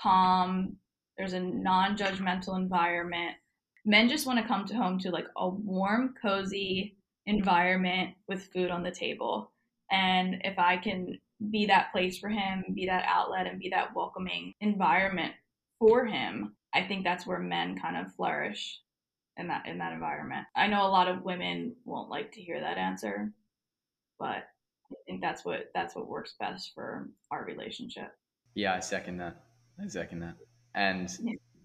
calm. 0.00 0.76
There's 1.16 1.32
a 1.32 1.40
non 1.40 1.96
judgmental 1.96 2.56
environment. 2.56 3.36
Men 3.84 4.08
just 4.08 4.26
want 4.26 4.38
to 4.38 4.46
come 4.46 4.66
to 4.66 4.74
home 4.74 4.98
to 5.00 5.10
like 5.10 5.26
a 5.36 5.48
warm, 5.48 6.14
cozy 6.20 6.96
environment 7.26 8.10
with 8.28 8.48
food 8.52 8.70
on 8.70 8.82
the 8.82 8.90
table. 8.90 9.52
And 9.90 10.36
if 10.44 10.58
I 10.58 10.76
can 10.76 11.18
be 11.50 11.66
that 11.66 11.90
place 11.92 12.18
for 12.18 12.28
him, 12.28 12.64
be 12.74 12.86
that 12.86 13.04
outlet, 13.06 13.46
and 13.46 13.58
be 13.58 13.70
that 13.70 13.94
welcoming 13.94 14.52
environment 14.60 15.32
for 15.78 16.06
him, 16.06 16.54
I 16.74 16.82
think 16.82 17.04
that's 17.04 17.26
where 17.26 17.38
men 17.38 17.78
kind 17.78 17.96
of 17.96 18.14
flourish 18.14 18.80
in 19.36 19.48
that 19.48 19.66
in 19.66 19.78
that 19.78 19.92
environment. 19.92 20.46
I 20.56 20.66
know 20.66 20.86
a 20.86 20.88
lot 20.88 21.08
of 21.08 21.22
women 21.24 21.74
won't 21.84 22.10
like 22.10 22.32
to 22.32 22.40
hear 22.40 22.60
that 22.60 22.78
answer, 22.78 23.32
but 24.18 24.44
I 24.90 24.96
think 25.06 25.20
that's 25.20 25.44
what 25.44 25.70
that's 25.74 25.94
what 25.94 26.08
works 26.08 26.34
best 26.38 26.72
for 26.74 27.08
our 27.30 27.44
relationship. 27.44 28.12
Yeah, 28.54 28.74
I 28.74 28.80
second 28.80 29.18
that. 29.18 29.42
I 29.82 29.88
second 29.88 30.20
that. 30.20 30.34
And 30.74 31.10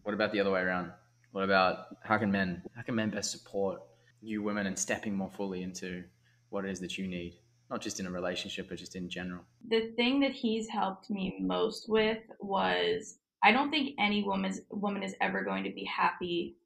what 0.03 0.13
about 0.13 0.32
the 0.32 0.39
other 0.39 0.51
way 0.51 0.61
around? 0.61 0.91
What 1.32 1.43
about 1.43 1.97
how 2.03 2.18
can 2.18 2.32
men 2.32 2.63
how 2.76 2.84
can 2.84 2.95
men 2.95 3.09
best 3.09 3.32
support 3.32 3.82
you 4.22 4.41
women 4.41 4.68
and 4.68 4.78
stepping 4.78 5.16
more 5.16 5.30
fully 5.30 5.61
into 5.61 6.03
what 6.49 6.66
it 6.66 6.72
is 6.72 6.80
that 6.80 6.97
you 6.97 7.07
need? 7.07 7.39
Not 7.70 7.82
just 7.82 7.99
in 7.99 8.05
a 8.05 8.11
relationship, 8.11 8.70
but 8.70 8.78
just 8.78 8.95
in 8.95 9.09
general. 9.09 9.43
The 9.68 9.91
thing 9.95 10.20
that 10.20 10.32
he's 10.32 10.68
helped 10.68 11.09
me 11.09 11.38
most 11.41 11.89
with 11.89 12.20
was 12.39 13.18
I 13.43 13.51
don't 13.51 13.72
think 13.72 13.95
any 13.99 14.24
woman's 14.24 14.61
woman 14.70 15.03
is 15.03 15.16
ever 15.20 15.43
going 15.43 15.63
to 15.63 15.72
be 15.72 15.84
happy 15.84 16.57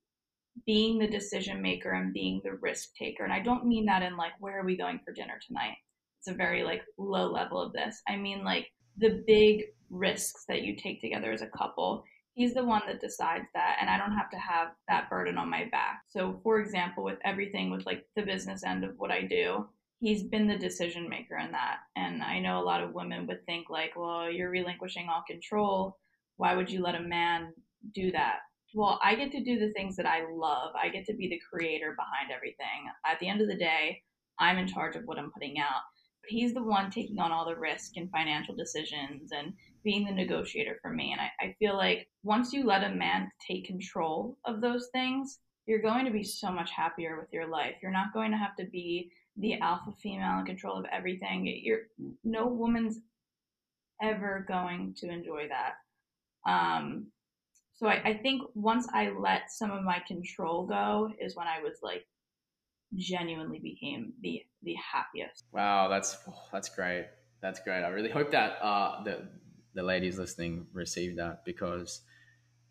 being 0.65 0.99
the 0.99 1.07
decision 1.07 1.61
maker 1.61 1.91
and 1.91 2.13
being 2.13 2.41
the 2.43 2.53
risk 2.53 2.89
taker. 2.95 3.23
And 3.23 3.33
I 3.33 3.39
don't 3.39 3.65
mean 3.65 3.85
that 3.85 4.03
in 4.03 4.17
like, 4.17 4.33
where 4.39 4.59
are 4.59 4.65
we 4.65 4.77
going 4.77 4.99
for 5.05 5.13
dinner 5.13 5.39
tonight? 5.45 5.77
It's 6.19 6.27
a 6.27 6.33
very 6.33 6.63
like 6.63 6.83
low 6.97 7.31
level 7.31 7.61
of 7.61 7.73
this. 7.73 8.01
I 8.07 8.15
mean 8.17 8.43
like 8.43 8.67
the 8.97 9.23
big 9.25 9.63
risks 9.89 10.45
that 10.47 10.63
you 10.63 10.75
take 10.75 11.01
together 11.01 11.31
as 11.31 11.41
a 11.41 11.47
couple. 11.47 12.03
He's 12.33 12.53
the 12.53 12.63
one 12.63 12.83
that 12.87 13.01
decides 13.01 13.45
that, 13.53 13.77
and 13.81 13.89
I 13.89 13.97
don't 13.97 14.15
have 14.15 14.29
to 14.31 14.37
have 14.37 14.69
that 14.87 15.09
burden 15.09 15.37
on 15.37 15.49
my 15.49 15.65
back. 15.71 16.03
So, 16.07 16.39
for 16.43 16.59
example, 16.59 17.03
with 17.03 17.17
everything 17.25 17.69
with 17.69 17.85
like 17.85 18.05
the 18.15 18.21
business 18.21 18.63
end 18.63 18.83
of 18.83 18.93
what 18.97 19.11
I 19.11 19.23
do, 19.23 19.67
he's 19.99 20.23
been 20.23 20.47
the 20.47 20.57
decision 20.57 21.09
maker 21.09 21.37
in 21.37 21.51
that. 21.51 21.77
And 21.97 22.23
I 22.23 22.39
know 22.39 22.59
a 22.59 22.63
lot 22.63 22.81
of 22.83 22.93
women 22.93 23.27
would 23.27 23.45
think 23.45 23.69
like, 23.69 23.91
well, 23.97 24.31
you're 24.31 24.49
relinquishing 24.49 25.07
all 25.09 25.23
control. 25.27 25.97
Why 26.37 26.55
would 26.55 26.69
you 26.69 26.81
let 26.81 26.95
a 26.95 27.01
man 27.01 27.51
do 27.93 28.11
that? 28.11 28.37
Well, 28.73 28.99
I 29.03 29.15
get 29.15 29.31
to 29.31 29.43
do 29.43 29.59
the 29.59 29.73
things 29.73 29.95
that 29.95 30.05
I 30.05 30.21
love. 30.31 30.73
I 30.81 30.89
get 30.89 31.05
to 31.05 31.13
be 31.13 31.27
the 31.27 31.41
creator 31.51 31.95
behind 31.97 32.31
everything. 32.35 32.89
At 33.05 33.19
the 33.19 33.27
end 33.27 33.41
of 33.41 33.47
the 33.47 33.57
day, 33.57 34.01
I'm 34.39 34.57
in 34.57 34.67
charge 34.67 34.95
of 34.95 35.03
what 35.05 35.17
I'm 35.17 35.31
putting 35.31 35.59
out. 35.59 35.81
But 36.21 36.29
He's 36.29 36.53
the 36.53 36.63
one 36.63 36.91
taking 36.91 37.19
on 37.19 37.31
all 37.31 37.45
the 37.45 37.55
risk 37.55 37.93
and 37.95 38.11
financial 38.11 38.55
decisions 38.55 39.31
and 39.31 39.53
being 39.83 40.05
the 40.05 40.11
negotiator 40.11 40.77
for 40.81 40.91
me. 40.91 41.11
And 41.13 41.21
I, 41.21 41.29
I 41.41 41.55
feel 41.59 41.75
like 41.75 42.07
once 42.23 42.53
you 42.53 42.65
let 42.65 42.83
a 42.83 42.95
man 42.95 43.31
take 43.47 43.65
control 43.65 44.37
of 44.45 44.61
those 44.61 44.89
things, 44.93 45.39
you're 45.65 45.81
going 45.81 46.05
to 46.05 46.11
be 46.11 46.23
so 46.23 46.51
much 46.51 46.71
happier 46.71 47.19
with 47.19 47.29
your 47.31 47.47
life. 47.47 47.75
You're 47.81 47.91
not 47.91 48.13
going 48.13 48.31
to 48.31 48.37
have 48.37 48.55
to 48.57 48.65
be 48.65 49.11
the 49.37 49.59
alpha 49.59 49.91
female 50.01 50.39
in 50.39 50.45
control 50.45 50.77
of 50.77 50.85
everything. 50.91 51.45
You're 51.63 51.83
no 52.23 52.47
woman's 52.47 52.99
ever 54.01 54.45
going 54.47 54.95
to 54.97 55.09
enjoy 55.09 55.47
that. 55.49 56.49
Um, 56.49 57.07
so 57.79 57.87
I, 57.87 58.01
I 58.03 58.13
think 58.17 58.41
once 58.55 58.87
I 58.93 59.09
let 59.09 59.49
some 59.49 59.71
of 59.71 59.83
my 59.83 59.99
control 60.05 60.67
go 60.67 61.09
is 61.17 61.37
when 61.37 61.47
I 61.47 61.61
was 61.61 61.77
like 61.81 62.05
genuinely 62.95 63.59
became 63.59 64.11
the 64.21 64.41
the 64.63 64.75
happiest. 64.75 65.45
Wow, 65.53 65.87
that's 65.87 66.17
oh, 66.27 66.43
that's 66.51 66.67
great. 66.67 67.07
That's 67.41 67.61
great. 67.61 67.83
I 67.83 67.87
really 67.87 68.09
hope 68.09 68.31
that 68.31 68.61
uh, 68.61 69.01
the 69.03 69.29
the 69.75 69.83
ladies 69.83 70.19
listening 70.19 70.67
receive 70.73 71.15
that 71.15 71.45
because, 71.45 72.01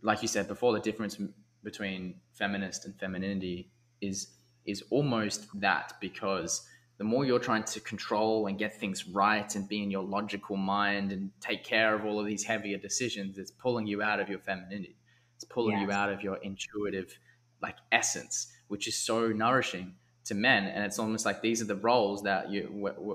like 0.03 0.21
you 0.21 0.29
said 0.29 0.47
before, 0.47 0.75
the 0.75 0.81
difference 0.81 1.19
between 1.65 2.17
feminist 2.35 2.85
and 2.85 2.95
femininity 3.01 3.71
is 4.03 4.35
is 4.67 4.83
almost 4.91 5.49
that 5.59 5.95
because 6.03 6.69
the 6.99 7.05
more 7.05 7.25
you're 7.25 7.39
trying 7.39 7.63
to 7.63 7.81
control 7.81 8.47
and 8.47 8.59
get 8.59 8.79
things 8.79 9.07
right 9.09 9.55
and 9.55 9.67
be 9.67 9.83
in 9.83 9.91
your 9.91 10.03
logical 10.03 10.57
mind 10.57 11.13
and 11.13 11.31
take 11.41 11.65
care 11.65 11.95
of 11.95 12.05
all 12.05 12.21
of 12.21 12.27
these 12.27 12.45
heavier 12.45 12.77
decisions, 12.77 13.39
it's 13.39 13.53
pulling 13.53 13.87
you 13.87 14.03
out 14.03 14.21
of 14.21 14.29
your 14.29 14.41
femininity. 14.41 14.98
It's 15.39 15.45
pulling 15.45 15.79
you 15.79 15.93
out 15.93 16.11
of 16.13 16.21
your 16.21 16.39
intuitive 16.39 17.17
like 17.63 17.77
essence, 17.93 18.53
which 18.67 18.89
is 18.89 18.97
so 18.97 19.29
nourishing 19.29 19.95
to 20.25 20.35
men. 20.35 20.65
And 20.65 20.85
it's 20.85 20.99
almost 20.99 21.25
like 21.25 21.43
these 21.43 21.63
are 21.63 21.65
the 21.65 21.77
roles 21.77 22.25
that 22.25 22.51
you 22.51 22.69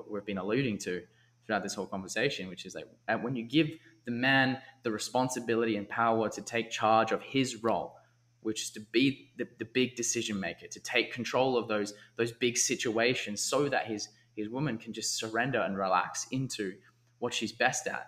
we've 0.09 0.25
been 0.25 0.37
alluding 0.37 0.77
to 0.79 1.03
throughout 1.45 1.63
this 1.63 1.75
whole 1.75 1.85
conversation, 1.85 2.47
which 2.47 2.65
is 2.65 2.75
like 2.75 2.87
when 3.21 3.35
you 3.35 3.43
give 3.43 3.71
the 4.05 4.11
man 4.11 4.57
the 4.83 4.91
responsibility 4.91 5.75
and 5.75 5.89
power 5.89 6.29
to 6.29 6.41
take 6.41 6.71
charge 6.71 7.11
of 7.11 7.21
his 7.21 7.61
role, 7.61 7.97
which 8.39 8.61
is 8.61 8.69
to 8.69 8.79
be 8.93 9.31
the, 9.37 9.45
the 9.59 9.65
big 9.65 9.97
decision 9.97 10.39
maker, 10.39 10.67
to 10.67 10.79
take 10.79 11.11
control 11.11 11.57
of 11.57 11.67
those 11.67 11.93
those 12.15 12.31
big 12.31 12.57
situations, 12.57 13.41
so 13.43 13.67
that 13.67 13.85
his 13.85 14.07
his 14.33 14.47
woman 14.47 14.77
can 14.77 14.93
just 14.93 15.17
surrender 15.17 15.59
and 15.59 15.77
relax 15.77 16.25
into 16.31 16.73
what 17.19 17.33
she's 17.33 17.51
best 17.51 17.85
at, 17.85 18.07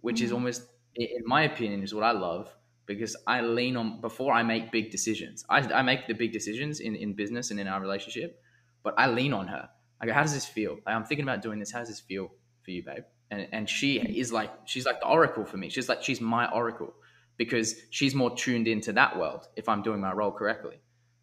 which 0.00 0.16
mm-hmm. 0.16 0.24
is 0.24 0.32
almost, 0.32 0.62
in 0.96 1.22
my 1.26 1.42
opinion, 1.44 1.84
is 1.84 1.94
what 1.94 2.02
I 2.02 2.10
love 2.10 2.52
because 2.90 3.16
I 3.24 3.40
lean 3.40 3.76
on 3.76 4.00
before 4.00 4.32
I 4.32 4.42
make 4.42 4.72
big 4.72 4.90
decisions. 4.90 5.44
I, 5.48 5.58
I 5.60 5.82
make 5.82 6.08
the 6.08 6.12
big 6.12 6.32
decisions 6.32 6.80
in, 6.80 6.96
in 6.96 7.14
business 7.14 7.52
and 7.52 7.60
in 7.60 7.68
our 7.68 7.80
relationship, 7.80 8.42
but 8.82 8.94
I 8.98 9.06
lean 9.06 9.32
on 9.32 9.46
her. 9.46 9.68
I 10.00 10.06
go, 10.06 10.12
how 10.12 10.22
does 10.22 10.34
this 10.34 10.44
feel? 10.44 10.72
Like, 10.84 10.96
I'm 10.96 11.04
thinking 11.04 11.22
about 11.22 11.40
doing 11.40 11.60
this. 11.60 11.70
How 11.70 11.78
does 11.78 11.88
this 11.88 12.00
feel 12.00 12.32
for 12.64 12.72
you, 12.72 12.82
babe? 12.84 13.04
And 13.30 13.46
and 13.52 13.70
she 13.70 13.98
is 13.98 14.32
like 14.32 14.50
she's 14.64 14.86
like 14.86 14.98
the 14.98 15.06
oracle 15.06 15.44
for 15.44 15.56
me. 15.56 15.68
She's 15.68 15.88
like 15.88 16.02
she's 16.02 16.20
my 16.20 16.50
oracle 16.50 16.92
because 17.36 17.76
she's 17.90 18.12
more 18.12 18.34
tuned 18.36 18.66
into 18.66 18.92
that 18.94 19.16
world 19.16 19.46
if 19.54 19.68
I'm 19.68 19.82
doing 19.82 20.00
my 20.00 20.12
role 20.12 20.32
correctly. 20.32 20.80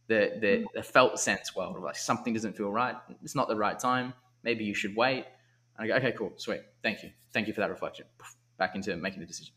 The 0.07 0.37
the, 0.39 0.47
mm. 0.47 0.65
the 0.73 0.83
felt 0.83 1.19
sense 1.19 1.53
world 1.53 1.75
of 1.75 1.83
like 1.83 1.97
something 1.97 2.33
doesn't 2.33 2.55
feel 2.55 2.71
right. 2.71 2.95
It's 3.23 3.35
not 3.35 3.49
the 3.49 3.57
right 3.57 3.77
time. 3.77 4.13
Maybe 4.41 4.63
you 4.63 4.73
should 4.73 4.95
wait. 4.95 5.25
And 5.77 5.83
I 5.83 5.87
go, 5.87 5.95
okay, 5.95 6.15
cool, 6.17 6.31
sweet. 6.37 6.61
Thank 6.81 7.03
you. 7.03 7.09
Thank 7.33 7.47
you 7.47 7.53
for 7.53 7.59
that 7.59 7.69
reflection. 7.69 8.05
Back 8.57 8.75
into 8.75 8.95
making 8.95 9.19
the 9.19 9.25
decision 9.25 9.53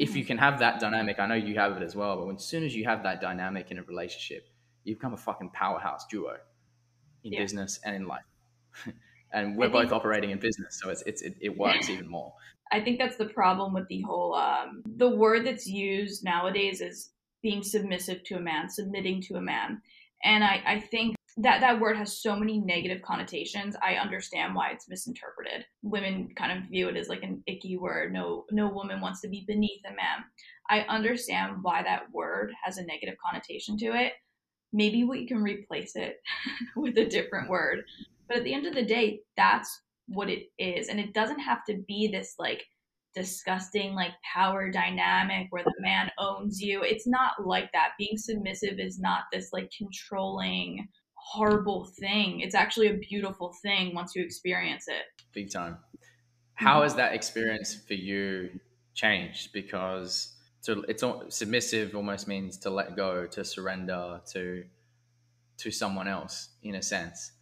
if 0.00 0.16
you 0.16 0.24
can 0.24 0.38
have 0.38 0.60
that 0.60 0.80
dynamic, 0.80 1.18
I 1.18 1.26
know 1.26 1.34
you 1.34 1.56
have 1.56 1.76
it 1.76 1.82
as 1.82 1.94
well, 1.94 2.16
but 2.16 2.26
when, 2.26 2.36
as 2.36 2.44
soon 2.44 2.64
as 2.64 2.74
you 2.74 2.86
have 2.86 3.02
that 3.02 3.20
dynamic 3.20 3.70
in 3.70 3.78
a 3.78 3.82
relationship, 3.82 4.48
you 4.82 4.94
become 4.94 5.12
a 5.12 5.18
fucking 5.18 5.50
powerhouse 5.50 6.06
duo 6.06 6.36
in 7.22 7.34
yeah. 7.34 7.40
business 7.40 7.78
and 7.84 7.94
in 7.94 8.06
life. 8.06 8.24
and 9.34 9.58
we're 9.58 9.68
both 9.68 9.92
operating 9.92 10.30
in 10.30 10.38
business, 10.38 10.80
so 10.80 10.88
it's, 10.88 11.02
it's 11.02 11.20
it, 11.20 11.36
it 11.42 11.58
works 11.58 11.90
even 11.90 12.08
more. 12.08 12.32
I 12.72 12.80
think 12.80 12.98
that's 12.98 13.16
the 13.16 13.26
problem 13.26 13.74
with 13.74 13.88
the 13.88 14.00
whole 14.00 14.34
um, 14.34 14.82
the 14.96 15.10
word 15.10 15.44
that's 15.44 15.66
used 15.66 16.24
nowadays 16.24 16.80
is 16.80 17.10
being 17.42 17.62
submissive 17.62 18.24
to 18.24 18.36
a 18.36 18.40
man, 18.40 18.70
submitting 18.70 19.20
to 19.22 19.34
a 19.34 19.42
man, 19.42 19.82
and 20.24 20.42
I 20.42 20.62
I 20.64 20.80
think 20.80 21.14
that 21.36 21.60
that 21.60 21.80
word 21.80 21.96
has 21.96 22.20
so 22.20 22.36
many 22.36 22.58
negative 22.58 23.02
connotations 23.02 23.76
i 23.82 23.94
understand 23.94 24.54
why 24.54 24.70
it's 24.70 24.88
misinterpreted. 24.88 25.64
Women 25.82 26.28
kind 26.36 26.56
of 26.56 26.68
view 26.68 26.88
it 26.88 26.96
as 26.96 27.08
like 27.08 27.22
an 27.22 27.42
icky 27.46 27.76
word. 27.76 28.12
No 28.12 28.44
no 28.50 28.68
woman 28.68 29.00
wants 29.00 29.20
to 29.22 29.28
be 29.28 29.44
beneath 29.46 29.82
a 29.86 29.94
man. 29.94 30.24
I 30.68 30.80
understand 30.82 31.62
why 31.62 31.82
that 31.82 32.10
word 32.12 32.52
has 32.62 32.78
a 32.78 32.84
negative 32.84 33.16
connotation 33.24 33.76
to 33.78 33.86
it. 33.86 34.12
Maybe 34.72 35.04
we 35.04 35.26
can 35.26 35.42
replace 35.42 35.96
it 35.96 36.16
with 36.76 36.96
a 36.98 37.08
different 37.08 37.48
word. 37.48 37.82
But 38.28 38.38
at 38.38 38.44
the 38.44 38.54
end 38.54 38.66
of 38.66 38.74
the 38.74 38.84
day 38.84 39.20
that's 39.36 39.80
what 40.06 40.28
it 40.28 40.48
is. 40.58 40.88
And 40.88 40.98
it 40.98 41.14
doesn't 41.14 41.40
have 41.40 41.64
to 41.66 41.82
be 41.86 42.08
this 42.08 42.34
like 42.38 42.64
disgusting 43.14 43.94
like 43.94 44.12
power 44.34 44.70
dynamic 44.70 45.48
where 45.50 45.64
the 45.64 45.74
man 45.80 46.10
owns 46.18 46.60
you. 46.60 46.82
It's 46.82 47.06
not 47.06 47.44
like 47.44 47.70
that. 47.72 47.92
Being 47.98 48.16
submissive 48.16 48.78
is 48.78 49.00
not 49.00 49.24
this 49.32 49.50
like 49.52 49.70
controlling 49.76 50.88
horrible 51.30 51.84
thing. 51.84 52.40
It's 52.40 52.56
actually 52.56 52.88
a 52.88 52.94
beautiful 52.94 53.54
thing 53.62 53.94
once 53.94 54.16
you 54.16 54.24
experience 54.24 54.88
it. 54.88 55.04
Big 55.32 55.52
time. 55.52 55.78
How 56.54 56.74
mm-hmm. 56.74 56.82
has 56.82 56.94
that 56.96 57.14
experience 57.14 57.74
for 57.86 57.94
you 57.94 58.50
changed? 58.94 59.52
Because 59.52 60.34
to, 60.64 60.84
it's 60.88 61.04
all, 61.04 61.24
submissive 61.28 61.94
almost 61.94 62.26
means 62.26 62.58
to 62.58 62.70
let 62.70 62.96
go, 62.96 63.26
to 63.26 63.44
surrender 63.44 64.20
to 64.32 64.64
to 65.58 65.70
someone 65.70 66.08
else 66.08 66.48
in 66.62 66.74
a 66.76 66.82
sense. 66.82 67.32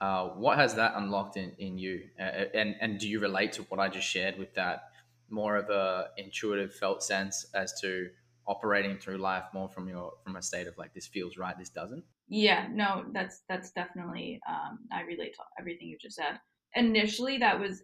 Uh, 0.00 0.28
what 0.28 0.58
has 0.58 0.74
that 0.74 0.94
unlocked 0.96 1.36
in, 1.36 1.52
in 1.58 1.78
you? 1.78 2.02
Uh, 2.18 2.44
and, 2.54 2.74
and 2.80 2.98
do 2.98 3.06
you 3.06 3.20
relate 3.20 3.52
to 3.52 3.62
what 3.64 3.78
I 3.78 3.88
just 3.88 4.08
shared 4.08 4.38
with 4.38 4.54
that 4.54 4.90
more 5.28 5.56
of 5.56 5.68
a 5.68 6.06
intuitive 6.16 6.74
felt 6.74 7.02
sense 7.02 7.46
as 7.54 7.78
to 7.82 8.08
operating 8.46 8.96
through 8.96 9.18
life 9.18 9.44
more 9.52 9.68
from 9.68 9.88
your 9.88 10.12
from 10.24 10.36
a 10.36 10.42
state 10.42 10.66
of 10.66 10.76
like 10.78 10.94
this 10.94 11.06
feels 11.06 11.36
right, 11.36 11.56
this 11.56 11.68
doesn't? 11.68 12.02
Yeah, 12.28 12.66
no, 12.72 13.04
that's 13.12 13.42
that's 13.48 13.70
definitely 13.70 14.40
um, 14.48 14.80
I 14.92 15.02
relate 15.02 15.34
to 15.34 15.42
everything 15.58 15.88
you 15.88 15.98
just 16.00 16.16
said. 16.16 16.40
Initially, 16.74 17.38
that 17.38 17.60
was 17.60 17.82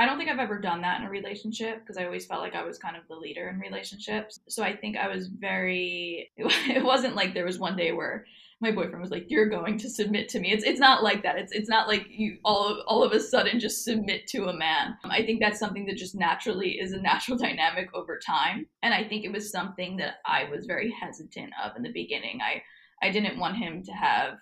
I 0.00 0.06
don't 0.06 0.16
think 0.16 0.30
I've 0.30 0.38
ever 0.38 0.58
done 0.58 0.80
that 0.80 1.00
in 1.00 1.06
a 1.06 1.10
relationship 1.10 1.80
because 1.80 1.98
I 1.98 2.06
always 2.06 2.24
felt 2.24 2.40
like 2.40 2.54
I 2.54 2.64
was 2.64 2.78
kind 2.78 2.96
of 2.96 3.02
the 3.08 3.16
leader 3.16 3.50
in 3.50 3.58
relationships. 3.58 4.40
So 4.48 4.62
I 4.62 4.74
think 4.74 4.96
I 4.96 5.08
was 5.08 5.28
very. 5.28 6.32
It 6.38 6.82
wasn't 6.82 7.16
like 7.16 7.34
there 7.34 7.44
was 7.44 7.58
one 7.58 7.76
day 7.76 7.92
where 7.92 8.24
my 8.62 8.70
boyfriend 8.70 9.00
was 9.00 9.10
like, 9.10 9.26
"You're 9.28 9.48
going 9.48 9.78
to 9.78 9.90
submit 9.90 10.28
to 10.30 10.40
me." 10.40 10.52
It's 10.52 10.64
it's 10.64 10.80
not 10.80 11.02
like 11.02 11.22
that. 11.22 11.36
It's 11.36 11.52
it's 11.52 11.68
not 11.68 11.86
like 11.86 12.06
you 12.08 12.38
all 12.44 12.66
of 12.66 12.78
all 12.86 13.02
of 13.04 13.12
a 13.12 13.20
sudden 13.20 13.60
just 13.60 13.84
submit 13.84 14.26
to 14.28 14.46
a 14.46 14.56
man. 14.56 14.96
I 15.04 15.22
think 15.22 15.40
that's 15.40 15.58
something 15.58 15.86
that 15.86 15.96
just 15.96 16.14
naturally 16.14 16.80
is 16.80 16.92
a 16.92 17.00
natural 17.00 17.36
dynamic 17.46 17.88
over 17.94 18.18
time, 18.26 18.66
and 18.82 18.94
I 18.94 19.04
think 19.06 19.24
it 19.24 19.32
was 19.32 19.50
something 19.50 19.96
that 19.98 20.14
I 20.26 20.44
was 20.44 20.66
very 20.66 20.90
hesitant 20.90 21.52
of 21.62 21.76
in 21.76 21.82
the 21.82 21.92
beginning. 21.92 22.40
I 22.42 22.62
I 23.02 23.10
didn't 23.10 23.38
want 23.38 23.56
him 23.56 23.82
to 23.84 23.92
have 23.92 24.34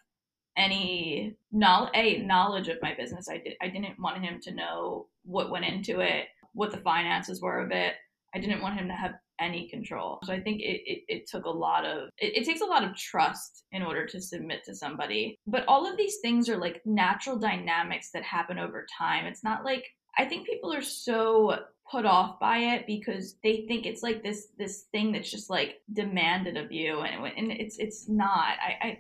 any 0.57 1.35
knowledge, 1.53 1.91
a 1.95 2.19
knowledge 2.19 2.69
of 2.69 2.79
my 2.83 2.95
business. 2.95 3.29
I 3.29 3.39
did 3.39 3.55
I 3.63 3.69
didn't 3.69 4.01
want 4.01 4.25
him 4.25 4.41
to 4.43 4.55
know 4.55 5.07
what 5.25 5.51
went 5.51 5.65
into 5.65 6.01
it, 6.01 6.27
what 6.53 6.73
the 6.73 6.79
finances 6.79 7.41
were 7.41 7.61
of 7.61 7.71
it. 7.71 7.95
I 8.35 8.39
didn't 8.39 8.63
want 8.63 8.79
him 8.79 8.89
to 8.89 8.95
have 8.95 9.15
any 9.41 9.69
control. 9.69 10.19
So 10.25 10.33
I 10.33 10.41
think 10.41 10.61
it, 10.61 10.83
it, 10.85 11.05
it 11.09 11.27
took 11.29 11.45
a 11.45 11.51
lot 11.51 11.85
of, 11.85 12.09
it, 12.19 12.37
it, 12.37 12.45
takes 12.45 12.61
a 12.61 12.67
lot 12.67 12.85
of 12.85 12.97
trust 12.97 13.65
in 13.73 13.83
order 13.83 14.07
to 14.07 14.21
submit 14.21 14.65
to 14.65 14.75
somebody. 14.75 15.39
But 15.47 15.65
all 15.69 15.87
of 15.87 15.97
these 15.97 16.19
things 16.21 16.49
are 16.49 16.57
like 16.57 16.83
natural 16.85 17.37
dynamics 17.37 18.11
that 18.13 18.25
happen 18.25 18.59
over 18.59 18.87
time. 18.99 19.27
It's 19.27 19.45
not 19.45 19.65
like, 19.65 19.85
I 20.19 20.25
think 20.25 20.47
people 20.47 20.73
are 20.73 20.83
so 20.83 21.59
put 21.91 22.05
off 22.05 22.39
by 22.39 22.59
it 22.59 22.87
because 22.87 23.37
they 23.43 23.65
think 23.67 23.87
it's 23.87 24.03
like 24.03 24.23
this 24.23 24.49
this 24.59 24.85
thing 24.93 25.13
that's 25.13 25.31
just 25.31 25.49
like 25.51 25.81
demanded 25.93 26.57
of 26.57 26.71
you 26.71 27.01
and, 27.01 27.27
and 27.37 27.53
it's 27.53 27.79
it's 27.79 28.09
not 28.09 28.57
I, 28.61 28.77
I 28.81 28.99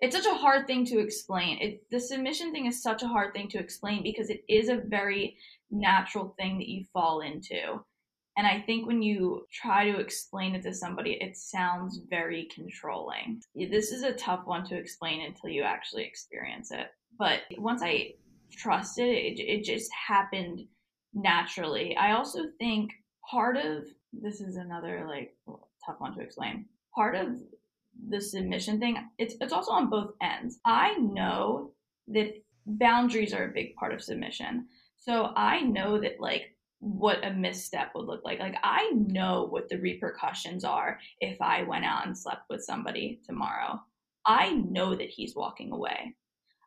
it's 0.00 0.14
such 0.14 0.26
a 0.26 0.34
hard 0.34 0.66
thing 0.66 0.84
to 0.86 0.98
explain 0.98 1.58
it 1.60 1.84
the 1.90 2.00
submission 2.00 2.52
thing 2.52 2.66
is 2.66 2.82
such 2.82 3.02
a 3.02 3.08
hard 3.08 3.32
thing 3.32 3.48
to 3.48 3.58
explain 3.58 4.02
because 4.02 4.28
it 4.28 4.44
is 4.48 4.68
a 4.68 4.82
very 4.86 5.36
natural 5.70 6.34
thing 6.38 6.58
that 6.58 6.68
you 6.68 6.84
fall 6.92 7.20
into 7.20 7.80
and 8.36 8.46
I 8.46 8.60
think 8.60 8.86
when 8.86 9.00
you 9.00 9.46
try 9.52 9.90
to 9.90 10.00
explain 10.00 10.56
it 10.56 10.62
to 10.64 10.74
somebody, 10.74 11.12
it 11.20 11.36
sounds 11.36 12.00
very 12.10 12.48
controlling. 12.52 13.40
This 13.54 13.92
is 13.92 14.02
a 14.02 14.12
tough 14.12 14.40
one 14.44 14.64
to 14.66 14.76
explain 14.76 15.24
until 15.24 15.50
you 15.50 15.62
actually 15.62 16.04
experience 16.04 16.72
it. 16.72 16.88
But 17.16 17.42
once 17.58 17.80
I 17.80 18.14
trusted 18.50 19.06
it, 19.06 19.38
it 19.38 19.62
just 19.62 19.88
happened 20.08 20.66
naturally. 21.14 21.96
I 21.96 22.12
also 22.12 22.44
think 22.58 22.92
part 23.28 23.56
of 23.56 23.84
this 24.12 24.40
is 24.40 24.56
another 24.56 25.06
like 25.08 25.36
tough 25.84 25.96
one 25.98 26.14
to 26.14 26.20
explain. 26.20 26.66
Part 26.94 27.14
of 27.14 27.28
the 28.08 28.20
submission 28.20 28.78
thing, 28.78 28.96
it's 29.18 29.34
it's 29.40 29.52
also 29.52 29.72
on 29.72 29.90
both 29.90 30.12
ends. 30.22 30.58
I 30.64 30.96
know 30.98 31.72
that 32.08 32.34
boundaries 32.66 33.32
are 33.32 33.44
a 33.44 33.52
big 33.52 33.74
part 33.76 33.92
of 33.92 34.02
submission. 34.02 34.66
So 34.96 35.32
I 35.36 35.60
know 35.60 36.00
that 36.00 36.20
like 36.20 36.56
what 36.80 37.24
a 37.24 37.32
misstep 37.32 37.92
would 37.94 38.06
look 38.06 38.24
like. 38.24 38.40
Like 38.40 38.56
I 38.62 38.90
know 38.94 39.46
what 39.48 39.68
the 39.68 39.78
repercussions 39.78 40.64
are 40.64 40.98
if 41.20 41.40
I 41.40 41.62
went 41.62 41.84
out 41.84 42.06
and 42.06 42.16
slept 42.16 42.42
with 42.50 42.64
somebody 42.64 43.20
tomorrow. 43.24 43.80
I 44.26 44.52
know 44.54 44.94
that 44.94 45.08
he's 45.08 45.36
walking 45.36 45.72
away. 45.72 46.14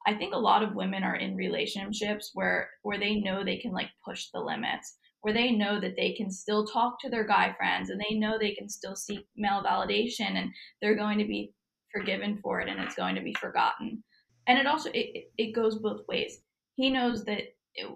I 0.08 0.14
think 0.14 0.34
a 0.34 0.39
lot 0.39 0.64
of 0.64 0.74
women 0.74 1.03
are 1.03 1.18
in 1.18 1.36
relationships 1.36 2.32
where 2.34 2.70
where 2.84 2.97
they 2.97 3.16
know 3.16 3.43
they 3.43 3.58
can 3.58 3.74
like 3.74 3.89
push 4.05 4.28
the 4.34 4.39
limits, 4.39 4.95
where 5.22 5.34
they 5.34 5.51
know 5.51 5.82
that 5.82 5.97
they 5.97 6.14
can 6.14 6.32
still 6.32 6.66
talk 6.66 6.99
to 7.01 7.10
their 7.10 7.28
guy 7.28 7.53
friends 7.58 7.89
and 7.89 7.99
they 7.99 8.16
know 8.16 8.38
they 8.39 8.55
can 8.55 8.70
still 8.70 8.95
seek 8.95 9.28
male 9.36 9.62
validation 9.62 10.38
and 10.38 10.49
they're 10.82 10.95
going 10.95 11.20
to 11.20 11.26
be 11.26 11.51
forgiven 11.93 12.39
for 12.41 12.62
it 12.62 12.70
and 12.70 12.80
it's 12.80 12.95
going 12.95 13.16
to 13.16 13.22
be 13.22 13.34
forgotten. 13.34 14.01
And 14.47 14.58
it 14.58 14.66
also 14.66 14.89
it, 14.93 15.30
it 15.38 15.53
goes 15.53 15.76
both 15.80 16.08
ways. 16.08 16.39
He 16.76 16.89
knows 16.89 17.26
that 17.26 17.41
it, 17.76 17.88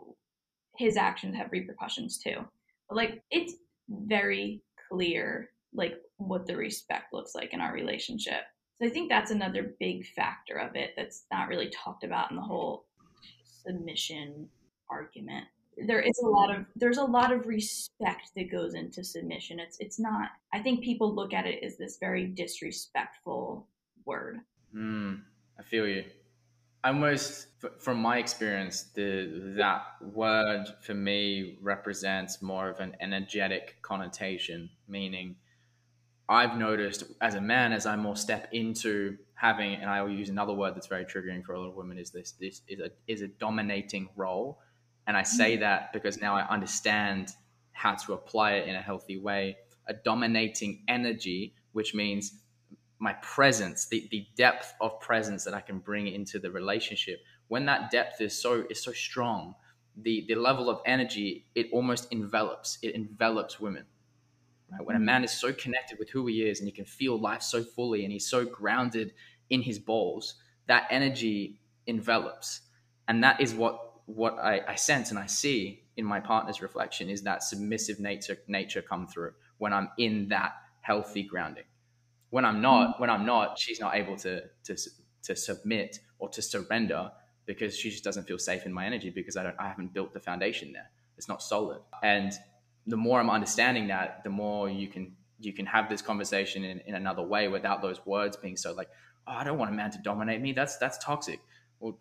his 0.78 0.98
actions 0.98 1.36
have 1.38 1.52
repercussions 1.54 2.20
too. 2.20 2.46
But 2.90 2.98
like 2.98 3.24
it's 3.32 3.54
very 3.90 4.62
clear 4.90 5.50
like 5.74 5.96
what 6.18 6.46
the 6.46 6.58
respect 6.58 7.14
looks 7.14 7.36
like 7.36 7.54
in 7.54 7.62
our 7.62 7.74
relationship. 7.74 8.44
So 8.82 8.88
I 8.88 8.90
think 8.90 9.10
that's 9.10 9.30
another 9.30 9.76
big 9.80 10.08
factor 10.08 10.56
of 10.56 10.76
it 10.76 10.94
that's 10.98 11.26
not 11.32 11.48
really 11.48 11.70
talked 11.70 12.04
about 12.04 12.32
in 12.32 12.36
the 12.36 12.42
whole 12.42 12.86
submission 13.44 14.50
argument. 14.90 15.46
There 15.88 16.02
is 16.02 16.20
a 16.24 16.28
lot 16.28 16.54
of 16.54 16.66
there's 16.76 16.98
a 16.98 17.04
lot 17.04 17.32
of 17.32 17.46
respect 17.46 18.32
that 18.36 18.52
goes 18.52 18.74
into 18.74 19.04
submission. 19.04 19.60
It's 19.60 19.78
it's 19.80 20.00
not 20.00 20.30
I 20.52 20.60
think 20.60 20.84
people 20.84 21.14
look 21.14 21.32
at 21.32 21.46
it 21.46 21.64
as 21.64 21.78
this 21.78 21.98
very 22.00 22.26
disrespectful 22.26 23.68
word. 24.06 24.40
Mm, 24.76 25.22
I 25.60 25.64
feel 25.64 25.88
you 25.88 26.04
almost 26.84 27.50
from 27.80 28.02
my 28.02 28.18
experience 28.18 28.86
the 28.96 29.54
that 29.58 29.84
word 30.02 30.66
for 30.82 30.96
me 30.96 31.60
represents 31.62 32.42
more 32.42 32.70
of 32.70 32.80
an 32.80 32.96
energetic 33.00 33.76
connotation 33.84 34.68
meaning 34.88 35.36
i've 36.32 36.58
noticed 36.58 37.04
as 37.22 37.36
a 37.36 37.42
man 37.42 37.72
as 37.74 37.86
i 37.86 37.96
more 37.96 38.16
step 38.16 38.48
into 38.52 39.18
having 39.36 39.74
and 39.76 39.90
i 39.90 40.02
will 40.02 40.12
use 40.12 40.30
another 40.30 40.54
word 40.54 40.76
that's 40.76 40.88
very 40.88 41.06
triggering 41.06 41.44
for 41.44 41.54
a 41.54 41.60
lot 41.60 41.68
of 41.70 41.76
women 41.76 41.98
is 41.98 42.10
this 42.12 42.32
this 42.40 42.62
is 42.68 42.80
a 42.80 42.90
is 43.08 43.22
a 43.22 43.28
dominating 43.28 44.10
role. 44.16 44.60
And 45.08 45.18
i 45.18 45.24
say 45.24 45.58
mm. 45.58 45.62
that 45.62 45.92
because 45.94 46.22
now 46.22 46.36
i 46.36 46.48
understand 46.48 47.34
how 47.82 47.96
to 47.96 48.14
apply 48.14 48.54
it 48.54 48.68
in 48.68 48.76
a 48.76 48.82
healthy 48.82 49.18
way. 49.18 49.58
A 49.88 49.94
dominating 49.94 50.84
energy 50.88 51.56
which 51.72 51.96
means 51.96 52.34
my 53.00 53.14
presence, 53.14 53.88
the, 53.88 54.08
the 54.12 54.28
depth 54.36 54.74
of 54.80 55.00
presence 55.00 55.44
that 55.46 55.56
I 55.56 55.62
can 55.62 55.80
bring 55.80 56.08
into 56.08 56.38
the 56.38 56.52
relationship, 56.52 57.20
when 57.48 57.66
that 57.66 57.90
depth 57.90 58.22
is 58.22 58.40
so 58.40 58.64
is 58.70 58.84
so 58.84 58.92
strong, 58.92 59.56
the 60.00 60.26
the 60.28 60.36
level 60.36 60.70
of 60.70 60.82
energy 60.86 61.48
it 61.56 61.68
almost 61.72 62.08
envelops 62.12 62.78
it 62.82 62.94
envelops 62.94 63.60
women. 63.60 63.86
Right? 64.72 64.86
When 64.86 64.96
a 64.96 65.00
man 65.00 65.24
is 65.24 65.32
so 65.32 65.54
connected 65.54 66.00
with 66.00 66.10
who 66.10 66.28
he 66.28 66.44
is 66.44 66.60
and 66.60 66.68
he 66.68 66.72
can 66.72 66.86
feel 66.86 67.20
life 67.20 67.42
so 67.42 67.64
fully 67.64 68.04
and 68.04 68.12
he's 68.12 68.30
so 68.30 68.46
grounded 68.46 69.14
in 69.50 69.62
his 69.62 69.80
balls, 69.80 70.36
that 70.68 70.88
energy 70.90 71.60
envelops, 71.88 72.62
and 73.08 73.24
that 73.24 73.42
is 73.42 73.54
what 73.54 73.88
what 74.06 74.38
I, 74.40 74.62
I 74.68 74.76
sense 74.76 75.10
and 75.10 75.20
I 75.20 75.28
see 75.28 75.84
in 75.98 76.06
my 76.06 76.20
partner's 76.20 76.62
reflection 76.62 77.10
is 77.10 77.24
that 77.24 77.44
submissive 77.44 78.00
nature 78.00 78.38
nature 78.48 78.82
come 78.82 79.08
through 79.08 79.34
when 79.58 79.74
I'm 79.74 79.90
in 79.98 80.30
that 80.30 80.54
healthy 80.82 81.24
grounding 81.24 81.66
when 82.32 82.46
I'm 82.46 82.62
not, 82.62 82.96
mm. 82.96 83.00
when 83.00 83.10
I'm 83.12 83.26
not, 83.26 83.60
she's 83.60 83.80
not 83.80 83.96
able 83.96 84.18
to 84.18 84.42
to 84.64 84.76
to 85.24 85.36
submit 85.36 86.00
or 86.18 86.30
to 86.30 86.42
surrender 86.42 87.12
because 87.46 87.78
she 87.78 87.92
just 87.92 88.04
doesn't 88.04 88.28
feel 88.28 88.40
safe 88.40 88.66
in 88.66 88.74
my 88.74 88.88
energy 88.88 89.12
because 89.12 89.38
I 89.38 89.44
don't 89.44 89.56
I 89.60 89.68
haven't 89.68 89.94
built 89.94 90.14
the 90.14 90.20
foundation 90.20 90.74
there. 90.74 90.90
It's 91.18 91.28
not 91.28 91.44
solid. 91.44 91.82
And 92.02 92.34
the 92.88 92.98
more 92.98 93.20
I'm 93.20 93.30
understanding 93.30 93.88
that, 93.88 94.24
the 94.24 94.30
more 94.30 94.70
you 94.70 94.88
can 94.88 95.16
you 95.40 95.54
can 95.54 95.66
have 95.66 95.90
this 95.90 96.02
conversation 96.02 96.64
in, 96.64 96.80
in 96.86 96.96
another 96.96 97.24
way 97.24 97.48
without 97.48 97.82
those 97.82 98.06
words 98.06 98.38
being 98.38 98.56
so 98.58 98.74
like, 98.74 98.90
oh, 99.28 99.34
I 99.34 99.44
don't 99.44 99.58
want 99.58 99.72
a 99.72 99.74
man 99.74 99.90
to 99.92 99.98
dominate 100.00 100.42
me. 100.42 100.54
That's 100.54 100.78
that's 100.78 100.98
toxic. 100.98 101.40
Well, 101.80 101.98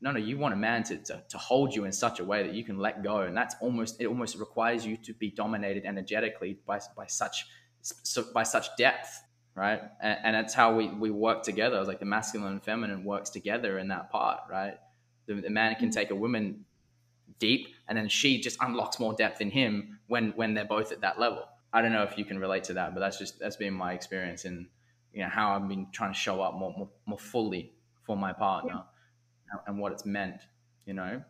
no, 0.00 0.10
no, 0.12 0.18
you 0.18 0.38
want 0.38 0.54
a 0.54 0.56
man 0.56 0.82
to, 0.84 0.96
to, 0.96 1.22
to 1.28 1.38
hold 1.38 1.74
you 1.74 1.84
in 1.84 1.92
such 1.92 2.18
a 2.18 2.24
way 2.24 2.42
that 2.42 2.54
you 2.54 2.64
can 2.64 2.78
let 2.78 3.02
go. 3.02 3.20
And 3.20 3.36
that's 3.36 3.54
almost 3.60 4.00
it 4.00 4.06
almost 4.06 4.36
requires 4.38 4.84
you 4.84 4.96
to 4.98 5.12
be 5.14 5.30
dominated 5.30 5.84
energetically 5.84 6.58
by 6.66 6.80
by 6.96 7.06
such 7.06 7.46
so, 7.82 8.24
by 8.32 8.44
such 8.44 8.76
depth 8.76 9.22
right? 9.54 9.80
And, 10.00 10.18
and 10.24 10.34
that's 10.34 10.54
how 10.54 10.74
we, 10.74 10.88
we 10.88 11.10
work 11.10 11.42
together. 11.42 11.78
It's 11.78 11.88
like 11.88 12.00
the 12.00 12.06
masculine 12.06 12.52
and 12.52 12.62
feminine 12.62 13.04
works 13.04 13.30
together 13.30 13.78
in 13.78 13.88
that 13.88 14.10
part, 14.10 14.40
right? 14.50 14.74
The, 15.26 15.34
the 15.34 15.50
man 15.50 15.74
can 15.74 15.88
mm-hmm. 15.88 15.98
take 15.98 16.10
a 16.10 16.14
woman 16.14 16.64
deep, 17.38 17.68
and 17.88 17.96
then 17.96 18.08
she 18.08 18.40
just 18.40 18.58
unlocks 18.60 18.98
more 18.98 19.14
depth 19.14 19.40
in 19.40 19.50
him 19.50 19.98
when 20.08 20.32
when 20.36 20.54
they're 20.54 20.64
both 20.64 20.92
at 20.92 21.00
that 21.00 21.18
level. 21.18 21.44
I 21.72 21.80
don't 21.80 21.92
know 21.92 22.02
if 22.02 22.18
you 22.18 22.24
can 22.24 22.38
relate 22.38 22.64
to 22.64 22.74
that, 22.74 22.94
but 22.94 23.00
that's 23.00 23.18
just 23.18 23.38
that's 23.38 23.56
been 23.56 23.74
my 23.74 23.92
experience 23.92 24.44
and 24.44 24.66
you 25.12 25.22
know 25.22 25.28
how 25.28 25.54
I've 25.54 25.68
been 25.68 25.86
trying 25.92 26.12
to 26.12 26.18
show 26.18 26.40
up 26.40 26.54
more 26.54 26.74
more, 26.76 26.88
more 27.06 27.18
fully 27.18 27.72
for 28.04 28.16
my 28.16 28.32
partner 28.32 28.84
yeah. 29.52 29.60
and 29.66 29.78
what 29.78 29.92
it's 29.92 30.04
meant, 30.04 30.40
you 30.86 30.94
know, 30.94 31.22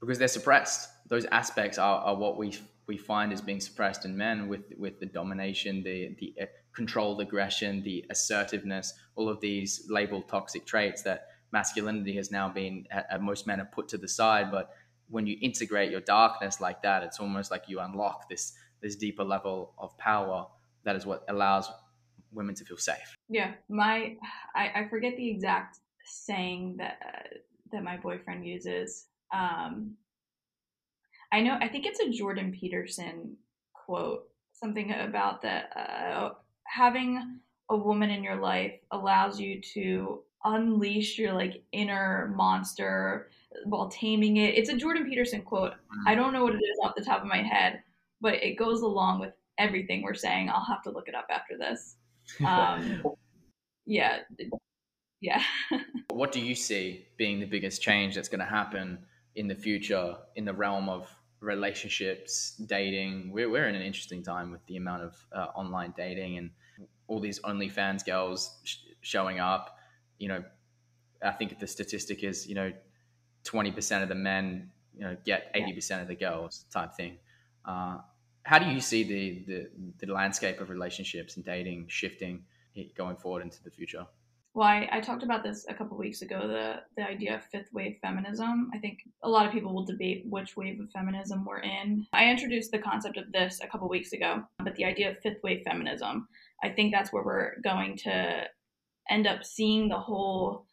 because 0.00 0.18
they're 0.18 0.28
suppressed. 0.28 0.88
Those 1.08 1.24
aspects 1.26 1.78
are, 1.78 2.00
are 2.00 2.14
what 2.14 2.36
we 2.36 2.56
we 2.86 2.96
find 2.96 3.32
is 3.32 3.40
being 3.40 3.60
suppressed 3.60 4.04
in 4.04 4.16
men 4.16 4.48
with 4.48 4.72
with 4.76 5.00
the 5.00 5.06
domination, 5.06 5.82
the 5.82 6.16
the 6.18 6.34
controlled 6.74 7.20
aggression, 7.20 7.82
the 7.82 8.04
assertiveness, 8.10 8.94
all 9.16 9.28
of 9.28 9.40
these 9.40 9.86
labeled 9.88 10.28
toxic 10.28 10.64
traits 10.64 11.02
that 11.02 11.26
masculinity 11.50 12.14
has 12.14 12.30
now 12.30 12.48
been, 12.48 12.86
uh, 12.92 13.18
most 13.18 13.46
men 13.46 13.58
have 13.58 13.72
put 13.72 13.88
to 13.88 13.98
the 13.98 14.08
side. 14.08 14.50
But 14.50 14.70
when 15.10 15.26
you 15.26 15.36
integrate 15.40 15.90
your 15.90 16.00
darkness 16.00 16.60
like 16.60 16.82
that, 16.82 17.02
it's 17.02 17.18
almost 17.20 17.50
like 17.50 17.64
you 17.68 17.80
unlock 17.80 18.28
this 18.28 18.54
this 18.80 18.96
deeper 18.96 19.24
level 19.24 19.74
of 19.78 19.96
power. 19.98 20.46
That 20.84 20.96
is 20.96 21.04
what 21.04 21.24
allows 21.28 21.70
women 22.32 22.54
to 22.54 22.64
feel 22.64 22.76
safe. 22.76 23.16
Yeah, 23.28 23.52
my 23.68 24.16
I, 24.54 24.70
I 24.74 24.88
forget 24.88 25.16
the 25.16 25.28
exact 25.28 25.78
saying 26.04 26.76
that 26.78 26.98
uh, 27.04 27.36
that 27.72 27.82
my 27.82 27.96
boyfriend 27.96 28.46
uses. 28.46 29.06
Um, 29.32 29.96
I 31.30 31.42
know, 31.42 31.58
I 31.60 31.68
think 31.68 31.84
it's 31.84 32.00
a 32.00 32.10
Jordan 32.10 32.56
Peterson 32.58 33.36
quote, 33.88 34.28
something 34.52 34.92
about 34.92 35.42
that 35.42 35.70
uh, 35.76 36.30
having 36.66 37.40
a 37.70 37.76
woman 37.76 38.10
in 38.10 38.22
your 38.22 38.36
life 38.36 38.72
allows 38.90 39.40
you 39.40 39.60
to 39.74 40.22
unleash 40.44 41.18
your 41.18 41.32
like 41.32 41.62
inner 41.72 42.32
monster 42.36 43.30
while 43.64 43.88
taming 43.88 44.36
it. 44.36 44.56
It's 44.56 44.68
a 44.68 44.76
Jordan 44.76 45.06
Peterson 45.08 45.42
quote. 45.42 45.72
I 46.06 46.14
don't 46.14 46.32
know 46.32 46.44
what 46.44 46.54
it 46.54 46.58
is 46.58 46.78
off 46.82 46.94
the 46.96 47.04
top 47.04 47.22
of 47.22 47.26
my 47.26 47.42
head, 47.42 47.82
but 48.20 48.34
it 48.34 48.56
goes 48.56 48.82
along 48.82 49.20
with 49.20 49.32
everything 49.58 50.02
we're 50.02 50.14
saying. 50.14 50.50
I'll 50.50 50.64
have 50.64 50.82
to 50.82 50.90
look 50.90 51.08
it 51.08 51.14
up 51.14 51.26
after 51.30 51.56
this. 51.58 51.96
Um, 52.44 53.02
yeah, 53.86 54.18
yeah. 55.20 55.42
what 56.10 56.32
do 56.32 56.40
you 56.40 56.54
see 56.54 57.06
being 57.16 57.40
the 57.40 57.46
biggest 57.46 57.82
change 57.82 58.14
that's 58.14 58.28
going 58.28 58.40
to 58.40 58.46
happen 58.46 58.98
in 59.34 59.48
the 59.48 59.54
future 59.54 60.16
in 60.36 60.44
the 60.44 60.52
realm 60.52 60.88
of 60.88 61.08
relationships, 61.40 62.54
dating? 62.66 63.32
We're, 63.32 63.50
we're 63.50 63.68
in 63.68 63.74
an 63.74 63.82
interesting 63.82 64.22
time 64.22 64.52
with 64.52 64.64
the 64.66 64.76
amount 64.76 65.02
of 65.02 65.16
uh, 65.32 65.46
online 65.54 65.94
dating 65.96 66.38
and 66.38 66.50
all 67.08 67.20
these 67.20 67.40
OnlyFans 67.40 68.04
girls 68.04 68.58
sh- 68.64 68.76
showing 69.00 69.40
up. 69.40 69.77
You 70.18 70.28
know, 70.28 70.44
I 71.22 71.32
think 71.32 71.58
the 71.58 71.66
statistic 71.66 72.22
is, 72.22 72.46
you 72.46 72.54
know, 72.54 72.72
20% 73.44 74.02
of 74.02 74.08
the 74.08 74.14
men, 74.14 74.70
you 74.94 75.02
know, 75.02 75.16
get 75.24 75.54
80% 75.54 76.02
of 76.02 76.08
the 76.08 76.14
girls 76.14 76.64
type 76.72 76.94
thing. 76.94 77.18
Uh, 77.64 77.98
how 78.42 78.58
do 78.58 78.66
you 78.66 78.80
see 78.80 79.02
the, 79.04 79.44
the, 79.46 80.06
the 80.06 80.12
landscape 80.12 80.60
of 80.60 80.70
relationships 80.70 81.36
and 81.36 81.44
dating 81.44 81.86
shifting 81.88 82.44
going 82.96 83.16
forward 83.16 83.42
into 83.42 83.62
the 83.62 83.70
future? 83.70 84.06
Well, 84.54 84.66
I, 84.66 84.88
I 84.90 85.00
talked 85.00 85.22
about 85.22 85.44
this 85.44 85.66
a 85.68 85.74
couple 85.74 85.96
weeks 85.96 86.22
ago 86.22 86.48
the, 86.48 86.80
the 86.96 87.06
idea 87.06 87.36
of 87.36 87.44
fifth 87.44 87.72
wave 87.72 87.98
feminism. 88.02 88.70
I 88.74 88.78
think 88.78 89.00
a 89.22 89.28
lot 89.28 89.46
of 89.46 89.52
people 89.52 89.72
will 89.72 89.84
debate 89.84 90.24
which 90.28 90.56
wave 90.56 90.80
of 90.80 90.90
feminism 90.90 91.44
we're 91.44 91.60
in. 91.60 92.06
I 92.12 92.30
introduced 92.30 92.72
the 92.72 92.78
concept 92.78 93.18
of 93.18 93.30
this 93.30 93.60
a 93.62 93.68
couple 93.68 93.88
weeks 93.88 94.12
ago, 94.12 94.42
but 94.64 94.74
the 94.74 94.84
idea 94.84 95.10
of 95.10 95.18
fifth 95.20 95.42
wave 95.44 95.62
feminism, 95.64 96.26
I 96.64 96.70
think 96.70 96.92
that's 96.92 97.12
where 97.12 97.22
we're 97.22 97.60
going 97.62 97.96
to 97.98 98.46
end 99.10 99.26
up 99.26 99.44
seeing 99.44 99.88
the 99.88 99.98
whole 99.98 100.66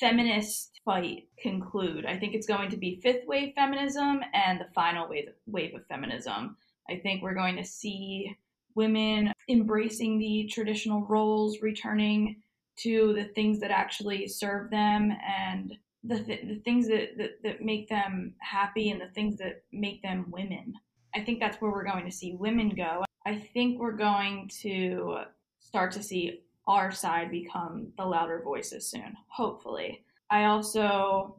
feminist 0.00 0.80
fight 0.84 1.28
conclude. 1.40 2.04
I 2.04 2.18
think 2.18 2.34
it's 2.34 2.46
going 2.46 2.70
to 2.70 2.76
be 2.76 3.00
fifth 3.02 3.26
wave 3.26 3.54
feminism 3.54 4.20
and 4.32 4.60
the 4.60 4.68
final 4.74 5.08
wave, 5.08 5.28
wave 5.46 5.74
of 5.74 5.86
feminism. 5.86 6.56
I 6.90 6.96
think 6.96 7.22
we're 7.22 7.34
going 7.34 7.56
to 7.56 7.64
see 7.64 8.36
women 8.74 9.32
embracing 9.48 10.18
the 10.18 10.48
traditional 10.52 11.06
roles, 11.06 11.62
returning 11.62 12.42
to 12.76 13.14
the 13.14 13.24
things 13.34 13.60
that 13.60 13.70
actually 13.70 14.26
serve 14.26 14.70
them 14.70 15.12
and 15.26 15.74
the, 16.02 16.22
th- 16.22 16.46
the 16.48 16.60
things 16.64 16.88
that, 16.88 17.16
that, 17.16 17.42
that 17.42 17.62
make 17.62 17.88
them 17.88 18.34
happy 18.40 18.90
and 18.90 19.00
the 19.00 19.08
things 19.14 19.38
that 19.38 19.62
make 19.72 20.02
them 20.02 20.26
women. 20.28 20.74
I 21.14 21.20
think 21.20 21.38
that's 21.38 21.60
where 21.60 21.70
we're 21.70 21.84
going 21.84 22.04
to 22.04 22.10
see 22.10 22.34
women 22.34 22.70
go. 22.70 23.04
I 23.24 23.38
think 23.38 23.78
we're 23.78 23.92
going 23.92 24.50
to 24.62 25.18
start 25.60 25.92
to 25.92 26.02
see 26.02 26.40
our 26.66 26.90
side 26.90 27.30
become 27.30 27.92
the 27.96 28.04
louder 28.04 28.40
voices 28.42 28.90
soon, 28.90 29.16
hopefully. 29.28 30.04
I 30.30 30.44
also 30.44 31.38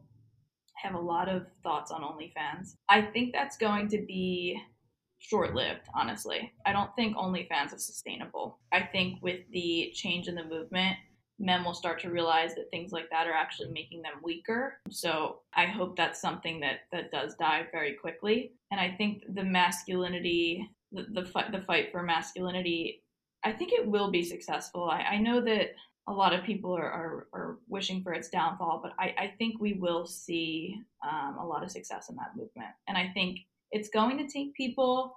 have 0.74 0.94
a 0.94 1.00
lot 1.00 1.28
of 1.28 1.46
thoughts 1.62 1.90
on 1.90 2.02
OnlyFans. 2.02 2.74
I 2.88 3.02
think 3.02 3.32
that's 3.32 3.56
going 3.56 3.88
to 3.88 3.98
be 4.06 4.60
short 5.18 5.54
lived, 5.54 5.88
honestly. 5.94 6.52
I 6.64 6.72
don't 6.72 6.94
think 6.94 7.16
OnlyFans 7.16 7.74
is 7.74 7.86
sustainable. 7.86 8.58
I 8.72 8.82
think 8.82 9.22
with 9.22 9.40
the 9.52 9.90
change 9.94 10.28
in 10.28 10.34
the 10.34 10.44
movement, 10.44 10.96
men 11.38 11.64
will 11.64 11.74
start 11.74 12.00
to 12.00 12.10
realize 12.10 12.54
that 12.54 12.70
things 12.70 12.92
like 12.92 13.10
that 13.10 13.26
are 13.26 13.32
actually 13.32 13.70
making 13.70 14.02
them 14.02 14.14
weaker. 14.22 14.80
So 14.90 15.40
I 15.54 15.66
hope 15.66 15.96
that's 15.96 16.20
something 16.20 16.60
that 16.60 16.80
that 16.92 17.10
does 17.10 17.34
die 17.34 17.66
very 17.72 17.94
quickly. 17.94 18.52
And 18.70 18.80
I 18.80 18.94
think 18.96 19.22
the 19.34 19.44
masculinity, 19.44 20.68
the 20.92 21.06
the 21.12 21.26
fight, 21.26 21.52
the 21.52 21.62
fight 21.62 21.88
for 21.92 22.02
masculinity, 22.02 23.02
I 23.44 23.52
think 23.52 23.72
it 23.72 23.86
will 23.86 24.10
be 24.10 24.24
successful. 24.24 24.88
I, 24.90 25.02
I 25.02 25.18
know 25.18 25.40
that 25.42 25.74
a 26.08 26.12
lot 26.12 26.32
of 26.32 26.44
people 26.44 26.72
are, 26.76 26.90
are, 26.90 27.26
are, 27.32 27.58
wishing 27.68 28.02
for 28.02 28.12
its 28.12 28.28
downfall, 28.28 28.80
but 28.82 28.92
I, 28.98 29.14
I 29.18 29.34
think 29.38 29.60
we 29.60 29.74
will 29.74 30.06
see 30.06 30.80
um, 31.02 31.36
a 31.40 31.44
lot 31.44 31.64
of 31.64 31.70
success 31.70 32.08
in 32.08 32.16
that 32.16 32.36
movement. 32.36 32.70
And 32.86 32.96
I 32.96 33.10
think 33.12 33.40
it's 33.72 33.88
going 33.88 34.18
to 34.18 34.28
take 34.28 34.54
people 34.54 35.16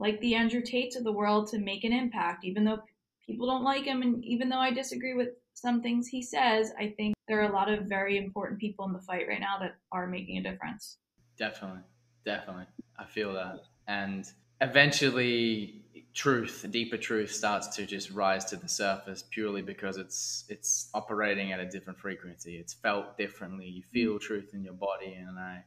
like 0.00 0.20
the 0.20 0.34
Andrew 0.34 0.60
Tates 0.60 0.96
of 0.96 1.04
the 1.04 1.12
world 1.12 1.48
to 1.48 1.58
make 1.58 1.84
an 1.84 1.92
impact, 1.92 2.44
even 2.44 2.64
though 2.64 2.80
people 3.26 3.46
don't 3.46 3.64
like 3.64 3.84
him. 3.84 4.02
And 4.02 4.24
even 4.24 4.48
though 4.48 4.58
I 4.58 4.72
disagree 4.72 5.14
with 5.14 5.28
some 5.54 5.82
things 5.82 6.08
he 6.08 6.22
says, 6.22 6.72
I 6.78 6.94
think 6.96 7.14
there 7.26 7.40
are 7.40 7.50
a 7.50 7.54
lot 7.54 7.70
of 7.70 7.84
very 7.84 8.18
important 8.18 8.60
people 8.60 8.86
in 8.86 8.92
the 8.92 9.00
fight 9.00 9.26
right 9.28 9.40
now 9.40 9.58
that 9.60 9.76
are 9.92 10.06
making 10.06 10.38
a 10.38 10.42
difference. 10.42 10.98
Definitely. 11.38 11.82
Definitely. 12.24 12.66
I 12.98 13.04
feel 13.04 13.32
that. 13.34 13.60
And 13.86 14.26
eventually 14.60 15.82
truth, 16.14 16.66
deeper 16.70 16.96
truth 16.96 17.32
starts 17.32 17.68
to 17.76 17.86
just 17.86 18.10
rise 18.10 18.44
to 18.46 18.56
the 18.56 18.68
surface 18.68 19.22
purely 19.30 19.62
because 19.62 19.96
it's 19.96 20.44
it's 20.48 20.90
operating 20.94 21.52
at 21.52 21.60
a 21.60 21.66
different 21.66 21.98
frequency. 21.98 22.56
It's 22.56 22.74
felt 22.74 23.16
differently. 23.16 23.66
You 23.66 23.82
mm. 23.82 23.86
feel 23.86 24.18
truth 24.18 24.50
in 24.54 24.64
your 24.64 24.74
body 24.74 25.14
and 25.14 25.38
I 25.38 25.64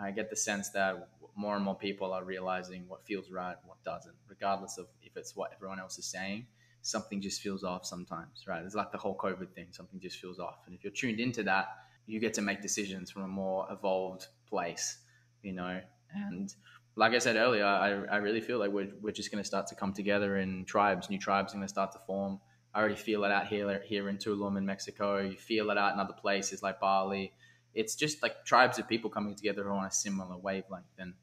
I 0.00 0.10
get 0.12 0.30
the 0.30 0.36
sense 0.36 0.70
that 0.70 1.08
more 1.34 1.56
and 1.56 1.64
more 1.64 1.76
people 1.76 2.12
are 2.12 2.24
realizing 2.24 2.84
what 2.88 3.04
feels 3.06 3.30
right 3.30 3.56
and 3.60 3.66
what 3.66 3.82
doesn't, 3.84 4.14
regardless 4.28 4.78
of 4.78 4.86
if 5.02 5.16
it's 5.16 5.36
what 5.36 5.52
everyone 5.54 5.78
else 5.78 5.98
is 5.98 6.06
saying 6.06 6.46
something 6.82 7.20
just 7.20 7.42
feels 7.42 7.64
off 7.64 7.84
sometimes, 7.84 8.44
right? 8.46 8.64
It's 8.64 8.74
like 8.74 8.92
the 8.92 8.98
whole 8.98 9.16
COVID 9.16 9.52
thing, 9.54 9.68
something 9.70 10.00
just 10.00 10.18
feels 10.18 10.38
off. 10.38 10.60
And 10.66 10.74
if 10.74 10.84
you're 10.84 10.92
tuned 10.92 11.20
into 11.20 11.42
that, 11.44 11.68
you 12.06 12.20
get 12.20 12.34
to 12.34 12.42
make 12.42 12.62
decisions 12.62 13.10
from 13.10 13.22
a 13.22 13.28
more 13.28 13.66
evolved 13.70 14.26
place, 14.48 14.98
you 15.42 15.52
know? 15.52 15.80
And 16.14 16.54
like 16.98 17.12
I 17.12 17.18
said 17.18 17.36
earlier, 17.36 17.64
I, 17.64 17.90
I 18.10 18.16
really 18.16 18.40
feel 18.40 18.58
like 18.58 18.70
we're, 18.70 18.90
we're 19.00 19.12
just 19.12 19.30
going 19.30 19.42
to 19.42 19.46
start 19.46 19.68
to 19.68 19.76
come 19.76 19.92
together 19.92 20.38
in 20.38 20.64
tribes, 20.64 21.08
new 21.08 21.18
tribes 21.18 21.52
are 21.52 21.56
going 21.56 21.66
to 21.66 21.72
start 21.72 21.92
to 21.92 22.00
form. 22.06 22.40
I 22.74 22.80
already 22.80 22.96
feel 22.96 23.22
it 23.24 23.30
out 23.30 23.46
here, 23.46 23.80
here 23.86 24.08
in 24.08 24.18
Tulum 24.18 24.58
in 24.58 24.66
Mexico. 24.66 25.20
You 25.20 25.36
feel 25.36 25.70
it 25.70 25.78
out 25.78 25.94
in 25.94 26.00
other 26.00 26.12
places 26.12 26.60
like 26.60 26.80
Bali. 26.80 27.32
It's 27.72 27.94
just 27.94 28.20
like 28.20 28.44
tribes 28.44 28.80
of 28.80 28.88
people 28.88 29.10
coming 29.10 29.36
together 29.36 29.62
who 29.62 29.68
are 29.68 29.74
on 29.74 29.84
a 29.84 29.92
similar 29.92 30.36
wavelength. 30.36 30.98
And 30.98 31.14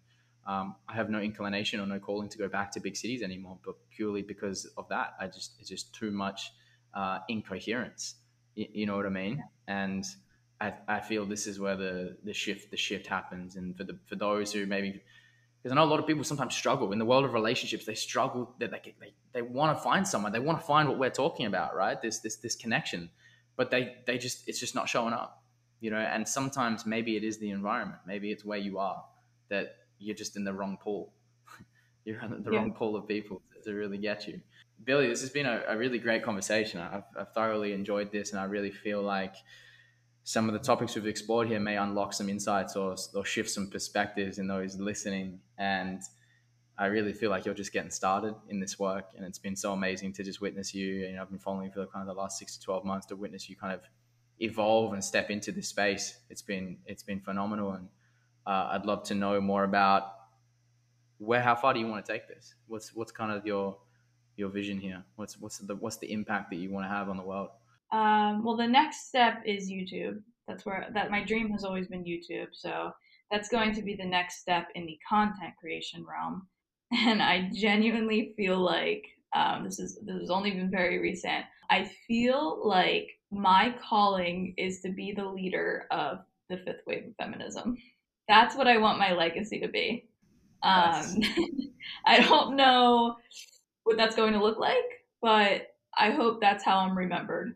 um, 0.47 0.75
I 0.87 0.93
have 0.93 1.09
no 1.09 1.19
inclination 1.19 1.81
or 1.81 1.85
no 1.85 1.99
calling 1.99 2.29
to 2.29 2.37
go 2.37 2.47
back 2.47 2.71
to 2.71 2.79
big 2.79 2.95
cities 2.95 3.21
anymore, 3.21 3.57
but 3.65 3.75
purely 3.93 4.21
because 4.21 4.65
of 4.77 4.87
that, 4.89 5.15
I 5.19 5.27
just 5.27 5.55
it's 5.59 5.67
just 5.67 5.93
too 5.93 6.11
much 6.11 6.53
uh, 6.93 7.19
incoherence. 7.27 8.15
You, 8.55 8.67
you, 8.71 8.85
know 8.85 8.95
what 8.95 9.05
I 9.05 9.09
mean? 9.09 9.43
And 9.67 10.05
I, 10.61 10.73
I 10.87 11.01
feel 11.01 11.25
this 11.25 11.47
is 11.47 11.59
where 11.59 11.75
the 11.75 12.15
the 12.23 12.33
shift 12.33 12.71
the 12.71 12.77
shift 12.77 13.07
happens. 13.07 13.55
And 13.55 13.75
for 13.75 13.83
the 13.83 13.97
for 14.05 14.15
those 14.15 14.53
who 14.53 14.65
maybe 14.67 15.01
because 15.65 15.75
I 15.75 15.81
know 15.81 15.83
a 15.83 15.89
lot 15.89 15.99
of 15.99 16.05
people 16.05 16.23
sometimes 16.23 16.53
struggle 16.53 16.91
in 16.91 16.99
the 16.99 17.05
world 17.05 17.25
of 17.25 17.33
relationships. 17.33 17.85
They 17.85 17.95
struggle 17.95 18.53
that 18.59 18.69
they, 18.69 18.93
they, 18.99 19.15
they 19.33 19.41
want 19.41 19.75
to 19.75 19.83
find 19.83 20.07
someone. 20.07 20.31
They 20.31 20.39
want 20.39 20.59
to 20.59 20.63
find 20.63 20.87
what 20.87 20.99
we're 20.99 21.09
talking 21.09 21.47
about, 21.47 21.75
right? 21.75 21.99
This 21.99 22.19
this 22.19 22.35
this 22.35 22.55
connection, 22.55 23.09
but 23.55 23.71
they 23.71 23.95
they 24.05 24.19
just 24.19 24.47
it's 24.47 24.59
just 24.59 24.75
not 24.75 24.87
showing 24.87 25.11
up, 25.11 25.41
you 25.79 25.89
know. 25.89 25.97
And 25.97 26.27
sometimes 26.27 26.85
maybe 26.85 27.17
it 27.17 27.23
is 27.23 27.39
the 27.39 27.49
environment. 27.49 28.01
Maybe 28.05 28.31
it's 28.31 28.45
where 28.45 28.59
you 28.59 28.77
are 28.77 29.03
that 29.49 29.77
you're 29.97 30.15
just 30.15 30.35
in 30.35 30.43
the 30.43 30.53
wrong 30.53 30.77
pool. 30.79 31.11
you're 32.05 32.21
in 32.21 32.43
the 32.43 32.51
yeah. 32.51 32.59
wrong 32.59 32.71
pool 32.71 32.95
of 32.95 33.07
people 33.07 33.41
to 33.63 33.73
really 33.73 33.97
get 33.97 34.27
you. 34.27 34.41
Bille, 34.83 35.09
this 35.09 35.21
has 35.21 35.31
been 35.31 35.47
a, 35.47 35.63
a 35.67 35.75
really 35.75 35.97
great 35.97 36.21
conversation. 36.21 36.79
I've, 36.79 37.05
I've, 37.19 37.33
thoroughly 37.33 37.73
enjoyed 37.73 38.11
this, 38.11 38.33
and 38.33 38.39
I 38.39 38.43
really 38.43 38.69
feel 38.69 39.01
like 39.01 39.33
some 40.25 40.49
of 40.49 40.53
the 40.53 40.59
topics 40.59 40.95
we've 40.95 41.05
explored 41.05 41.47
here 41.47 41.59
may 41.59 41.77
unlock 41.77 42.11
some 42.11 42.29
insights 42.29 42.75
or, 42.75 42.95
or 43.13 43.23
shift 43.23 43.47
some 43.47 43.69
perspectives 43.69 44.39
in 44.39 44.47
those 44.47 44.75
listening. 44.75 45.39
And 45.59 46.01
I 46.79 46.87
really 46.87 47.13
feel 47.13 47.29
like 47.29 47.45
you're 47.45 47.53
just 47.53 47.71
getting 47.71 47.91
started 47.91 48.33
in 48.49 48.59
this 48.59 48.79
work, 48.79 49.05
and 49.15 49.23
it's 49.23 49.37
been 49.37 49.55
so 49.55 49.71
amazing 49.71 50.13
to 50.13 50.23
just 50.23 50.41
witness 50.41 50.73
you. 50.73 51.05
And 51.05 51.19
I've 51.19 51.29
been 51.29 51.37
following 51.37 51.67
you 51.67 51.71
for 51.71 51.85
kind 51.85 52.01
of 52.01 52.13
the 52.13 52.19
last 52.19 52.39
six 52.39 52.57
to 52.57 52.63
twelve 52.63 52.83
months 52.83 53.05
to 53.07 53.15
witness 53.15 53.47
you 53.47 53.55
kind 53.55 53.71
of 53.71 53.81
evolve 54.39 54.93
and 54.93 55.03
step 55.03 55.29
into 55.29 55.51
this 55.51 55.69
space. 55.69 56.17
It's 56.29 56.41
been 56.41 56.79
it's 56.87 57.03
been 57.03 57.21
phenomenal, 57.21 57.73
and 57.73 57.87
uh, 58.47 58.69
I'd 58.71 58.85
love 58.85 59.03
to 59.03 59.15
know 59.15 59.39
more 59.39 59.63
about 59.63 60.11
where 61.19 61.41
how 61.41 61.55
far 61.55 61.73
do 61.73 61.79
you 61.79 61.87
want 61.87 62.03
to 62.03 62.11
take 62.11 62.27
this? 62.27 62.55
What's 62.67 62.95
what's 62.95 63.11
kind 63.11 63.31
of 63.31 63.45
your 63.45 63.77
your 64.35 64.49
vision 64.49 64.79
here? 64.79 65.03
What's 65.17 65.39
what's 65.39 65.59
the 65.59 65.75
what's 65.75 65.97
the 65.97 66.11
impact 66.11 66.49
that 66.49 66.57
you 66.57 66.71
want 66.71 66.85
to 66.85 66.89
have 66.89 67.09
on 67.09 67.15
the 67.15 67.23
world? 67.23 67.49
Um, 67.91 68.43
well, 68.43 68.57
the 68.57 68.67
next 68.67 69.07
step 69.07 69.41
is 69.45 69.69
YouTube. 69.69 70.21
That's 70.47 70.65
where 70.65 70.87
that 70.93 71.11
my 71.11 71.23
dream 71.23 71.49
has 71.51 71.63
always 71.63 71.87
been 71.87 72.03
YouTube. 72.03 72.47
So 72.53 72.91
that's 73.31 73.49
going 73.49 73.73
to 73.75 73.81
be 73.81 73.95
the 73.95 74.05
next 74.05 74.39
step 74.39 74.67
in 74.75 74.85
the 74.85 74.99
content 75.07 75.53
creation 75.59 76.05
realm. 76.05 76.47
And 76.91 77.21
I 77.21 77.49
genuinely 77.53 78.33
feel 78.37 78.59
like 78.59 79.03
um, 79.35 79.63
this 79.63 79.79
is 79.79 79.99
this 80.05 80.19
has 80.19 80.29
only 80.29 80.51
been 80.51 80.69
very 80.69 80.99
recent. 80.99 81.43
I 81.69 81.89
feel 82.07 82.61
like 82.63 83.09
my 83.31 83.75
calling 83.81 84.53
is 84.55 84.81
to 84.81 84.89
be 84.89 85.11
the 85.11 85.25
leader 85.25 85.87
of 85.89 86.19
the 86.47 86.57
fifth 86.57 86.81
wave 86.85 87.07
of 87.07 87.15
feminism 87.15 87.75
that's 88.27 88.55
what 88.55 88.67
I 88.67 88.77
want 88.77 88.99
my 88.99 89.13
legacy 89.13 89.59
to 89.59 89.67
be. 89.67 90.07
Um, 90.63 91.21
I 92.05 92.21
don't 92.21 92.55
know 92.55 93.17
what 93.83 93.97
that's 93.97 94.15
going 94.15 94.33
to 94.33 94.43
look 94.43 94.57
like, 94.57 94.75
but 95.21 95.67
I 95.97 96.11
hope 96.11 96.41
that's 96.41 96.63
how 96.63 96.79
I'm 96.79 96.97
remembered. 96.97 97.55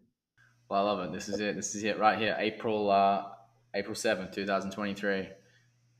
Well, 0.70 0.88
I 0.88 0.92
love 0.92 1.00
it. 1.00 1.12
This 1.12 1.28
is 1.30 1.40
it. 1.40 1.56
This 1.56 1.74
is 1.74 1.84
it 1.84 1.98
right 1.98 2.20
here. 2.20 2.36
April 2.38 2.92
uh, 2.92 3.24
April 3.74 3.96
7th, 3.96 4.34
2023. 4.34 5.30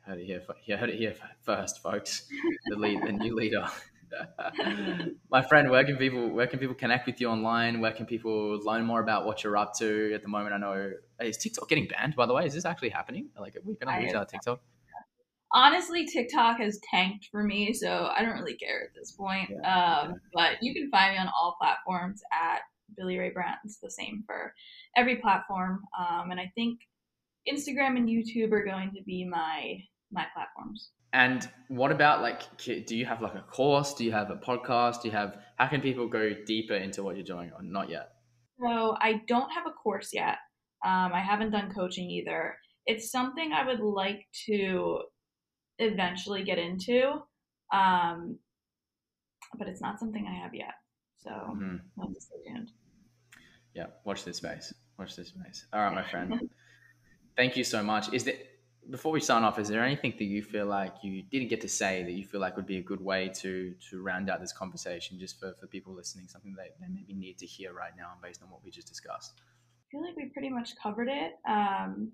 Heard 0.02 0.20
it 0.20 0.26
here, 0.26 0.42
you 0.66 0.78
heard 0.78 0.90
it 0.90 0.98
here 0.98 1.16
first, 1.42 1.82
folks. 1.82 2.28
The 2.68 2.76
lead, 2.76 3.02
the 3.04 3.12
new 3.12 3.36
leader. 3.36 3.68
My 5.32 5.42
friend, 5.42 5.70
where 5.70 5.84
can 5.84 5.98
people 5.98 6.30
where 6.30 6.48
can 6.48 6.60
people 6.60 6.76
connect 6.76 7.08
with 7.08 7.20
you 7.20 7.30
online? 7.30 7.80
Where 7.80 7.92
can 7.92 8.06
people 8.06 8.60
learn 8.64 8.86
more 8.86 9.02
about 9.02 9.26
what 9.26 9.44
you're 9.44 9.58
up 9.58 9.74
to 9.80 10.14
at 10.14 10.22
the 10.22 10.28
moment? 10.28 10.54
I 10.54 10.58
know 10.58 10.92
is 11.20 11.38
TikTok 11.38 11.68
getting 11.68 11.88
banned 11.88 12.16
by 12.16 12.26
the 12.28 12.34
way? 12.34 12.46
Is 12.46 12.54
this 12.54 12.66
actually 12.66 12.90
happening? 12.90 13.30
Like 13.40 13.56
are 13.56 13.62
we 13.64 13.76
gonna 13.76 14.00
lose 14.00 14.14
our 14.14 14.26
TikTok? 14.26 14.62
Honestly, 15.52 16.06
TikTok 16.06 16.60
has 16.60 16.80
tanked 16.92 17.30
for 17.32 17.44
me, 17.44 17.74
so 17.74 18.12
I 18.16 18.22
don't 18.22 18.40
really 18.40 18.54
care 18.54 18.84
at 18.84 18.94
this 18.96 19.12
point. 19.14 19.50
Yeah, 19.50 20.02
um, 20.02 20.22
But 20.32 20.62
you 20.62 20.76
can 20.76 20.92
find 20.92 21.14
me 21.14 21.20
on 21.20 21.28
all 21.28 21.56
platforms 21.60 22.22
at 22.32 22.62
Bille 22.98 23.18
Rae. 23.18 23.32
It's 23.64 23.80
the 23.80 23.92
same 23.92 24.24
for 24.26 24.54
every 24.96 25.18
platform, 25.18 25.82
um, 25.98 26.32
and 26.32 26.40
I 26.40 26.52
think 26.56 26.80
Instagram 27.48 27.98
and 27.98 28.08
YouTube 28.08 28.52
are 28.52 28.66
going 28.66 28.92
to 28.96 29.04
be 29.04 29.26
my 29.26 29.78
my 30.12 30.26
platforms. 30.34 30.92
And 31.12 31.50
what 31.70 31.92
about 31.92 32.22
like, 32.22 32.42
do 32.58 32.96
you 32.96 33.06
have 33.06 33.22
like 33.22 33.36
a 33.36 33.42
course? 33.42 33.94
Do 33.94 34.04
you 34.04 34.12
have 34.12 34.30
a 34.30 34.36
podcast? 34.36 35.02
Do 35.02 35.08
you 35.08 35.12
have, 35.12 35.38
how 35.58 35.68
can 35.68 35.82
people 35.82 36.08
go 36.08 36.34
deeper 36.46 36.76
into 36.76 37.04
what 37.04 37.16
you're 37.16 37.26
doing 37.26 37.52
or 37.56 37.64
not 37.64 37.90
yet? 37.90 38.10
So 38.62 38.96
I 39.00 39.22
don't 39.28 39.50
have 39.52 39.66
a 39.66 39.72
course 39.72 40.10
yet. 40.14 40.38
Um, 40.86 41.12
I 41.14 41.22
haven't 41.22 41.52
done 41.52 41.72
coaching 41.74 42.10
either. 42.10 42.56
It's 42.86 43.12
something 43.12 43.52
I 43.52 43.66
would 43.66 43.80
like 43.80 44.28
to 44.46 45.00
eventually 45.80 46.44
get 46.44 46.60
into, 46.60 47.24
um, 47.74 48.38
but 49.58 49.68
it's 49.68 49.82
not 49.82 50.00
something 50.00 50.28
I 50.28 50.44
have 50.44 50.54
yet. 50.54 50.74
So 51.18 51.32
mm-hmm. 51.32 51.76
I'll 52.00 52.10
just 52.10 52.28
stay 52.28 52.38
tuned. 52.48 52.70
Yeah, 53.74 53.88
watch 54.04 54.26
this 54.26 54.38
space. 54.38 54.74
Watch 54.98 55.16
this 55.16 55.30
space. 55.30 55.66
All 55.74 55.82
right, 55.82 55.94
my 55.94 56.04
friend. 56.04 56.50
Thank 57.38 57.56
you 57.56 57.64
so 57.64 57.84
much. 57.84 58.12
Is 58.14 58.24
there 58.26 58.36
before 58.90 59.12
we 59.12 59.20
sign 59.20 59.44
off, 59.44 59.60
is 59.60 59.68
there 59.68 59.84
anything 59.84 60.14
that 60.18 60.24
you 60.24 60.42
feel 60.42 60.66
like 60.66 60.96
you 61.04 61.22
didn't 61.22 61.50
get 61.50 61.62
to 61.62 61.70
say 61.70 62.04
that 62.04 62.12
you 62.12 62.26
feel 62.26 62.42
like 62.42 62.56
would 62.56 62.66
be 62.66 62.78
a 62.78 62.82
good 62.82 63.02
way 63.02 63.30
to 63.36 63.74
to 63.90 64.02
round 64.02 64.30
out 64.30 64.40
this 64.40 64.54
conversation, 64.54 65.20
just 65.20 65.40
for, 65.40 65.54
for 65.60 65.68
people 65.68 65.94
listening, 65.94 66.28
something 66.28 66.56
that 66.56 66.76
they 66.80 66.88
maybe 66.88 67.14
need 67.14 67.38
to 67.38 67.46
hear 67.46 67.74
right 67.74 67.94
now 67.98 68.14
based 68.22 68.42
on 68.42 68.50
what 68.50 68.64
we 68.64 68.72
just 68.72 68.88
discussed? 68.88 69.34
I 69.38 69.86
feel 69.92 70.02
like 70.02 70.16
we 70.16 70.26
pretty 70.26 70.50
much 70.50 70.72
covered 70.82 71.10
it. 71.10 71.34
Um, 71.48 72.12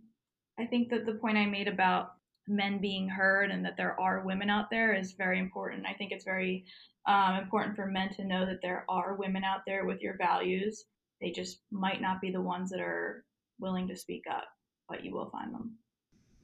I 0.60 0.66
think 0.66 0.90
that 0.90 1.06
the 1.06 1.14
point 1.14 1.38
I 1.38 1.46
made 1.46 1.68
about 1.68 2.14
men 2.48 2.80
being 2.80 3.10
heard 3.10 3.52
and 3.52 3.66
that 3.66 3.76
there 3.78 4.00
are 4.00 4.26
women 4.26 4.50
out 4.50 4.70
there 4.70 4.94
is 4.94 5.14
very 5.14 5.40
important. 5.40 5.86
I 5.86 5.94
think 5.94 6.12
it's 6.12 6.24
very 6.26 6.66
um, 7.08 7.36
important 7.36 7.76
for 7.76 7.86
men 7.86 8.14
to 8.16 8.24
know 8.24 8.46
that 8.46 8.62
there 8.62 8.86
are 8.88 9.16
women 9.16 9.44
out 9.44 9.62
there 9.66 9.86
with 9.86 10.02
your 10.02 10.18
values. 10.18 10.86
They 11.22 11.32
just 11.32 11.60
might 11.72 12.02
not 12.02 12.22
be 12.22 12.32
the 12.32 12.42
ones 12.42 12.70
that 12.72 12.82
are 12.82 13.24
willing 13.60 13.88
to 13.88 13.96
speak 13.96 14.24
up, 14.30 14.46
but 14.90 15.04
you 15.04 15.14
will 15.14 15.30
find 15.30 15.54
them. 15.54 15.78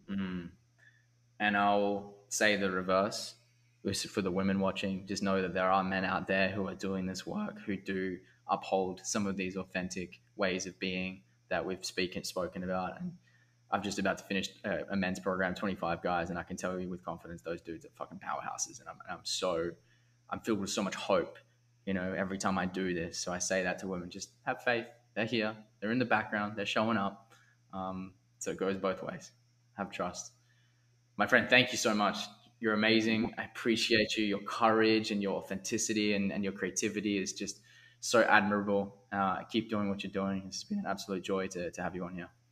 Mm. 0.09 0.49
And 1.39 1.57
I'll 1.57 2.15
say 2.29 2.55
the 2.55 2.71
reverse 2.71 3.35
for 4.09 4.21
the 4.21 4.31
women 4.31 4.59
watching. 4.59 5.07
Just 5.07 5.23
know 5.23 5.41
that 5.41 5.53
there 5.53 5.69
are 5.69 5.83
men 5.83 6.05
out 6.05 6.27
there 6.27 6.49
who 6.49 6.67
are 6.67 6.75
doing 6.75 7.05
this 7.05 7.25
work 7.25 7.57
who 7.65 7.75
do 7.75 8.17
uphold 8.47 9.01
some 9.03 9.25
of 9.27 9.37
these 9.37 9.55
authentic 9.55 10.19
ways 10.35 10.65
of 10.65 10.77
being 10.79 11.23
that 11.49 11.65
we've 11.65 11.83
spoken 11.83 12.63
about. 12.63 12.99
And 12.99 13.13
I've 13.71 13.81
just 13.81 13.99
about 13.99 14.17
to 14.19 14.23
finish 14.25 14.49
a, 14.63 14.81
a, 14.91 14.95
men's 14.95 15.19
program, 15.19 15.55
25 15.55 16.03
guys, 16.03 16.29
and 16.29 16.37
I 16.37 16.43
can 16.43 16.57
tell 16.57 16.79
you 16.79 16.89
with 16.89 17.03
confidence 17.03 17.41
those 17.41 17.61
dudes 17.61 17.85
are 17.85 17.89
fucking 17.97 18.19
powerhouses. 18.19 18.79
And 18.79 18.89
I'm, 18.89 18.97
I'm 19.09 19.19
so, 19.23 19.71
I'm 20.29 20.41
filled 20.41 20.59
with 20.59 20.69
so 20.69 20.83
much 20.83 20.95
hope, 20.95 21.37
you 21.91 21.95
know, 21.99 22.13
every 22.17 22.37
time 22.37 22.57
I 22.57 22.65
do 22.65 22.93
this. 22.93 23.19
So 23.19 23.33
I 23.33 23.39
say 23.39 23.63
that 23.63 23.79
to 23.79 23.87
women, 23.89 24.09
just 24.09 24.29
have 24.45 24.63
faith. 24.63 24.85
They're 25.13 25.25
here. 25.25 25.53
They're 25.81 25.91
in 25.91 25.99
the 25.99 26.05
background. 26.05 26.53
They're 26.55 26.65
showing 26.65 26.95
up. 26.95 27.33
Um, 27.73 28.13
so 28.39 28.51
it 28.51 28.57
goes 28.57 28.77
both 28.77 29.03
ways 29.03 29.31
have 29.73 29.91
trust. 29.91 30.31
My 31.17 31.27
friend, 31.27 31.49
thank 31.49 31.73
you 31.73 31.77
so 31.77 31.93
much. 31.93 32.17
You're 32.61 32.75
amazing. 32.75 33.33
I 33.37 33.43
appreciate 33.43 34.15
you. 34.15 34.23
Your 34.23 34.39
courage 34.39 35.11
and 35.11 35.21
your 35.21 35.35
authenticity 35.35 36.13
and, 36.13 36.31
and 36.31 36.45
your 36.45 36.53
creativity 36.53 37.17
is 37.17 37.33
just 37.33 37.59
so 37.99 38.21
admirable. 38.21 38.95
Uh, 39.11 39.43
keep 39.51 39.69
doing 39.69 39.89
what 39.89 40.01
you're 40.01 40.13
doing. 40.13 40.43
It's 40.47 40.63
been 40.63 40.79
an 40.79 40.85
absolute 40.87 41.23
joy 41.23 41.47
to, 41.47 41.71
to 41.71 41.81
have 41.81 41.93
you 41.93 42.05
on 42.05 42.15
here. 42.15 42.29